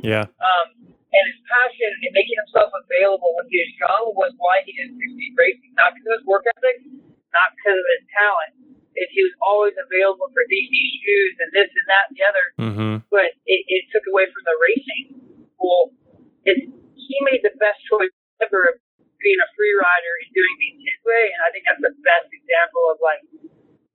yeah, 0.00 0.24
Um, 0.40 0.66
and 0.88 1.22
his 1.28 1.40
passion 1.44 1.90
in 2.00 2.10
making 2.16 2.38
himself 2.40 2.72
available 2.72 3.36
when 3.36 3.44
he 3.52 3.60
was 3.60 3.72
young 3.76 4.04
was 4.16 4.32
why 4.40 4.64
he 4.64 4.72
didn't 4.72 4.96
succeed 4.96 5.36
racing. 5.36 5.72
Not 5.76 5.92
because 5.92 6.16
of 6.16 6.24
his 6.24 6.26
work 6.26 6.48
ethic, 6.48 6.80
not 7.28 7.48
because 7.60 7.76
of 7.76 7.88
his 7.92 8.04
talent. 8.08 8.52
Is 8.96 9.06
he 9.14 9.22
was 9.22 9.36
always 9.38 9.76
available 9.78 10.28
for 10.34 10.42
these 10.50 10.66
shoes 10.66 11.34
and 11.38 11.50
this 11.54 11.70
and 11.70 11.86
that 11.86 12.04
and 12.10 12.14
the 12.18 12.24
other 12.26 12.46
mm-hmm. 12.58 12.94
but 13.06 13.38
it, 13.46 13.62
it 13.70 13.86
took 13.94 14.02
away 14.10 14.26
from 14.26 14.42
the 14.42 14.56
racing. 14.58 15.06
Well, 15.62 15.94
it, 16.48 16.58
he 16.70 17.16
made 17.28 17.42
the 17.44 17.54
best 17.60 17.80
choice 17.88 18.12
ever 18.40 18.72
of 18.72 18.76
being 19.20 19.40
a 19.40 19.48
free 19.52 19.74
rider 19.76 20.12
and 20.24 20.30
doing 20.32 20.54
things 20.56 20.80
his 20.80 21.00
way, 21.04 21.24
and 21.28 21.40
I 21.44 21.48
think 21.52 21.64
that's 21.68 21.84
the 21.84 21.94
best 22.00 22.28
example 22.32 22.88
of 22.88 22.96
like 23.04 23.20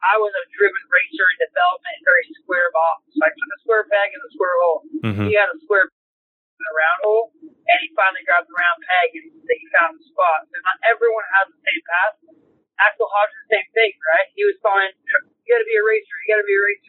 I 0.05 0.21
was 0.21 0.29
a 0.37 0.43
driven 0.53 0.85
racer 0.85 1.25
in 1.33 1.37
development, 1.49 1.95
very 2.05 2.25
square 2.37 2.69
box. 2.69 3.09
I 3.17 3.29
took 3.33 3.49
a 3.49 3.59
square 3.65 3.85
peg 3.89 4.13
and 4.13 4.21
a 4.21 4.31
square 4.37 4.55
hole. 4.61 4.79
Mm-hmm. 5.01 5.27
He 5.29 5.33
had 5.33 5.49
a 5.49 5.57
square 5.65 5.89
and 5.89 6.67
a 6.69 6.73
round 6.77 6.99
hole, 7.01 7.25
and 7.41 7.77
he 7.81 7.89
finally 7.97 8.21
grabbed 8.21 8.45
the 8.45 8.53
round 8.53 8.79
peg 8.85 9.07
and 9.17 9.25
he 9.33 9.65
found 9.73 9.97
the 9.97 10.05
spot. 10.05 10.45
So 10.45 10.55
not 10.61 10.77
everyone 10.85 11.25
has 11.41 11.45
the 11.49 11.59
same 11.65 11.83
path. 11.89 12.15
Axell 12.77 13.07
Hodge 13.07 13.33
the 13.33 13.55
same 13.55 13.69
thing, 13.71 13.91
right? 14.13 14.27
He 14.35 14.43
was 14.45 14.59
fine. 14.59 14.91
You 15.47 15.47
got 15.47 15.63
to 15.63 15.67
be 15.67 15.77
a 15.79 15.85
racer. 15.85 16.15
You 16.21 16.27
got 16.35 16.41
to 16.43 16.47
be 16.47 16.57
a 16.59 16.63
racer. 16.63 16.84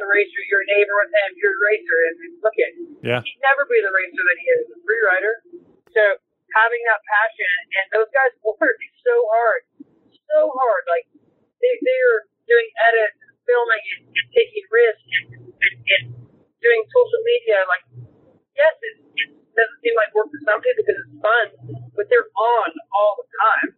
A 0.00 0.04
racer. 0.08 0.40
You're 0.52 0.64
a 0.64 0.68
neighbor 0.76 0.94
with 1.00 1.12
him. 1.12 1.28
You're 1.40 1.56
a 1.56 1.62
racer. 1.72 1.98
And 2.08 2.14
look 2.44 2.56
at 2.60 2.70
Yeah. 3.00 3.20
he'd 3.24 3.40
never 3.44 3.64
be 3.68 3.80
the 3.80 3.92
racer 3.92 4.20
that 4.24 4.38
he 4.40 4.46
is, 4.60 4.62
a 4.72 4.78
free 4.84 5.02
rider. 5.08 5.34
So 5.96 6.02
having 6.56 6.82
that 6.90 7.00
passion, 7.06 7.50
and 7.80 7.84
those 7.96 8.10
guys 8.12 8.32
work 8.46 8.58
so 9.04 9.14
hard, 9.32 9.60
so 10.28 10.38
hard. 10.52 10.82
Like 10.90 11.06
they 11.62 11.72
they're 11.80 12.20
doing 12.50 12.68
edits, 12.90 13.16
and 13.24 13.32
filming, 13.46 13.84
and, 13.96 14.02
and 14.10 14.26
taking 14.34 14.64
risks, 14.72 15.06
and, 15.06 15.28
and, 15.48 15.74
and 15.78 16.04
doing 16.60 16.82
social 16.90 17.22
media. 17.24 17.58
Like 17.70 17.84
yes, 18.58 18.74
it, 18.84 18.94
it 19.16 19.28
doesn't 19.56 19.78
seem 19.84 19.94
like 19.96 20.10
work 20.16 20.28
for 20.32 20.40
some 20.44 20.60
people 20.64 20.82
because 20.84 20.98
it's 21.00 21.16
fun, 21.22 21.46
but 21.96 22.06
they're 22.10 22.28
on 22.34 22.68
all 22.96 23.12
the 23.20 23.26
time, 23.30 23.68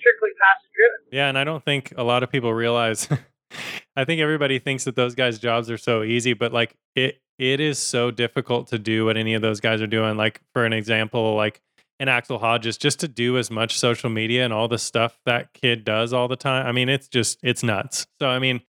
strictly 0.00 0.30
passion 0.38 0.68
driven. 0.74 1.00
Yeah, 1.12 1.28
and 1.28 1.36
I 1.38 1.44
don't 1.44 1.64
think 1.64 1.92
a 1.96 2.04
lot 2.04 2.22
of 2.22 2.30
people 2.30 2.52
realize. 2.54 3.08
I 4.00 4.04
think 4.06 4.22
everybody 4.22 4.58
thinks 4.58 4.84
that 4.84 4.96
those 4.96 5.14
guys' 5.14 5.38
jobs 5.38 5.70
are 5.70 5.76
so 5.76 6.02
easy, 6.02 6.32
but 6.32 6.52
like 6.52 6.74
it 6.96 7.20
it 7.38 7.60
is 7.60 7.78
so 7.78 8.10
difficult 8.10 8.68
to 8.68 8.78
do 8.78 9.04
what 9.04 9.16
any 9.16 9.34
of 9.34 9.42
those 9.42 9.60
guys 9.60 9.82
are 9.82 9.86
doing. 9.86 10.16
Like 10.16 10.40
for 10.54 10.64
an 10.64 10.72
example, 10.72 11.34
like 11.34 11.60
an 11.98 12.08
Axell 12.08 12.38
Hodges, 12.38 12.78
just 12.78 12.98
to 13.00 13.08
do 13.08 13.36
as 13.36 13.50
much 13.50 13.78
social 13.78 14.08
media 14.08 14.42
and 14.42 14.54
all 14.54 14.68
the 14.68 14.78
stuff 14.78 15.18
that 15.26 15.52
kid 15.52 15.84
does 15.84 16.14
all 16.14 16.28
the 16.28 16.36
time. 16.36 16.66
I 16.66 16.72
mean, 16.72 16.88
it's 16.88 17.08
just 17.08 17.38
it's 17.42 17.62
nuts. 17.62 18.06
So 18.18 18.28
I 18.28 18.38
mean, 18.38 18.62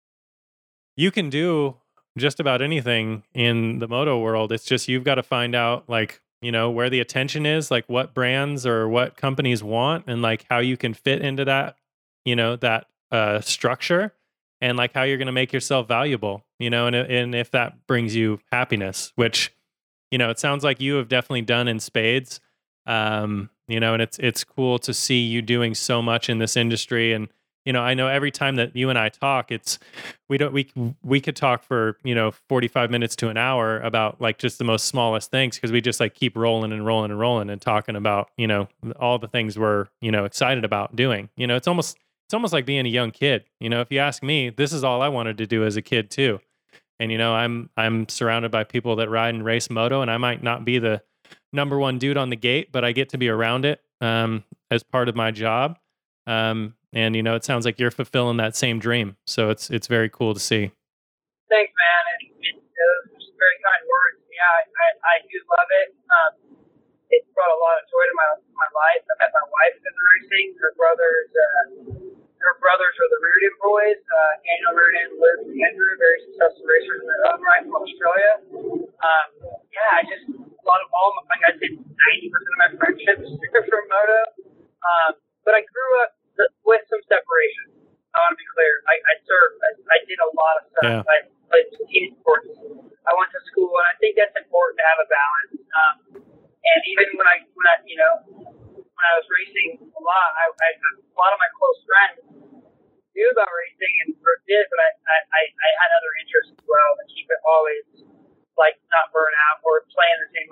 you 0.97 1.11
can 1.11 1.29
do 1.29 1.76
just 2.16 2.41
about 2.41 2.62
anything 2.62 3.22
in 3.35 3.81
the 3.81 3.89
moto 3.89 4.18
world. 4.18 4.51
It's 4.51 4.64
just 4.64 4.89
you've 4.89 5.05
got 5.05 5.16
to 5.16 5.22
find 5.22 5.55
out 5.55 5.91
like 5.91 6.22
you 6.41 6.53
know 6.53 6.70
where 6.70 6.89
the 6.89 7.01
attention 7.01 7.45
is, 7.45 7.70
like 7.70 7.87
what 7.87 8.14
brands 8.14 8.64
or 8.66 8.89
what 8.89 9.18
companies 9.18 9.62
want, 9.62 10.05
and 10.07 10.22
like 10.22 10.47
how 10.49 10.61
you 10.61 10.79
can 10.79 10.95
fit 10.95 11.20
into 11.20 11.45
that 11.45 11.76
you 12.24 12.35
know 12.35 12.57
that 12.57 12.87
uh, 13.11 13.41
structure 13.41 14.14
and 14.61 14.76
like 14.76 14.92
how 14.94 15.02
you're 15.02 15.18
going 15.18 15.26
to 15.26 15.32
make 15.32 15.52
yourself 15.52 15.88
valuable, 15.88 16.44
you 16.59 16.70
know, 16.70 16.86
and 16.86 16.96
and 16.96 17.34
if 17.34 17.50
that 17.52 17.86
brings 17.86 18.14
you 18.14 18.40
happiness, 18.52 19.12
which 19.16 19.54
you 20.11 20.18
know, 20.18 20.30
it 20.30 20.38
sounds 20.38 20.64
like 20.64 20.80
you 20.80 20.94
have 20.94 21.09
definitely 21.09 21.42
done 21.42 21.68
in 21.68 21.80
spades. 21.80 22.40
Um, 22.86 23.50
you 23.66 23.78
know, 23.80 23.92
and 23.92 24.02
it's 24.02 24.18
it's 24.18 24.44
cool 24.44 24.78
to 24.80 24.94
see 24.94 25.20
you 25.20 25.42
doing 25.42 25.74
so 25.74 26.00
much 26.00 26.28
in 26.30 26.38
this 26.38 26.56
industry 26.56 27.12
and 27.12 27.28
you 27.68 27.72
know, 27.74 27.82
I 27.82 27.92
know 27.92 28.09
every 28.09 28.30
time 28.30 28.56
that 28.56 28.74
you 28.74 28.88
and 28.88 28.98
I 28.98 29.11
talk, 29.11 29.52
it's 29.52 29.78
we 30.26 30.38
don't 30.38 30.54
we 30.54 30.72
we 31.02 31.20
could 31.20 31.36
talk 31.36 31.62
for, 31.62 31.98
you 32.02 32.14
know, 32.14 32.30
45 32.30 32.90
minutes 32.90 33.14
to 33.16 33.28
an 33.28 33.36
hour 33.36 33.78
about 33.80 34.22
like 34.22 34.38
just 34.38 34.56
the 34.56 34.64
most 34.64 34.86
smallest 34.86 35.30
things 35.30 35.56
because 35.56 35.70
we 35.70 35.82
just 35.82 36.00
like 36.00 36.14
keep 36.14 36.34
rolling 36.34 36.72
and 36.72 36.86
rolling 36.86 37.11
and 37.11 37.20
rolling 37.20 37.50
and 37.50 37.61
talking 37.61 37.94
about, 37.94 38.30
you 38.38 38.46
know, 38.46 38.68
all 38.98 39.18
the 39.18 39.28
things 39.28 39.59
we're, 39.59 39.84
you 40.00 40.11
know, 40.11 40.24
excited 40.24 40.64
about 40.64 40.96
doing. 40.96 41.28
You 41.36 41.46
know, 41.46 41.56
it's 41.56 41.68
almost 41.68 41.98
it's 42.29 42.35
almost 42.35 42.53
like 42.53 42.66
being 42.66 42.85
a 42.85 42.91
young 42.91 43.11
kid. 43.11 43.45
You 43.59 43.70
know, 43.70 43.81
if 43.81 43.91
you 43.91 44.01
ask 44.01 44.22
me, 44.22 44.51
this 44.51 44.70
is 44.74 44.85
all 44.85 45.01
I 45.01 45.09
wanted 45.09 45.39
to 45.39 45.47
do 45.47 45.64
as 45.64 45.76
a 45.76 45.83
kid 45.83 46.11
too. 46.11 46.41
And 47.01 47.11
you 47.11 47.16
know, 47.16 47.33
I'm 47.33 47.70
I'm 47.74 48.07
surrounded 48.07 48.51
by 48.51 48.64
people 48.64 48.97
that 48.97 49.09
ride 49.09 49.35
and 49.35 49.43
race 49.43 49.70
moto, 49.70 50.03
and 50.03 50.11
I 50.11 50.18
might 50.18 50.43
not 50.43 50.62
be 50.62 50.79
the 50.79 51.01
number 51.55 51.79
one 51.79 51.97
dude 51.97 52.18
on 52.18 52.29
the 52.29 52.37
gate, 52.37 52.68
but 52.70 52.85
I 52.85 52.93
get 52.93 53.09
to 53.16 53.18
be 53.18 53.31
around 53.31 53.64
it 53.64 53.81
um, 54.03 54.45
as 54.70 54.83
part 54.83 55.09
of 55.09 55.16
my 55.16 55.31
job. 55.31 55.79
Um, 56.26 56.74
and 56.93 57.16
you 57.16 57.22
know, 57.22 57.35
it 57.35 57.47
sounds 57.47 57.64
like 57.64 57.81
you're 57.81 57.91
fulfilling 57.91 58.37
that 58.37 58.55
same 58.55 58.79
dream. 58.79 59.16
So 59.26 59.49
it's 59.49 59.70
it's 59.70 59.87
very 59.87 60.11
cool 60.11 60.35
to 60.35 60.41
see. 60.41 60.70
Thanks, 61.49 61.72
man. 61.72 62.03
And, 62.12 62.45
and 62.45 62.61
uh, 62.61 63.24
very 63.41 63.57
kind 63.64 63.89
words. 63.89 64.20
Yeah, 64.29 64.53
I, 64.53 64.61
I, 64.68 64.89
I 65.01 65.14
do 65.24 65.39
love 65.49 65.70
it. 65.81 65.89
Um, 66.12 66.33
it's 67.09 67.24
brought 67.33 67.57
a 67.57 67.61
lot 67.64 67.81
of 67.81 67.89
joy 67.89 68.05
to 68.05 68.14
my 68.20 68.29
my 68.53 68.68
life. 68.76 69.01
I 69.09 69.14
met 69.16 69.33
my 69.33 69.49
wife 69.49 69.81
in 69.81 69.93
the 69.97 70.05
racing. 70.12 70.49
Her 70.61 70.72
brother's 70.76 71.33
uh, 71.33 72.17
her 72.49 72.57
brothers 72.64 72.96
are 72.96 73.11
the 73.12 73.20
Reardon 73.20 73.57
boys, 73.61 74.01
uh, 74.01 74.32
Daniel 74.40 74.72
Reardon, 74.72 75.20
and 75.20 75.53
Andrew, 75.68 75.92
very 76.01 76.18
successful 76.32 76.64
racers 76.64 77.05
in 77.05 77.07
their 77.12 77.22
own 77.28 77.40
right 77.44 77.61
from 77.68 77.84
Australia. 77.84 78.32
Um, 79.05 79.28
yeah, 79.68 79.92
I 79.92 80.03
just, 80.09 80.24
a 80.32 80.64
lot 80.64 80.80
of 80.80 80.88
all, 80.96 81.12
like 81.28 81.44
I 81.44 81.53
said, 81.61 81.76
90% 81.76 81.84
of 81.84 82.57
my 82.57 82.70
friendships 82.80 83.28
are 83.57 83.64
from 83.68 83.84
Moto. 83.92 84.20
Um, 84.80 85.11
but 85.44 85.61
I 85.61 85.62
grew 85.68 85.92
up 86.09 86.16
with 86.64 86.82
some 86.88 87.05
separation. 87.05 87.84
I 88.16 88.16
want 88.24 88.32
to 88.32 88.40
be 88.40 88.49
clear. 88.57 88.72
I, 88.88 88.96
I 88.96 89.14
served, 89.28 89.57
I, 89.61 89.70
I 89.92 89.99
did 90.09 90.16
a 90.16 90.30
lot 90.32 90.55
of 90.57 90.62
stuff. 90.72 90.88
Yeah. 90.88 91.03
I 91.05 91.16
played 91.53 91.68
team 91.84 92.16
sports. 92.16 92.49
I 93.05 93.12
went 93.12 93.28
to 93.36 93.40
school, 93.53 93.76
and 93.76 93.86
I 93.92 93.94
think 94.01 94.16
that's 94.16 94.36
important 94.40 94.80
to 94.80 94.84
have 94.88 95.01
a 95.05 95.09
balance. 95.12 95.53
Um, 95.68 95.94
and 96.64 96.80
even 96.96 97.12
when 97.20 97.28
I, 97.28 97.36
when 97.53 97.66
I, 97.68 97.76
you 97.84 97.99
know, 98.01 98.12
when 98.72 99.05
I 99.05 99.14
was 99.20 99.26
racing 99.28 99.84
a 99.84 100.03
lot, 100.03 100.28
I, 100.40 100.44
I 100.49 100.68
a 100.74 101.16
lot 101.16 101.30
of 101.30 101.38
my 101.38 101.51
close 101.55 101.80
friends 101.86 102.18
knew 103.18 103.28
about 103.34 103.51
racing 103.51 103.94
and 104.07 104.14
did, 104.46 104.64
but 104.72 104.80
I, 104.80 104.88
I, 105.28 105.40
I 105.44 105.68
had 105.76 105.90
other 105.99 106.12
interests 106.24 106.51
as 106.57 106.64
well 106.64 106.90
to 106.96 107.05
keep 107.12 107.28
it 107.28 107.40
always 107.44 107.84
like 108.57 108.80
not 108.88 109.12
burn 109.12 109.30
out 109.51 109.61
or 109.62 109.84
playing 109.92 110.18
the 110.24 110.30
same 110.34 110.49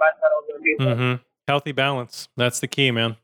lifestyle 0.78 0.94
people. 0.94 1.04
Mm-hmm. 1.04 1.22
Healthy 1.48 1.72
balance. 1.72 2.28
That's 2.36 2.60
the 2.60 2.66
key, 2.68 2.90
man. 2.90 3.16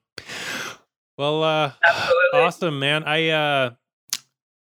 Well, 1.18 1.42
uh, 1.42 1.72
Absolutely. 1.84 2.40
awesome, 2.40 2.78
man. 2.78 3.04
I, 3.04 3.28
uh, 3.30 3.70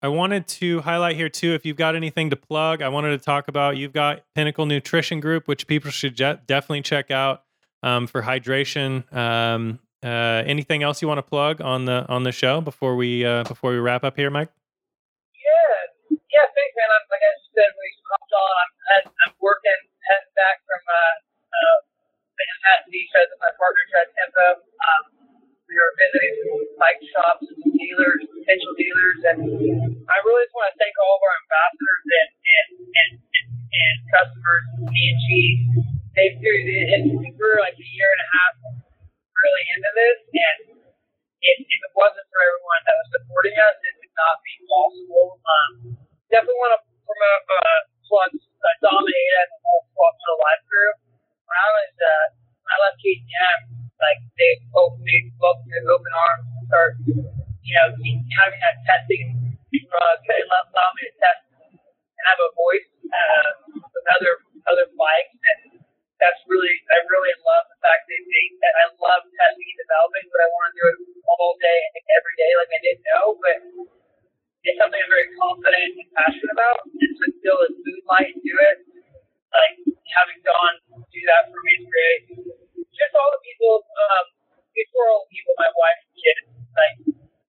I 0.01 0.09
wanted 0.09 0.47
to 0.49 0.81
highlight 0.81 1.17
here 1.17 1.29
too. 1.29 1.55
If 1.55 1.67
you've 1.67 1.77
got 1.77 1.97
anything 1.97 2.31
to 2.31 2.37
plug, 2.37 2.83
I 2.83 2.89
wanted 2.89 3.11
to 3.11 3.19
talk 3.19 3.49
about. 3.49 3.77
You've 3.77 3.93
got 3.93 4.23
Pinnacle 4.35 4.65
Nutrition 4.65 5.19
Group, 5.19 5.49
which 5.49 5.67
people 5.67 5.91
should 5.91 6.15
je- 6.15 6.39
definitely 6.47 6.83
check 6.83 7.11
out 7.11 7.43
um, 7.83 8.07
for 8.07 8.23
hydration. 8.23 9.13
Um, 9.13 9.81
uh, 10.05 10.47
anything 10.47 10.85
else 10.85 11.03
you 11.03 11.09
want 11.09 11.19
to 11.19 11.27
plug 11.27 11.61
on 11.61 11.85
the 11.85 12.07
on 12.07 12.23
the 12.23 12.31
show 12.31 12.61
before 12.61 12.95
we 12.95 13.25
uh, 13.27 13.43
before 13.43 13.73
we 13.73 13.79
wrap 13.79 14.05
up 14.05 14.15
here, 14.15 14.31
Mike? 14.31 14.51
Yeah, 15.35 16.15
yeah, 16.31 16.47
thanks, 16.47 16.75
man. 16.79 16.87
I'm, 16.95 17.07
like 17.11 17.19
I 17.19 17.33
said, 17.51 17.71
we 17.75 17.89
hopped 18.07 18.33
on. 18.39 18.67
I'm, 18.95 19.05
I'm 19.27 19.35
working, 19.43 19.75
heading 20.07 20.31
back 20.39 20.63
from 20.63 20.83
uh, 20.87 21.15
uh, 22.69 22.85
Manhattan 22.85 22.93
Beach 22.93 23.13
as 23.17 23.29
my 23.41 23.53
partner 23.57 23.85
at 23.97 24.09
Tempo. 24.13 24.47
Um, 24.61 25.03
we 25.69 25.77
were 25.77 25.93
visiting 26.01 26.37
bike 26.77 27.01
shops, 27.01 27.45
dealers, 27.65 28.21
potential 28.29 28.73
dealers, 28.77 29.21
and 29.25 29.41
I 30.05 30.17
really 30.25 30.45
just 30.49 30.57
want 30.57 30.69
to 30.73 30.77
thank 30.81 30.97
all 31.01 31.17
of 31.17 31.23
our 31.25 31.37
ambassadors 31.45 32.03
and 32.09 32.29
and 32.29 32.69
and, 32.89 33.11
and, 33.21 33.49
and 33.69 33.97
customers, 34.09 34.65
P&G. 34.85 35.29
They, 36.17 36.35
it, 36.35 36.41
it, 36.41 37.03
we're 37.37 37.61
like 37.61 37.77
a 37.77 37.89
year 37.89 38.11
and 38.17 38.23
a 38.25 38.29
half 38.33 38.53
really 39.29 39.65
into 39.77 39.91
this, 39.93 40.19
and 40.29 40.59
if, 41.41 41.57
if 41.63 41.81
it 41.85 41.93
wasn't 41.95 42.27
for 42.33 42.41
everyone 42.43 42.83
that 42.85 42.97
was 43.01 43.09
supporting 43.17 43.57
us, 43.61 43.77
it 43.81 43.95
would 44.03 44.15
not 44.17 44.37
be 44.45 44.55
possible. 44.67 45.27
Um, 45.41 45.71
definitely 46.33 46.59
want 46.59 46.75
to 46.75 46.81
promote 47.07 47.45
uh, 47.49 47.81
plug 48.09 48.33
uh, 48.35 48.77
Dominate 48.83 49.33
and 49.45 49.49
the 49.53 49.61
whole 49.63 49.85
the 49.85 50.35
Live 50.43 50.63
crew. 50.67 50.93
When 51.45 51.57
I 51.57 51.69
was 51.77 51.93
uh, 51.97 52.27
left 52.89 53.05
KTM, 53.05 53.61
like 54.01 54.21
they 54.41 54.53
opened 54.73 55.05
me 55.05 55.29
welcomed 55.37 55.69
me 55.69 55.77
with 55.85 55.93
open 55.93 56.13
arms, 56.17 56.45
start 56.73 56.93
you 57.61 57.75
know 57.77 57.89
having 57.93 58.61
that 58.65 58.77
testing 58.89 59.25
uh, 59.93 60.17
allow 60.73 60.91
me 60.97 61.03
to 61.05 61.15
test 61.21 61.43
and 61.53 62.25
have 62.33 62.41
a 62.41 62.51
voice 62.57 62.89
uh, 63.13 63.49
with 63.77 64.07
other 64.17 64.33
other 64.69 64.87
bikes 64.97 65.37
and 65.37 65.81
that's 66.19 66.41
really 66.51 66.75
I 66.91 66.99
really 67.07 67.35
love 67.45 67.65
the 67.71 67.79
fact 67.85 68.09
that 68.09 68.23
they 68.25 68.45
I 68.59 68.85
love 68.99 69.23
testing 69.39 69.69
and 69.69 69.79
developing, 69.87 70.27
but 70.35 70.41
I 70.43 70.49
want 70.51 70.65
to 70.67 70.75
do 70.75 70.85
it 70.91 70.99
all 71.31 71.55
day 71.63 71.81
every 72.19 72.35
day 72.41 72.51
like 72.59 72.73
I 72.75 72.81
didn't 72.83 73.05
know, 73.07 73.25
but 73.39 73.57
it's 74.67 74.79
something 74.83 74.99
I'm 74.99 75.13
very 75.13 75.31
confident 75.39 75.91
and 75.95 76.09
passionate 76.19 76.53
about. 76.53 76.91
And 76.91 77.13
to 77.15 77.27
still 77.39 77.59
as 77.63 77.75
moonlight 77.79 78.35
and 78.35 78.43
do 78.43 78.55
it, 78.67 78.77
like 79.55 79.77
having 80.11 80.41
Don 80.43 80.73
do 81.07 81.21
that 81.31 81.55
for 81.55 81.61
me 81.63 81.73
is 81.79 81.87
great. 81.87 82.23
Just 82.99 83.15
all 83.15 83.31
the 83.31 83.43
people, 83.47 83.87
um, 83.87 84.27
before 84.75 85.07
all 85.09 85.25
people, 85.31 85.55
my 85.57 85.71
wife 85.79 86.01
and 86.03 86.15
kids, 86.19 86.43
like 86.75 86.97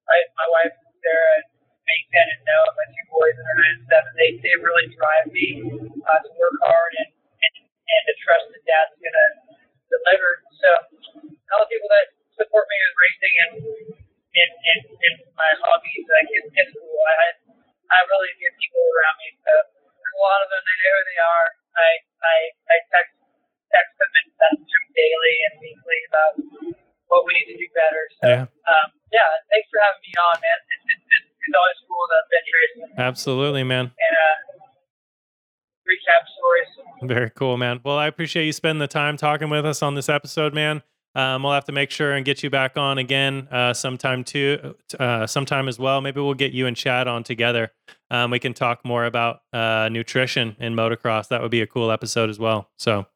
I, 0.08 0.18
my 0.38 0.47
wife 0.54 0.74
Sarah 1.02 1.41
and 1.41 1.47
Mason 1.89 2.28
and 2.38 2.41
Noah, 2.45 2.72
my 2.78 2.88
two 2.93 3.06
boys 3.10 3.34
that 3.34 3.45
are 3.50 3.58
nine 3.58 3.76
and 3.82 3.86
seven, 3.89 4.12
they 4.16 4.30
they 4.45 4.56
really 4.62 4.88
drive 4.93 5.28
me 5.34 5.47
uh, 6.06 6.20
to 6.22 6.30
work 6.38 6.58
hard 6.66 6.91
and 7.02 7.10
and 7.18 7.54
and 7.66 8.02
to 8.10 8.14
trust 8.22 8.45
that 8.54 8.64
Dad's 8.66 8.93
going 9.02 9.18
to 9.18 9.28
deliver. 9.89 10.32
So 10.62 10.70
all 11.54 11.62
the 11.66 11.70
people 11.70 11.89
that 11.89 12.14
support 12.38 12.66
me 12.70 12.78
in 12.78 12.91
racing 12.95 13.36
and 13.43 13.52
in, 14.30 14.50
in, 14.54 14.78
in 15.02 15.14
my 15.36 15.52
hobbies, 15.66 16.06
like 16.08 16.30
it's, 16.30 16.50
it's 16.54 16.74
cool. 16.78 17.02
I 17.10 17.34
I 17.89 18.00
really 18.06 18.32
get 18.38 18.54
people 18.56 18.80
around 18.80 19.18
me. 19.20 19.30
So 19.41 19.54
a 19.54 20.18
lot 20.22 20.39
of 20.45 20.50
them, 20.54 20.62
they 20.62 20.78
know 20.78 20.93
who 20.93 21.04
they 21.10 21.22
are. 21.22 21.47
I 21.74 21.89
I 22.22 22.38
I 22.70 22.76
text 22.93 23.18
text 23.74 23.93
them 23.97 24.11
and 24.11 24.28
message 24.38 24.72
them 24.74 24.86
daily 24.93 25.36
and 25.49 25.53
weekly 25.61 25.99
about 26.09 26.34
what 27.09 27.26
we 27.26 27.34
need 27.38 27.49
to 27.53 27.57
do 27.57 27.67
better. 27.74 28.03
So 28.22 28.26
yeah, 28.30 28.45
um, 28.70 28.88
yeah 29.09 29.30
thanks 29.49 29.67
for 29.70 29.80
having 29.82 30.03
me 30.05 30.13
on, 30.17 30.36
man. 30.41 30.59
It's, 30.70 30.86
it's, 30.86 31.05
it's, 31.05 31.30
it's 31.34 31.55
always 31.57 31.80
cool 31.89 32.05
to 32.09 32.20
racing. 32.30 32.93
Absolutely, 32.97 33.63
man. 33.63 33.89
And 33.89 34.15
uh, 34.17 34.36
recap 35.89 36.24
stories. 36.38 36.72
Very 37.09 37.30
cool, 37.32 37.57
man. 37.57 37.82
Well, 37.84 37.97
I 37.97 38.07
appreciate 38.07 38.45
you 38.45 38.53
spending 38.53 38.80
the 38.80 38.88
time 38.88 39.17
talking 39.17 39.49
with 39.49 39.65
us 39.65 39.82
on 39.82 39.95
this 39.95 40.09
episode, 40.09 40.53
man. 40.53 40.84
Um, 41.15 41.41
we'll 41.41 41.53
have 41.53 41.65
to 41.65 41.72
make 41.72 41.89
sure 41.89 42.13
and 42.13 42.24
get 42.24 42.43
you 42.43 42.51
back 42.51 42.78
on 42.78 42.99
again 42.99 43.47
uh, 43.51 43.74
sometime 43.74 44.24
too, 44.24 44.76
uh, 44.99 45.26
sometime 45.26 45.67
as 45.67 45.80
well. 45.80 46.01
Maybe 46.01 46.22
we'll 46.22 46.36
get 46.36 46.53
you 46.53 46.67
and 46.67 46.78
Chad 46.78 47.07
on 47.07 47.24
together. 47.24 47.72
Um, 48.11 48.30
we 48.30 48.39
can 48.39 48.53
talk 48.53 48.86
more 48.86 49.05
about 49.05 49.41
uh, 49.51 49.89
nutrition 49.91 50.55
in 50.59 50.76
motocross. 50.76 51.28
That 51.30 51.41
would 51.41 51.51
be 51.51 51.61
a 51.61 51.67
cool 51.67 51.89
episode 51.91 52.30
as 52.30 52.38
well. 52.38 52.70
So, 52.78 53.07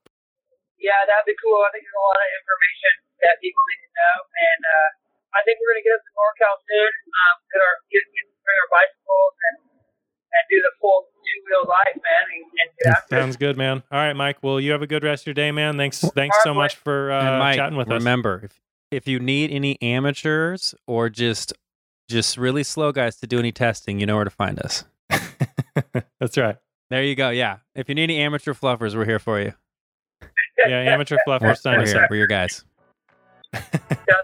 yeah, 0.84 1.08
that'd 1.08 1.24
be 1.26 1.34
cool. 1.40 1.64
I 1.64 1.72
think 1.72 1.88
there's 1.88 1.96
a 1.96 2.04
lot 2.04 2.20
of 2.20 2.30
information 2.44 2.94
that 3.24 3.40
people 3.40 3.64
need 3.72 3.82
to 3.88 3.92
know, 3.96 4.16
and 4.28 4.62
uh, 4.68 4.90
I 5.34 5.40
think 5.48 5.58
we're 5.64 5.72
going 5.72 5.82
to 5.82 5.88
get 5.88 5.96
up 5.96 6.04
to 6.04 6.12
NorCal 6.12 6.56
soon. 6.68 6.92
Um, 7.08 7.36
get 7.48 7.62
our 7.64 7.76
get, 7.88 8.04
get 8.04 8.26
bring 8.44 8.58
our 8.60 8.70
bicycles 8.76 9.36
and 9.40 9.56
and 10.34 10.44
do 10.52 10.58
the 10.60 10.74
full 10.84 11.08
two 11.24 11.40
wheel 11.48 11.66
life, 11.72 11.96
man, 11.96 12.24
and, 12.36 12.44
and 12.52 12.68
get 12.76 12.88
after 13.00 13.16
Sounds 13.16 13.38
good, 13.40 13.56
man. 13.56 13.82
All 13.90 14.00
right, 14.00 14.14
Mike. 14.14 14.44
Well, 14.44 14.60
you 14.60 14.76
have 14.76 14.84
a 14.84 14.90
good 14.90 15.04
rest 15.08 15.24
of 15.24 15.28
your 15.28 15.40
day, 15.40 15.52
man. 15.56 15.78
Thanks, 15.78 16.04
thanks 16.14 16.38
so 16.44 16.54
much 16.54 16.76
for 16.76 17.12
uh, 17.12 17.40
Mike, 17.40 17.56
chatting 17.56 17.78
with 17.78 17.88
remember, 17.88 17.96
us. 17.96 18.04
Remember, 18.04 18.42
if 18.44 18.62
if 18.92 19.08
you 19.08 19.20
need 19.20 19.52
any 19.52 19.82
amateurs 19.82 20.76
or 20.86 21.10
just 21.10 21.54
just 22.10 22.38
really 22.38 22.64
slow 22.64 22.92
guys 22.92 23.16
to 23.18 23.28
do 23.28 23.40
any 23.40 23.52
testing, 23.52 24.00
you 24.00 24.06
know 24.06 24.16
where 24.16 24.26
to 24.26 24.30
find 24.30 24.60
us. 24.60 24.84
That's 26.20 26.38
right. 26.38 26.58
There 26.90 27.04
you 27.04 27.16
go. 27.16 27.30
Yeah. 27.30 27.58
If 27.76 27.90
you 27.90 27.96
need 27.96 28.04
any 28.04 28.20
amateur 28.20 28.54
fluffers, 28.54 28.96
we're 28.96 29.06
here 29.06 29.20
for 29.20 29.40
you. 29.40 29.54
Yeah, 30.58 30.78
amateur 30.93 31.18
We're, 31.26 31.39
fluffers, 31.39 31.58
sign 31.60 31.78
we're 31.78 31.84
us 31.84 31.91
here. 31.91 32.04
up. 32.04 32.10
We're 32.10 32.18
your 32.18 32.28
guys. 32.28 32.64
Sounds 33.54 33.66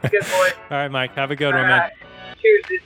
good, 0.09 0.21
boys. 0.21 0.53
All 0.71 0.77
right, 0.77 0.87
Mike. 0.89 1.15
Have 1.15 1.31
a 1.31 1.35
good 1.35 1.53
All 1.53 1.59
one, 1.59 1.67
man. 1.67 1.89
Cheers, 2.41 2.65
dude. 2.67 2.81